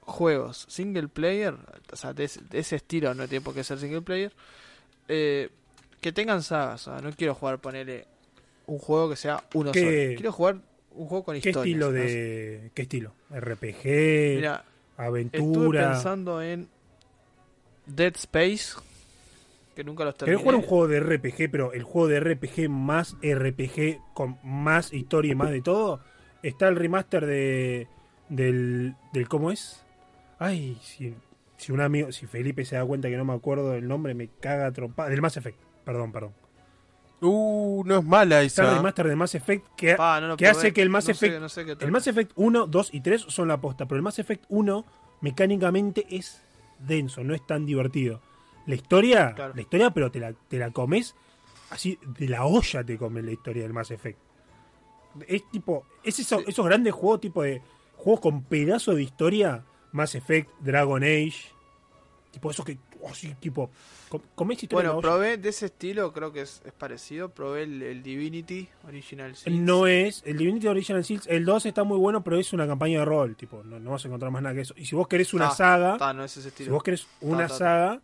[0.00, 1.54] juegos single player,
[1.92, 4.32] o sea, de, ese- de ese estilo, no tiene por qué ser single player,
[5.08, 5.50] eh,
[6.00, 6.86] que tengan sagas.
[6.88, 8.06] O sea, no quiero jugar, ponerle
[8.66, 10.16] un juego que sea uno ¿Qué- solo.
[10.16, 10.56] Quiero jugar
[10.92, 11.66] un juego con ¿Qué historias.
[11.66, 11.92] estilo ¿no?
[11.92, 12.70] de.
[12.74, 13.12] ¿Qué estilo?
[13.30, 14.64] RPG, Mira,
[14.96, 15.92] estuve aventura.
[15.92, 16.68] pensando en
[17.86, 18.74] Dead Space,
[19.74, 20.42] que nunca los Querés terminé.
[20.42, 25.32] jugar un juego de RPG, pero el juego de RPG más RPG, con más historia
[25.32, 26.00] y más de todo.
[26.42, 27.88] Está el remaster de.
[28.28, 28.94] del.
[29.12, 29.84] del ¿Cómo es?
[30.38, 31.14] Ay, si,
[31.56, 32.10] si un amigo.
[32.12, 35.08] Si Felipe se da cuenta que no me acuerdo del nombre, me caga a trompa.
[35.08, 36.32] Del Mass Effect, perdón, perdón.
[37.20, 38.76] Uh, no es mala Está el esa.
[38.78, 41.26] remaster de Mass Effect que, Pa, no lo que hace que el Mass No sé-
[41.26, 41.40] Effect.
[41.40, 41.92] no sé qué el.
[41.92, 44.84] Mass Effect 1, 2 y 3 son la posta, pero el Mass Effect 1
[45.20, 46.42] mecánicamente es
[46.80, 48.20] denso, no es tan divertido.
[48.66, 49.54] La historia, Claro.
[49.54, 51.14] la historia, pero te la, te la comes
[51.70, 54.18] así, de la olla te comes la historia del Mass Effect.
[55.26, 56.44] Es tipo, es eso- Sí.
[56.48, 57.60] esos grandes juegos tipo de
[57.96, 61.34] juegos con pedazo de historia, Mass Effect, Dragon Age,
[62.30, 63.70] tipo eso que, oh, así, tipo,
[64.08, 65.18] com- comes historia Bueno, de la olla.
[65.18, 67.28] probé de ese estilo, creo que es, es parecido.
[67.28, 69.64] Probé el, el Divinity Original Sin.
[69.66, 73.00] No es, el Divinity Original Seals, el 2 está muy bueno, pero es una campaña
[73.00, 74.72] de rol, tipo, no, no vas a encontrar más nada que eso.
[74.78, 76.72] Y si vos querés una Ah, saga, Ta, no es ese si estilo.
[76.72, 77.54] vos querés una ta.
[77.54, 78.00] saga,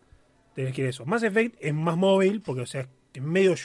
[0.53, 1.05] tenés que ir a eso.
[1.05, 3.55] Mass Effect es más móvil, porque, o sea, es medio.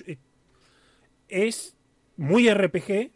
[1.28, 1.76] Es
[2.16, 3.10] muy RPG,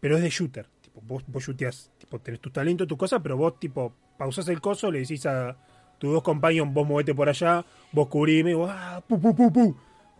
[0.00, 0.66] pero es de shooter.
[0.80, 4.60] Tipo, vos, vos shooteás, tipo, tenés tu talento, tu cosa, pero vos, tipo, pausás el
[4.60, 5.56] coso, le decís a
[5.98, 9.76] tus dos compañeros, vos movete por allá, vos cubrime, vos, ah, pu, pu.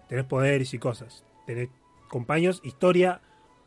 [0.09, 1.25] Tenés poderes y cosas.
[1.47, 1.69] Tenés
[2.09, 3.21] compañeros, historia,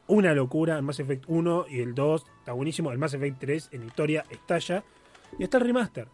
[0.07, 0.75] una locura.
[0.75, 2.91] El Mass Effect 1 y el 2 está buenísimo.
[2.91, 4.83] El Mass Effect 3 en historia estalla.
[5.37, 6.07] Y está el remaster.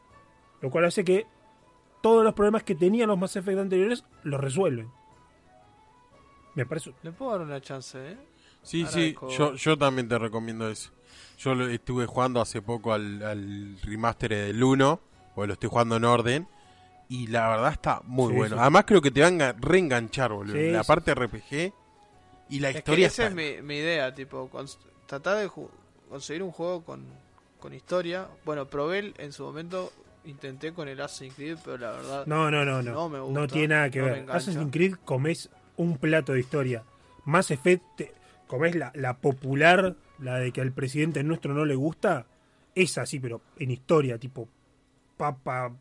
[0.61, 1.25] Lo cual hace que
[2.01, 4.89] todos los problemas que tenían los Mass Effect anteriores los resuelven.
[6.55, 6.93] Me parece.
[7.03, 8.17] Le puedo dar una chance, ¿eh?
[8.63, 10.91] Sí, Ahora sí, yo, yo también te recomiendo eso.
[11.37, 14.99] Yo lo estuve jugando hace poco al, al remaster del 1,
[15.35, 16.47] o lo estoy jugando en orden,
[17.09, 18.55] y la verdad está muy Sí, bueno.
[18.55, 18.61] sí.
[18.61, 20.55] Además creo que te van a reenganchar, boludo.
[20.55, 20.87] Sí, la sí.
[20.87, 21.73] parte RPG
[22.49, 23.41] y la Es que historia esa está...
[23.41, 24.49] es mi, mi idea, tipo,
[25.05, 25.51] tratar de
[26.09, 27.05] conseguir un juego con,
[27.59, 28.27] con historia.
[28.43, 29.93] Bueno, probé en su momento,
[30.27, 32.25] intenté con el Assassin's Creed, pero la verdad...
[32.27, 32.91] No, no, no, no.
[32.91, 34.25] No me gusta, No tiene nada que no ver.
[34.31, 36.83] Assassin's Creed comes un plato de historia.
[37.25, 38.13] Mass Effect te-
[38.47, 42.25] comes la, la popular, la de que al presidente nuestro no le gusta.
[42.75, 44.47] Esa sí, pero en historia, tipo
[45.17, 45.73] papa,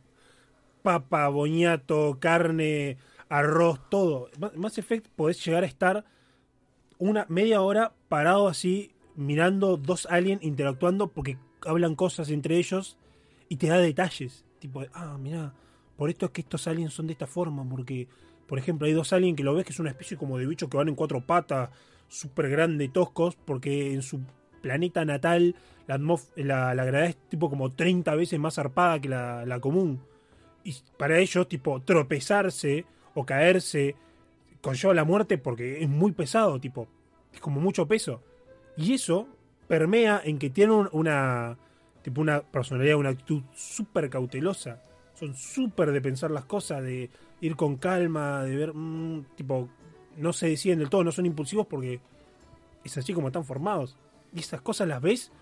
[0.83, 2.97] papa, boñato, carne,
[3.29, 4.31] arroz, todo.
[4.39, 6.05] Ma- Mass Effect podés llegar a estar
[6.99, 11.37] una media hora parado así mirando dos aliens interactuando porque
[11.67, 12.97] hablan cosas entre ellos
[13.49, 14.45] y te da detalles.
[14.59, 15.53] Tipo, ah, mirá,
[15.97, 18.09] por esto es que estos aliens son de esta forma, porque,
[18.47, 20.69] por ejemplo, hay dos aliens que lo ves que es una especie como de bicho
[20.69, 21.71] que van en cuatro patas,
[22.09, 24.21] súper grande toscos, porque en su
[24.63, 25.55] planeta natal
[25.87, 25.99] la,
[26.37, 30.01] la, la gravedad es tipo como 30 veces más zarpada que la, común.
[30.65, 33.95] Y para ellos, tipo, tropezarse o caerse
[34.61, 36.89] conlleva la muerte porque es muy pesado, tipo,
[37.33, 38.21] es como mucho peso.
[38.77, 39.29] Y eso
[39.69, 41.57] permea en que tienen un- una
[42.07, 44.81] tipo una personalidad, una actitud súper cautelosa.
[45.19, 47.11] Son súper de pensar las cosas, de
[47.41, 49.69] ir con calma, de ver, mm, tipo,
[50.17, 51.99] no se deciden del todo, no son impulsivos porque
[52.85, 53.97] es así como están formados.
[54.33, 55.33] Y esas cosas las ves,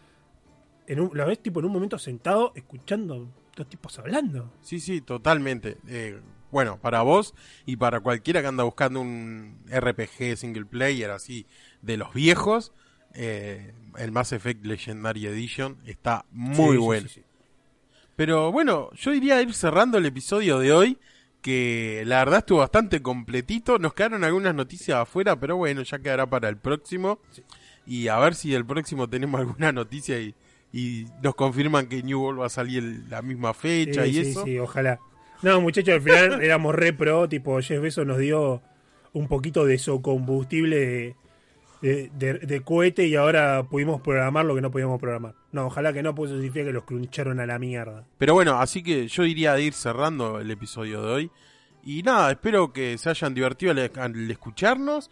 [0.87, 4.51] en un, las ves tipo en un momento sentado, escuchando dos tipos hablando.
[4.63, 5.77] Sí, sí, totalmente.
[5.87, 6.19] Eh,
[6.51, 7.35] bueno, para vos
[7.67, 11.47] y para cualquiera que anda buscando un RPG single player así
[11.83, 12.73] de los viejos,
[13.15, 17.09] eh, el Mass Effect Legendary Edition está muy Sí, bueno.
[17.09, 17.23] sí, sí.
[18.17, 20.99] Pero bueno, yo iría a ir cerrando el episodio de hoy,
[21.43, 23.79] que la verdad estuvo bastante completito.
[23.79, 27.19] Nos quedaron algunas noticias afuera, pero bueno, ya quedará para el próximo.
[27.87, 30.35] Y a ver si el próximo tenemos alguna noticia y,
[30.73, 34.25] y nos confirman que New World va a salir el- la misma fecha Sí, y
[34.25, 34.45] sí, eso.
[34.45, 35.01] sí, ojalá.
[35.43, 38.63] No, muchachos, al final éramos re pro, tipo, Jeff Bezos nos dio
[39.13, 41.17] un poquito de eso combustible de,
[41.85, 45.35] de, de- de cohete y ahora pudimos programar lo que no podíamos programar.
[45.53, 48.05] No, ojalá que no, pues eso significa que los cruncharon a la mierda.
[48.19, 51.31] Pero bueno, así que yo iría a ir cerrando el episodio de hoy.
[51.85, 55.11] Y nada, espero que se hayan divertido al, al escucharnos.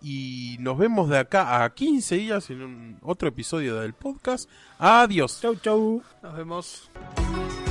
[0.00, 4.48] Y nos vemos de acá a 15 días en un otro episodio del podcast.
[4.78, 5.40] Adiós.
[5.40, 6.02] Chau, chau.
[6.22, 7.61] Nos vemos.